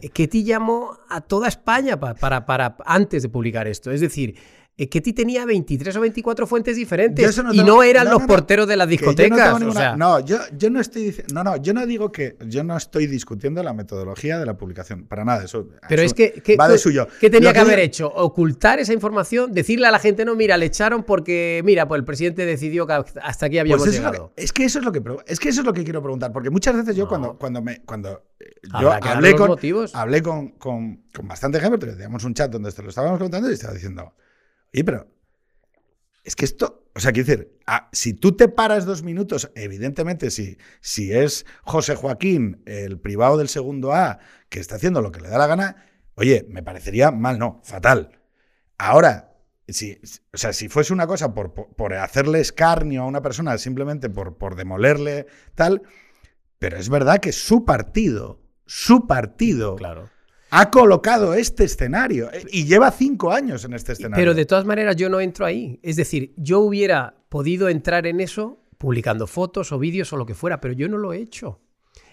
Ketty 0.00 0.44
llamó 0.44 0.98
a 1.08 1.22
toda 1.22 1.48
España 1.48 1.98
para, 1.98 2.44
para, 2.44 2.76
antes 2.84 3.22
de 3.22 3.28
publicar 3.28 3.66
esto. 3.66 3.90
Es 3.90 4.00
decir, 4.00 4.36
eh, 4.78 4.90
Ketty 4.90 5.14
tenía 5.14 5.46
23 5.46 5.96
o 5.96 6.00
24 6.00 6.46
fuentes 6.46 6.76
diferentes 6.76 7.42
y 7.52 7.64
no 7.64 7.82
eran 7.82 8.10
los 8.10 8.22
porteros 8.24 8.68
de 8.68 8.76
las 8.76 8.86
discotecas. 8.86 9.58
no, 9.96 10.20
yo, 10.20 10.38
yo, 10.56 10.68
no 10.68 10.80
estoy 10.80 11.04
diciendo, 11.04 11.32
no, 11.32 11.44
no, 11.44 11.56
yo 11.56 11.72
no 11.72 11.86
digo 11.86 12.12
que 12.12 12.36
yo 12.46 12.62
no 12.62 12.76
estoy 12.76 13.06
discutiendo 13.06 13.62
la 13.62 13.72
metodología 13.72 14.38
de 14.38 14.44
la 14.44 14.58
publicación, 14.58 15.06
para 15.06 15.24
nada, 15.24 15.44
eso, 15.44 15.68
Pero 15.88 16.02
es 16.02 16.12
que, 16.12 16.56
va 16.60 16.68
de 16.68 16.76
suyo. 16.76 17.08
¿Qué 17.20 17.30
tenía 17.30 17.54
que, 17.54 17.60
haber 17.60 17.78
hecho? 17.78 18.08
Ocultar 18.08 18.78
esa 18.78 18.92
información, 18.92 19.52
decirle 19.52 19.86
a 19.86 19.90
la 19.90 19.98
gente, 19.98 20.26
no, 20.26 20.34
mira, 20.34 20.58
le 20.58 20.66
echaron 20.66 21.04
porque, 21.04 21.62
mira, 21.64 21.88
pues 21.88 21.98
el 21.98 22.04
presidente 22.04 22.44
decidió 22.44 22.86
que 22.86 22.92
hasta 23.22 23.46
aquí 23.46 23.58
habíamos 23.58 23.82
pues 23.82 23.96
llegado. 23.96 24.32
Es 24.36 24.52
que, 24.52 24.64
eso 24.64 24.78
es 24.80 24.84
lo 24.84 24.92
que 24.92 25.02
es 25.26 25.40
que 25.40 25.48
eso 25.48 25.60
es 25.62 25.66
lo 25.66 25.72
que 25.72 25.84
quiero 25.84 26.02
preguntar, 26.02 26.32
porque 26.32 26.50
muchas 26.50 26.76
veces 26.76 26.94
yo 26.94 27.08
cuando 27.08 27.38
cuando 27.38 27.62
me 27.62 27.82
cuando 27.82 28.24
eh, 28.38 28.52
yo 28.80 28.92
hablé 28.92 29.34
con, 29.34 29.56
hablé 29.94 30.22
con, 30.22 30.48
con, 30.50 31.04
con 31.14 31.28
bastante 31.28 31.60
gente, 31.60 31.78
pero 31.78 31.92
teníamos 31.92 32.24
un 32.24 32.34
chat 32.34 32.50
donde 32.50 32.70
te 32.72 32.82
lo 32.82 32.90
estábamos 32.90 33.18
contando 33.18 33.50
y 33.50 33.54
estaba 33.54 33.72
diciendo, 33.72 34.12
oye, 34.76 34.84
pero 34.84 35.08
es 36.22 36.36
que 36.36 36.44
esto, 36.44 36.84
o 36.94 37.00
sea, 37.00 37.12
quiero 37.12 37.28
decir, 37.28 37.58
si 37.92 38.12
tú 38.12 38.36
te 38.36 38.48
paras 38.48 38.84
dos 38.84 39.02
minutos, 39.02 39.50
evidentemente, 39.54 40.30
si, 40.30 40.58
si 40.80 41.12
es 41.12 41.46
José 41.62 41.94
Joaquín, 41.94 42.62
el 42.66 43.00
privado 43.00 43.38
del 43.38 43.48
segundo 43.48 43.94
A, 43.94 44.18
que 44.48 44.60
está 44.60 44.76
haciendo 44.76 45.00
lo 45.00 45.12
que 45.12 45.20
le 45.20 45.28
da 45.28 45.38
la 45.38 45.46
gana, 45.46 45.86
oye, 46.14 46.46
me 46.50 46.62
parecería 46.62 47.10
mal, 47.10 47.38
no, 47.38 47.60
fatal. 47.64 48.20
Ahora, 48.76 49.32
si, 49.68 49.98
o 50.32 50.36
sea, 50.36 50.52
si 50.52 50.68
fuese 50.68 50.92
una 50.92 51.06
cosa 51.06 51.32
por, 51.32 51.54
por, 51.54 51.94
hacerle 51.94 52.40
escarnio 52.40 53.02
a 53.02 53.06
una 53.06 53.22
persona, 53.22 53.56
simplemente 53.56 54.10
por, 54.10 54.36
por 54.36 54.56
demolerle, 54.56 55.26
tal, 55.54 55.82
pero 56.58 56.76
es 56.76 56.88
verdad 56.88 57.20
que 57.20 57.32
su 57.32 57.64
partido, 57.64 58.42
su 58.66 59.06
partido, 59.06 59.76
claro 59.76 60.10
ha 60.50 60.70
colocado 60.70 61.34
este 61.34 61.64
escenario 61.64 62.32
eh, 62.32 62.44
y 62.50 62.64
lleva 62.64 62.90
cinco 62.90 63.32
años 63.32 63.64
en 63.64 63.74
este 63.74 63.92
escenario. 63.92 64.16
Pero 64.16 64.34
de 64.34 64.46
todas 64.46 64.64
maneras 64.64 64.96
yo 64.96 65.08
no 65.08 65.20
entro 65.20 65.46
ahí. 65.46 65.80
Es 65.82 65.96
decir, 65.96 66.32
yo 66.36 66.60
hubiera 66.60 67.14
podido 67.28 67.68
entrar 67.68 68.06
en 68.06 68.20
eso 68.20 68.60
publicando 68.78 69.26
fotos 69.26 69.72
o 69.72 69.78
vídeos 69.78 70.12
o 70.12 70.16
lo 70.16 70.26
que 70.26 70.34
fuera, 70.34 70.60
pero 70.60 70.74
yo 70.74 70.88
no 70.88 70.98
lo 70.98 71.12
he 71.12 71.18
hecho. 71.18 71.60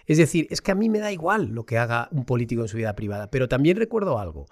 Es 0.06 0.18
decir, 0.18 0.48
es 0.50 0.62
que 0.62 0.72
a 0.72 0.76
mí 0.76 0.90
me 0.90 1.00
da 1.00 1.12
igual 1.12 1.50
lo 1.50 1.66
que 1.66 1.78
haga 1.78 2.10
un 2.12 2.26
político 2.26 2.62
en 2.62 2.68
su 2.68 2.78
vida 2.78 2.96
privada, 2.96 3.30
pero 3.30 3.48
también 3.48 3.78
recuerdo 3.78 4.20
algo. 4.20 4.48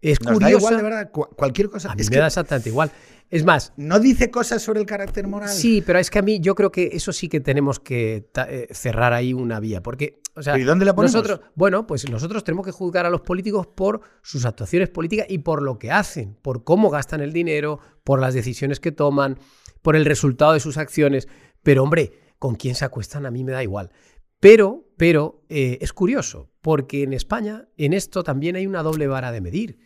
Es 0.00 0.18
curioso. 0.18 0.40
Da 0.40 0.50
igual, 0.50 0.76
de 0.76 0.82
verdad, 0.82 1.10
cualquier 1.10 1.70
cosa. 1.70 1.92
A 1.92 1.94
mí 1.94 2.02
me 2.10 2.16
da 2.16 2.26
exactamente 2.26 2.68
igual. 2.68 2.90
Es 3.30 3.44
más. 3.44 3.72
No 3.76 3.98
dice 3.98 4.30
cosas 4.30 4.62
sobre 4.62 4.80
el 4.80 4.86
carácter 4.86 5.26
moral. 5.26 5.48
Sí, 5.48 5.82
pero 5.84 5.98
es 5.98 6.10
que 6.10 6.18
a 6.18 6.22
mí 6.22 6.40
yo 6.40 6.54
creo 6.54 6.70
que 6.70 6.90
eso 6.92 7.12
sí 7.12 7.28
que 7.28 7.40
tenemos 7.40 7.80
que 7.80 8.28
eh, 8.48 8.68
cerrar 8.70 9.12
ahí 9.12 9.32
una 9.32 9.60
vía. 9.60 9.82
Porque, 9.82 10.20
o 10.34 10.42
sea, 10.42 10.58
¿Y 10.58 10.62
dónde 10.62 10.84
la 10.84 10.94
ponemos? 10.94 11.14
Nosotros, 11.14 11.40
bueno, 11.54 11.86
pues 11.86 12.08
nosotros 12.08 12.44
tenemos 12.44 12.66
que 12.66 12.72
juzgar 12.72 13.06
a 13.06 13.10
los 13.10 13.22
políticos 13.22 13.66
por 13.66 14.02
sus 14.22 14.44
actuaciones 14.44 14.90
políticas 14.90 15.26
y 15.28 15.38
por 15.38 15.62
lo 15.62 15.78
que 15.78 15.90
hacen, 15.90 16.36
por 16.42 16.64
cómo 16.64 16.90
gastan 16.90 17.20
el 17.22 17.32
dinero, 17.32 17.80
por 18.04 18.20
las 18.20 18.34
decisiones 18.34 18.78
que 18.78 18.92
toman, 18.92 19.38
por 19.82 19.96
el 19.96 20.04
resultado 20.04 20.52
de 20.52 20.60
sus 20.60 20.76
acciones. 20.76 21.28
Pero, 21.62 21.82
hombre, 21.82 22.12
con 22.38 22.56
quién 22.56 22.74
se 22.74 22.84
acuestan 22.84 23.26
a 23.26 23.30
mí 23.30 23.42
me 23.42 23.52
da 23.52 23.62
igual. 23.62 23.90
Pero, 24.38 24.83
pero 24.96 25.42
eh, 25.48 25.78
es 25.80 25.92
curioso, 25.92 26.50
porque 26.60 27.02
en 27.02 27.12
España 27.12 27.68
en 27.76 27.92
esto 27.92 28.22
también 28.22 28.56
hay 28.56 28.66
una 28.66 28.82
doble 28.82 29.06
vara 29.06 29.32
de 29.32 29.40
medir. 29.40 29.78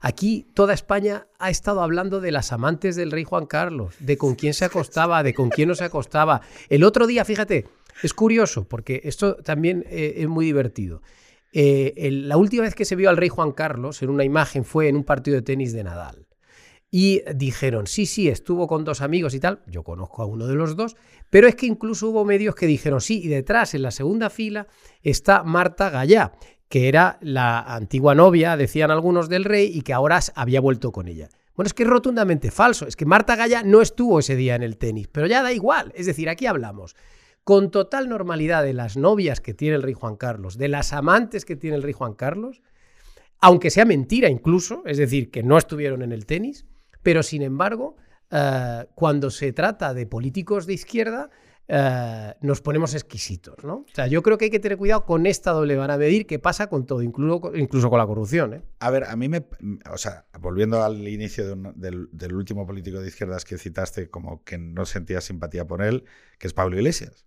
Aquí 0.00 0.46
toda 0.54 0.74
España 0.74 1.28
ha 1.38 1.48
estado 1.48 1.82
hablando 1.82 2.20
de 2.20 2.30
las 2.30 2.52
amantes 2.52 2.94
del 2.94 3.10
rey 3.10 3.24
Juan 3.24 3.46
Carlos, 3.46 3.94
de 4.00 4.18
con 4.18 4.34
quién 4.34 4.52
se 4.52 4.66
acostaba, 4.66 5.22
de 5.22 5.32
con 5.32 5.48
quién 5.48 5.68
no 5.68 5.74
se 5.74 5.84
acostaba. 5.84 6.42
El 6.68 6.84
otro 6.84 7.06
día, 7.06 7.24
fíjate, 7.24 7.66
es 8.02 8.12
curioso, 8.12 8.68
porque 8.68 9.00
esto 9.04 9.36
también 9.36 9.84
eh, 9.88 10.14
es 10.18 10.28
muy 10.28 10.44
divertido. 10.44 11.00
Eh, 11.52 12.10
la 12.10 12.36
última 12.36 12.64
vez 12.64 12.74
que 12.74 12.84
se 12.84 12.96
vio 12.96 13.08
al 13.08 13.16
rey 13.16 13.28
Juan 13.28 13.52
Carlos 13.52 14.02
en 14.02 14.10
una 14.10 14.24
imagen 14.24 14.64
fue 14.64 14.88
en 14.88 14.96
un 14.96 15.04
partido 15.04 15.36
de 15.36 15.42
tenis 15.42 15.72
de 15.72 15.84
Nadal. 15.84 16.26
Y 16.96 17.24
dijeron, 17.34 17.88
sí, 17.88 18.06
sí, 18.06 18.28
estuvo 18.28 18.68
con 18.68 18.84
dos 18.84 19.00
amigos 19.00 19.34
y 19.34 19.40
tal. 19.40 19.64
Yo 19.66 19.82
conozco 19.82 20.22
a 20.22 20.26
uno 20.26 20.46
de 20.46 20.54
los 20.54 20.76
dos, 20.76 20.94
pero 21.28 21.48
es 21.48 21.56
que 21.56 21.66
incluso 21.66 22.10
hubo 22.10 22.24
medios 22.24 22.54
que 22.54 22.68
dijeron, 22.68 23.00
sí, 23.00 23.20
y 23.20 23.26
detrás, 23.26 23.74
en 23.74 23.82
la 23.82 23.90
segunda 23.90 24.30
fila, 24.30 24.68
está 25.02 25.42
Marta 25.42 25.90
Gallá, 25.90 26.34
que 26.68 26.86
era 26.86 27.18
la 27.20 27.58
antigua 27.62 28.14
novia, 28.14 28.56
decían 28.56 28.92
algunos 28.92 29.28
del 29.28 29.42
rey, 29.42 29.72
y 29.74 29.80
que 29.80 29.92
ahora 29.92 30.20
había 30.36 30.60
vuelto 30.60 30.92
con 30.92 31.08
ella. 31.08 31.28
Bueno, 31.56 31.66
es 31.66 31.74
que 31.74 31.82
es 31.82 31.88
rotundamente 31.88 32.52
falso. 32.52 32.86
Es 32.86 32.94
que 32.94 33.06
Marta 33.06 33.34
Gaya 33.34 33.64
no 33.64 33.82
estuvo 33.82 34.20
ese 34.20 34.36
día 34.36 34.54
en 34.54 34.62
el 34.62 34.76
tenis, 34.76 35.08
pero 35.08 35.26
ya 35.26 35.42
da 35.42 35.52
igual. 35.52 35.90
Es 35.96 36.06
decir, 36.06 36.28
aquí 36.28 36.46
hablamos 36.46 36.94
con 37.42 37.72
total 37.72 38.08
normalidad 38.08 38.62
de 38.62 38.72
las 38.72 38.96
novias 38.96 39.40
que 39.40 39.52
tiene 39.52 39.74
el 39.74 39.82
rey 39.82 39.94
Juan 39.94 40.14
Carlos, 40.14 40.58
de 40.58 40.68
las 40.68 40.92
amantes 40.92 41.44
que 41.44 41.56
tiene 41.56 41.74
el 41.74 41.82
rey 41.82 41.92
Juan 41.92 42.14
Carlos, 42.14 42.62
aunque 43.40 43.70
sea 43.70 43.84
mentira 43.84 44.28
incluso, 44.28 44.84
es 44.86 44.96
decir, 44.96 45.32
que 45.32 45.42
no 45.42 45.58
estuvieron 45.58 46.00
en 46.00 46.12
el 46.12 46.24
tenis, 46.24 46.66
pero 47.04 47.22
sin 47.22 47.42
embargo, 47.42 47.96
eh, 48.30 48.86
cuando 48.96 49.30
se 49.30 49.52
trata 49.52 49.94
de 49.94 50.06
políticos 50.06 50.66
de 50.66 50.72
izquierda, 50.72 51.30
eh, 51.68 52.34
nos 52.40 52.60
ponemos 52.60 52.94
exquisitos, 52.94 53.62
¿no? 53.62 53.76
O 53.76 53.94
sea, 53.94 54.06
yo 54.06 54.22
creo 54.22 54.36
que 54.36 54.46
hay 54.46 54.50
que 54.50 54.58
tener 54.58 54.76
cuidado 54.76 55.04
con 55.04 55.24
esta 55.26 55.52
doble 55.52 55.76
vara 55.76 55.96
medir 55.96 56.26
que 56.26 56.38
pasa 56.38 56.66
con 56.66 56.84
todo, 56.84 57.02
incluso, 57.02 57.54
incluso 57.54 57.88
con 57.88 57.98
la 57.98 58.06
corrupción. 58.06 58.54
¿eh? 58.54 58.62
A 58.80 58.90
ver, 58.90 59.04
a 59.04 59.16
mí 59.16 59.28
me. 59.28 59.46
O 59.90 59.96
sea, 59.96 60.26
volviendo 60.40 60.82
al 60.82 61.06
inicio 61.06 61.56
del, 61.74 62.08
del, 62.10 62.34
último 62.34 62.66
político 62.66 63.00
de 63.00 63.08
izquierdas 63.08 63.44
que 63.44 63.56
citaste, 63.56 64.10
como 64.10 64.42
que 64.44 64.58
no 64.58 64.84
sentía 64.84 65.20
simpatía 65.20 65.66
por 65.66 65.82
él, 65.82 66.04
que 66.38 66.46
es 66.46 66.52
Pablo 66.52 66.76
Iglesias. 66.76 67.24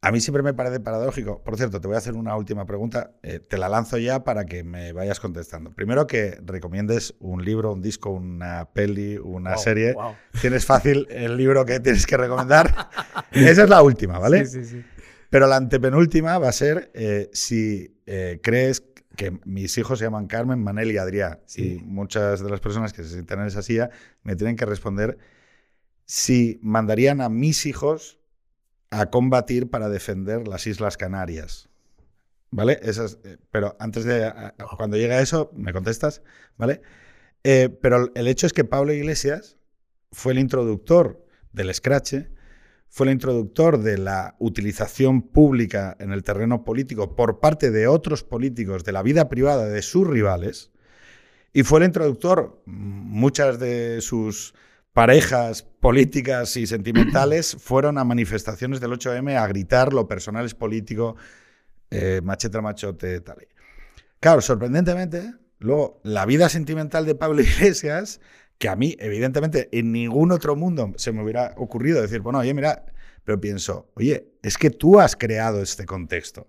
A 0.00 0.12
mí 0.12 0.20
siempre 0.20 0.44
me 0.44 0.54
parece 0.54 0.78
paradójico. 0.78 1.42
Por 1.42 1.56
cierto, 1.56 1.80
te 1.80 1.88
voy 1.88 1.96
a 1.96 1.98
hacer 1.98 2.14
una 2.14 2.36
última 2.36 2.64
pregunta. 2.66 3.10
Eh, 3.22 3.40
te 3.40 3.58
la 3.58 3.68
lanzo 3.68 3.98
ya 3.98 4.22
para 4.22 4.44
que 4.44 4.62
me 4.62 4.92
vayas 4.92 5.18
contestando. 5.18 5.72
Primero 5.72 6.06
que 6.06 6.38
recomiendes 6.44 7.16
un 7.18 7.44
libro, 7.44 7.72
un 7.72 7.82
disco, 7.82 8.10
una 8.10 8.68
peli, 8.72 9.18
una 9.18 9.56
serie. 9.56 9.96
Tienes 10.40 10.64
fácil 10.66 11.08
el 11.10 11.36
libro 11.36 11.64
que 11.64 11.80
tienes 11.80 12.06
que 12.06 12.16
recomendar. 12.16 12.90
Esa 13.32 13.64
es 13.64 13.68
la 13.68 13.82
última, 13.82 14.20
¿vale? 14.20 14.46
Sí, 14.46 14.62
sí, 14.62 14.76
sí. 14.76 14.84
Pero 15.30 15.46
la 15.46 15.56
antepenúltima 15.56 16.38
va 16.38 16.48
a 16.48 16.52
ser 16.52 16.90
eh, 16.94 17.28
si 17.32 17.98
eh, 18.06 18.40
crees 18.42 18.84
que 19.16 19.36
mis 19.44 19.76
hijos 19.78 19.98
se 19.98 20.04
llaman 20.04 20.28
Carmen, 20.28 20.62
Manel 20.62 20.92
y 20.92 20.98
Adrián. 20.98 21.40
Y 21.56 21.80
muchas 21.82 22.40
de 22.40 22.48
las 22.48 22.60
personas 22.60 22.92
que 22.92 23.02
se 23.02 23.10
sientan 23.10 23.40
en 23.40 23.48
esa 23.48 23.62
silla 23.62 23.90
me 24.22 24.36
tienen 24.36 24.54
que 24.54 24.64
responder 24.64 25.18
si 26.04 26.60
mandarían 26.62 27.20
a 27.20 27.28
mis 27.28 27.66
hijos 27.66 28.17
a 28.90 29.10
combatir 29.10 29.70
para 29.70 29.88
defender 29.88 30.48
las 30.48 30.66
Islas 30.66 30.96
Canarias. 30.96 31.68
¿Vale? 32.50 32.80
Esas, 32.82 33.18
eh, 33.24 33.36
pero 33.50 33.76
antes 33.78 34.04
de. 34.04 34.32
cuando 34.76 34.96
llegue 34.96 35.14
a 35.14 35.20
eso, 35.20 35.50
me 35.54 35.72
contestas, 35.72 36.22
¿vale? 36.56 36.80
Eh, 37.44 37.68
pero 37.82 38.10
el 38.14 38.26
hecho 38.26 38.46
es 38.46 38.52
que 38.52 38.64
Pablo 38.64 38.92
Iglesias 38.92 39.58
fue 40.12 40.32
el 40.32 40.38
introductor 40.38 41.24
del 41.52 41.72
Scratch, 41.74 42.14
fue 42.88 43.06
el 43.06 43.12
introductor 43.12 43.78
de 43.82 43.98
la 43.98 44.34
utilización 44.38 45.20
pública 45.20 45.94
en 46.00 46.10
el 46.10 46.22
terreno 46.22 46.64
político 46.64 47.14
por 47.14 47.38
parte 47.38 47.70
de 47.70 47.86
otros 47.86 48.24
políticos 48.24 48.82
de 48.84 48.92
la 48.92 49.02
vida 49.02 49.28
privada 49.28 49.68
de 49.68 49.82
sus 49.82 50.06
rivales, 50.06 50.70
y 51.52 51.64
fue 51.64 51.80
el 51.80 51.86
introductor, 51.86 52.62
muchas 52.64 53.58
de 53.58 54.00
sus 54.00 54.54
parejas 54.98 55.62
políticas 55.62 56.56
y 56.56 56.66
sentimentales 56.66 57.56
fueron 57.60 57.98
a 57.98 58.04
manifestaciones 58.04 58.80
del 58.80 58.90
8M 58.90 59.36
a 59.36 59.46
gritar 59.46 59.92
lo 59.92 60.08
personal 60.08 60.44
es 60.44 60.56
político, 60.56 61.14
eh, 61.88 62.20
machete 62.24 62.60
machote, 62.60 63.20
tal. 63.20 63.46
Claro, 64.18 64.40
sorprendentemente, 64.40 65.34
luego 65.60 66.00
la 66.02 66.26
vida 66.26 66.48
sentimental 66.48 67.06
de 67.06 67.14
Pablo 67.14 67.42
Iglesias, 67.42 68.20
que 68.58 68.68
a 68.68 68.74
mí, 68.74 68.96
evidentemente, 68.98 69.68
en 69.70 69.92
ningún 69.92 70.32
otro 70.32 70.56
mundo 70.56 70.92
se 70.96 71.12
me 71.12 71.22
hubiera 71.22 71.54
ocurrido 71.58 72.02
decir, 72.02 72.18
bueno, 72.18 72.40
oye, 72.40 72.52
mira, 72.52 72.86
pero 73.22 73.40
pienso, 73.40 73.92
oye, 73.94 74.32
es 74.42 74.58
que 74.58 74.70
tú 74.70 74.98
has 74.98 75.14
creado 75.14 75.62
este 75.62 75.86
contexto. 75.86 76.48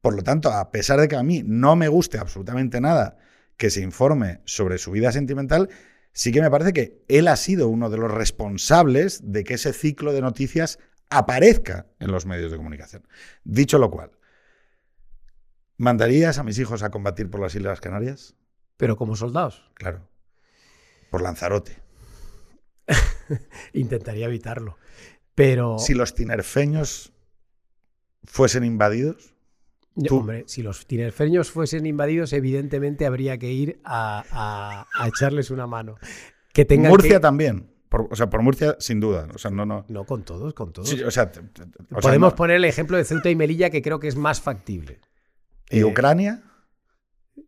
Por 0.00 0.16
lo 0.16 0.22
tanto, 0.22 0.50
a 0.50 0.70
pesar 0.70 0.98
de 0.98 1.08
que 1.08 1.16
a 1.16 1.22
mí 1.22 1.42
no 1.44 1.76
me 1.76 1.88
guste 1.88 2.16
absolutamente 2.16 2.80
nada 2.80 3.18
que 3.58 3.68
se 3.68 3.82
informe 3.82 4.40
sobre 4.46 4.78
su 4.78 4.92
vida 4.92 5.12
sentimental, 5.12 5.68
sí 6.12 6.32
que 6.32 6.40
me 6.40 6.50
parece 6.50 6.72
que 6.72 7.04
él 7.08 7.28
ha 7.28 7.36
sido 7.36 7.68
uno 7.68 7.90
de 7.90 7.98
los 7.98 8.10
responsables 8.10 9.20
de 9.24 9.44
que 9.44 9.54
ese 9.54 9.72
ciclo 9.72 10.12
de 10.12 10.20
noticias 10.20 10.78
aparezca 11.10 11.86
en 12.00 12.10
los 12.10 12.26
medios 12.26 12.50
de 12.50 12.56
comunicación. 12.56 13.06
Dicho 13.44 13.78
lo 13.78 13.90
cual, 13.90 14.12
¿mandarías 15.76 16.38
a 16.38 16.44
mis 16.44 16.58
hijos 16.58 16.82
a 16.82 16.90
combatir 16.90 17.30
por 17.30 17.40
las 17.40 17.54
Islas 17.54 17.80
Canarias? 17.80 18.34
Pero 18.76 18.96
como 18.96 19.16
soldados. 19.16 19.70
Claro. 19.74 20.08
Por 21.10 21.22
Lanzarote. 21.22 21.78
Intentaría 23.72 24.26
evitarlo. 24.26 24.78
Pero. 25.34 25.78
Si 25.78 25.94
los 25.94 26.14
tinerfeños 26.14 27.12
fuesen 28.24 28.64
invadidos. 28.64 29.34
Hombre, 30.10 30.44
si 30.46 30.62
los 30.62 30.86
tinerfeños 30.86 31.50
fuesen 31.50 31.84
invadidos, 31.86 32.32
evidentemente 32.32 33.04
habría 33.06 33.38
que 33.38 33.52
ir 33.52 33.80
a, 33.84 34.86
echarles 35.06 35.50
una 35.50 35.66
mano. 35.66 35.96
Que 36.52 36.66
Murcia 36.78 37.20
también. 37.20 37.70
o 37.90 38.16
sea, 38.16 38.30
por 38.30 38.42
Murcia, 38.42 38.76
sin 38.78 39.00
duda. 39.00 39.28
O 39.34 39.38
sea, 39.38 39.50
no, 39.50 39.66
no. 39.66 39.84
No, 39.88 40.04
con 40.04 40.24
todos, 40.24 40.54
con 40.54 40.72
todos. 40.72 40.92
o 40.92 41.10
sea, 41.10 41.30
Podemos 42.00 42.32
poner 42.34 42.56
el 42.56 42.64
ejemplo 42.64 42.96
de 42.96 43.04
Ceuta 43.04 43.30
y 43.30 43.36
Melilla, 43.36 43.70
que 43.70 43.82
creo 43.82 44.00
que 44.00 44.08
es 44.08 44.16
más 44.16 44.40
factible. 44.40 45.00
¿Y 45.70 45.80
eh, 45.80 45.84
Ucrania? 45.84 46.42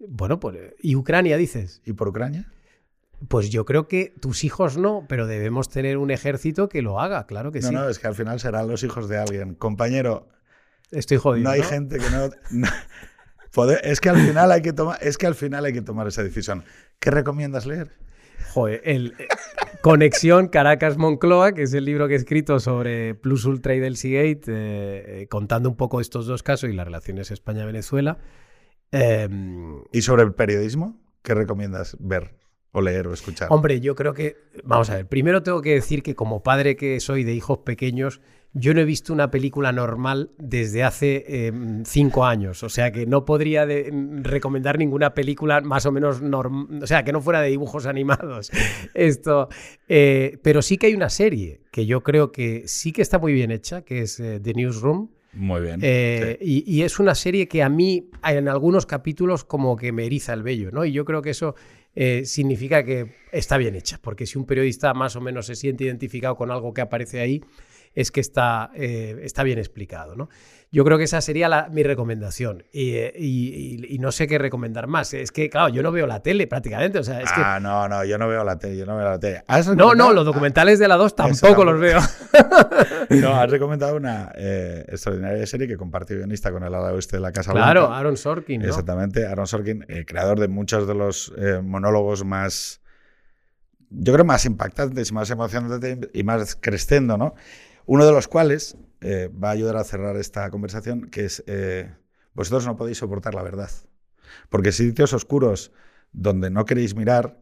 Bueno, 0.09 0.41
pues, 0.41 0.57
¿y 0.81 0.97
Ucrania 0.97 1.37
dices? 1.37 1.83
¿Y 1.85 1.93
por 1.93 2.09
Ucrania? 2.09 2.51
Pues 3.29 3.51
yo 3.51 3.65
creo 3.65 3.89
que 3.89 4.13
tus 4.21 4.45
hijos 4.45 4.77
no, 4.77 5.07
pero 5.09 5.27
debemos 5.27 5.69
tener 5.71 5.97
un 5.97 6.11
ejército 6.11 6.69
que 6.69 6.83
lo 6.83 7.01
haga, 7.01 7.27
claro 7.27 7.53
que 7.53 7.61
no, 7.61 7.69
sí. 7.69 7.75
No, 7.75 7.89
es 7.89 7.99
que 7.99 8.07
al 8.07 8.15
final 8.15 8.39
serán 8.41 8.69
los 8.69 8.83
hijos 8.83 9.09
de 9.09 9.19
alguien. 9.19 9.55
Compañero, 9.55 10.29
Estoy 10.91 11.17
jodido. 11.19 11.45
no 11.45 11.51
hay 11.51 11.63
gente 11.63 11.99
que 11.99 12.11
no, 12.11 12.29
no- 12.51 12.69
Poder- 13.53 13.81
es 13.85 14.01
que 14.01 14.09
al 14.09 14.17
final 14.19 14.51
hay 14.51 14.63
que 14.63 14.73
tomar, 14.73 14.99
es 15.01 15.17
que 15.17 15.27
al 15.27 15.35
final 15.37 15.65
hay 15.65 15.73
que 15.73 15.83
tomar 15.83 16.07
esa 16.09 16.23
decisión. 16.25 16.65
¿Qué 16.99 17.11
recomiendas 17.13 17.67
leer? 17.67 17.93
Joder, 18.53 18.81
el 18.85 19.15
eh, 19.19 19.29
Conexión 19.81 20.49
Caracas-Moncloa, 20.49 21.53
que 21.53 21.63
es 21.63 21.73
el 21.75 21.85
libro 21.85 22.09
que 22.09 22.15
he 22.15 22.17
escrito 22.17 22.59
sobre 22.59 23.15
Plus 23.15 23.45
Ultra 23.45 23.75
y 23.75 23.81
Delcy 23.81 24.13
Gate, 24.13 24.43
eh, 24.49 25.23
eh, 25.23 25.27
contando 25.29 25.69
un 25.69 25.77
poco 25.77 26.01
estos 26.01 26.27
dos 26.27 26.43
casos 26.43 26.69
y 26.69 26.73
las 26.73 26.85
relaciones 26.87 27.31
España-Venezuela. 27.31 28.19
Eh, 28.93 29.29
¿Y 29.93 30.03
sobre 30.03 30.23
el 30.25 30.35
periodismo? 30.35 31.01
¿Qué 31.23 31.35
recomiendas 31.35 31.97
ver 32.01 32.35
o 32.73 32.81
leer 32.81 33.07
o 33.07 33.15
escuchar? 33.15 33.49
Hombre, 33.51 33.81
yo 33.81 33.95
creo 33.95 34.15
que, 34.15 34.37
vamos 34.65 34.91
a 34.91 34.97
ver, 34.97 35.07
primero 35.09 35.43
tengo 35.43 35.63
que 35.63 35.75
decir 35.75 36.03
que 36.03 36.15
como 36.15 36.43
padre 36.43 36.77
que 36.77 36.99
soy 37.01 37.23
de 37.25 37.35
hijos 37.35 37.59
pequeños, 37.59 38.21
yo 38.57 38.73
no 38.73 38.81
he 38.81 38.85
visto 38.85 39.13
una 39.13 39.31
película 39.31 39.73
normal 39.73 40.31
desde 40.39 40.85
hace 40.85 41.25
eh, 41.27 41.53
cinco 41.85 42.25
años, 42.25 42.63
o 42.63 42.69
sea 42.69 42.93
que 42.93 43.05
no 43.05 43.25
podría 43.25 43.67
de- 43.67 43.91
recomendar 44.23 44.79
ninguna 44.79 45.13
película 45.13 45.61
más 45.61 45.87
o 45.87 45.93
menos 45.93 46.23
normal, 46.23 46.81
o 46.83 46.87
sea 46.87 47.03
que 47.05 47.13
no 47.13 47.21
fuera 47.21 47.41
de 47.41 47.51
dibujos 47.51 47.87
animados. 47.87 48.51
Esto, 48.95 49.49
eh, 49.89 50.39
pero 50.43 50.63
sí 50.63 50.79
que 50.79 50.87
hay 50.87 50.95
una 50.95 51.11
serie 51.11 51.61
que 51.73 51.87
yo 51.87 52.03
creo 52.03 52.31
que 52.33 52.63
sí 52.67 52.93
que 52.93 53.03
está 53.03 53.19
muy 53.19 53.33
bien 53.33 53.51
hecha, 53.51 53.83
que 53.83 54.03
es 54.03 54.21
eh, 54.21 54.39
The 54.41 54.55
Newsroom. 54.55 55.09
Muy 55.33 55.61
bien. 55.63 55.81
Eh, 55.83 56.39
y, 56.41 56.63
y 56.73 56.83
es 56.83 57.01
una 57.01 57.17
serie 57.17 57.49
que 57.49 57.65
a 57.65 57.69
mí, 57.69 58.09
en 58.25 58.47
algunos 58.49 58.87
capítulos, 58.87 59.43
como 59.45 59.75
que 59.75 59.91
me 59.91 60.07
eriza 60.07 60.33
el 60.33 60.45
vello, 60.45 60.71
¿no? 60.71 60.85
Y 60.85 60.93
yo 60.93 61.05
creo 61.05 61.23
que 61.23 61.31
eso 61.31 61.57
eh, 61.97 62.23
significa 62.25 62.85
que 62.85 63.15
está 63.33 63.57
bien 63.57 63.75
hecha, 63.75 63.99
porque 64.01 64.27
si 64.27 64.39
un 64.39 64.47
periodista 64.47 64.95
más 64.95 65.17
o 65.17 65.21
menos 65.21 65.47
se 65.47 65.57
siente 65.57 65.83
identificado 65.83 66.37
con 66.37 66.53
algo 66.53 66.73
que 66.73 66.83
aparece 66.83 67.19
ahí, 67.19 67.43
es 67.95 68.11
que 68.11 68.21
está, 68.21 68.71
eh, 68.75 69.21
está 69.23 69.43
bien 69.43 69.59
explicado, 69.59 70.17
¿no? 70.17 70.29
Yo 70.73 70.85
creo 70.85 70.99
que 70.99 71.05
esa 71.05 71.21
sería 71.21 71.49
la- 71.49 71.69
mi 71.71 71.85
recomendación. 71.85 72.65
Y, 72.73 72.95
eh, 72.97 73.13
y- 73.17 73.77
y- 73.87 73.95
y 73.95 73.99
no 74.01 74.11
sé 74.11 74.27
qué 74.27 74.39
recomendar 74.39 74.89
más. 74.89 75.15
Es 75.15 75.31
que, 75.31 75.49
claro, 75.49 75.69
yo 75.69 75.85
no 75.85 75.93
veo 75.93 76.05
la 76.09 76.21
tele 76.21 76.49
prácticamente. 76.49 76.99
O 76.99 77.05
sea, 77.05 77.21
es 77.21 77.31
que. 77.31 77.41
ah, 77.41 77.61
no, 77.61 77.87
no, 77.89 78.05
yo 78.05 78.19
no 78.19 78.27
veo 78.27 78.43
la 78.43 78.59
tele, 78.59 78.79
yo 78.79 78.85
no 78.85 78.97
veo 78.97 79.05
la 79.09 79.21
tele. 79.21 79.45
¿Has 79.47 79.69
No, 79.77 79.95
no, 79.95 80.13
los 80.13 80.25
documentales 80.25 80.81
de 80.81 80.89
la 80.89 80.97
2 80.97 81.13
Eso 81.13 81.17
tampoco 81.17 81.65
los 81.65 81.79
veo. 81.81 82.01
No, 83.11 83.41
has 83.41 83.51
recomendado 83.51 83.95
una 83.97 84.33
eh, 84.35 84.85
extraordinaria 84.89 85.47
serie 85.47 85.69
que 85.69 85.77
compartió 85.77 86.17
guionista 86.17 86.51
con 86.51 86.65
el 86.65 86.75
ala 86.75 86.93
oeste 86.93 87.19
de 87.19 87.21
la 87.23 87.31
Casa 87.33 87.53
Claro, 87.53 87.83
Blanca. 87.83 87.99
Aaron 87.99 88.17
Sorkin, 88.17 88.63
¿no? 88.63 88.67
Exactamente, 88.69 89.27
Aaron 89.27 89.47
Sorkin, 89.47 89.85
el 89.89 90.05
creador 90.07 90.41
de 90.41 90.49
muchos 90.49 90.89
de 90.89 90.95
los 90.95 91.33
eh, 91.39 91.61
monólogos 91.63 92.25
más, 92.25 92.81
yo 93.91 94.13
creo, 94.13 94.25
más 94.25 94.45
impactantes 94.47 95.11
y 95.11 95.15
más 95.15 95.31
emocionantes 95.31 95.99
y 96.13 96.23
más 96.25 96.57
crescendo, 96.57 97.17
¿no? 97.17 97.35
Uno 97.87 98.07
de 98.07 98.13
los 98.13 98.29
cuales 98.29 98.77
eh, 99.01 99.31
va 99.33 99.49
a 99.49 99.53
ayudar 99.53 99.77
a 99.77 99.85
cerrar 99.85 100.17
esta 100.17 100.49
conversación, 100.51 101.11
que 101.11 101.27
es, 101.27 101.45
eh, 101.47 101.95
vosotros 102.35 102.67
no 102.67 102.77
podéis 102.77 102.99
soportar 102.99 103.35
la 103.35 103.43
verdad. 103.43 103.71
Porque 104.49 104.73
sitios 104.73 105.13
oscuros 105.13 105.73
donde 106.13 106.51
no 106.51 106.65
queréis 106.65 106.95
mirar, 106.95 107.39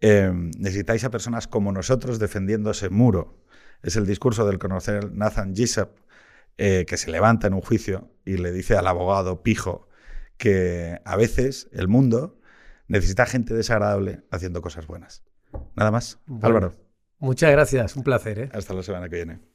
eh, 0.00 0.32
necesitáis 0.58 1.04
a 1.04 1.10
personas 1.10 1.46
como 1.46 1.72
nosotros 1.72 2.18
defendiendo 2.18 2.70
ese 2.70 2.90
muro. 2.90 3.42
Es 3.82 3.96
el 3.96 4.06
discurso 4.06 4.46
del 4.46 4.58
conocer 4.58 5.12
Nathan 5.12 5.54
eh, 6.58 6.84
que 6.86 6.96
se 6.96 7.10
levanta 7.10 7.46
en 7.46 7.54
un 7.54 7.60
juicio 7.60 8.10
y 8.24 8.36
le 8.36 8.52
dice 8.52 8.76
al 8.76 8.86
abogado 8.86 9.42
pijo 9.42 9.88
que 10.36 11.00
a 11.04 11.16
veces 11.16 11.68
el 11.72 11.88
mundo 11.88 12.38
necesita 12.88 13.26
gente 13.26 13.54
desagradable 13.54 14.22
haciendo 14.30 14.60
cosas 14.60 14.86
buenas. 14.86 15.24
Nada 15.74 15.90
más. 15.90 16.18
Bueno. 16.26 16.46
Álvaro, 16.46 16.74
Muchas 17.18 17.52
gracias, 17.52 17.94
un 17.94 18.02
placer, 18.02 18.38
¿eh? 18.40 18.50
hasta 18.52 18.74
la 18.74 18.82
semana 18.82 19.08
que 19.08 19.16
viene. 19.16 19.51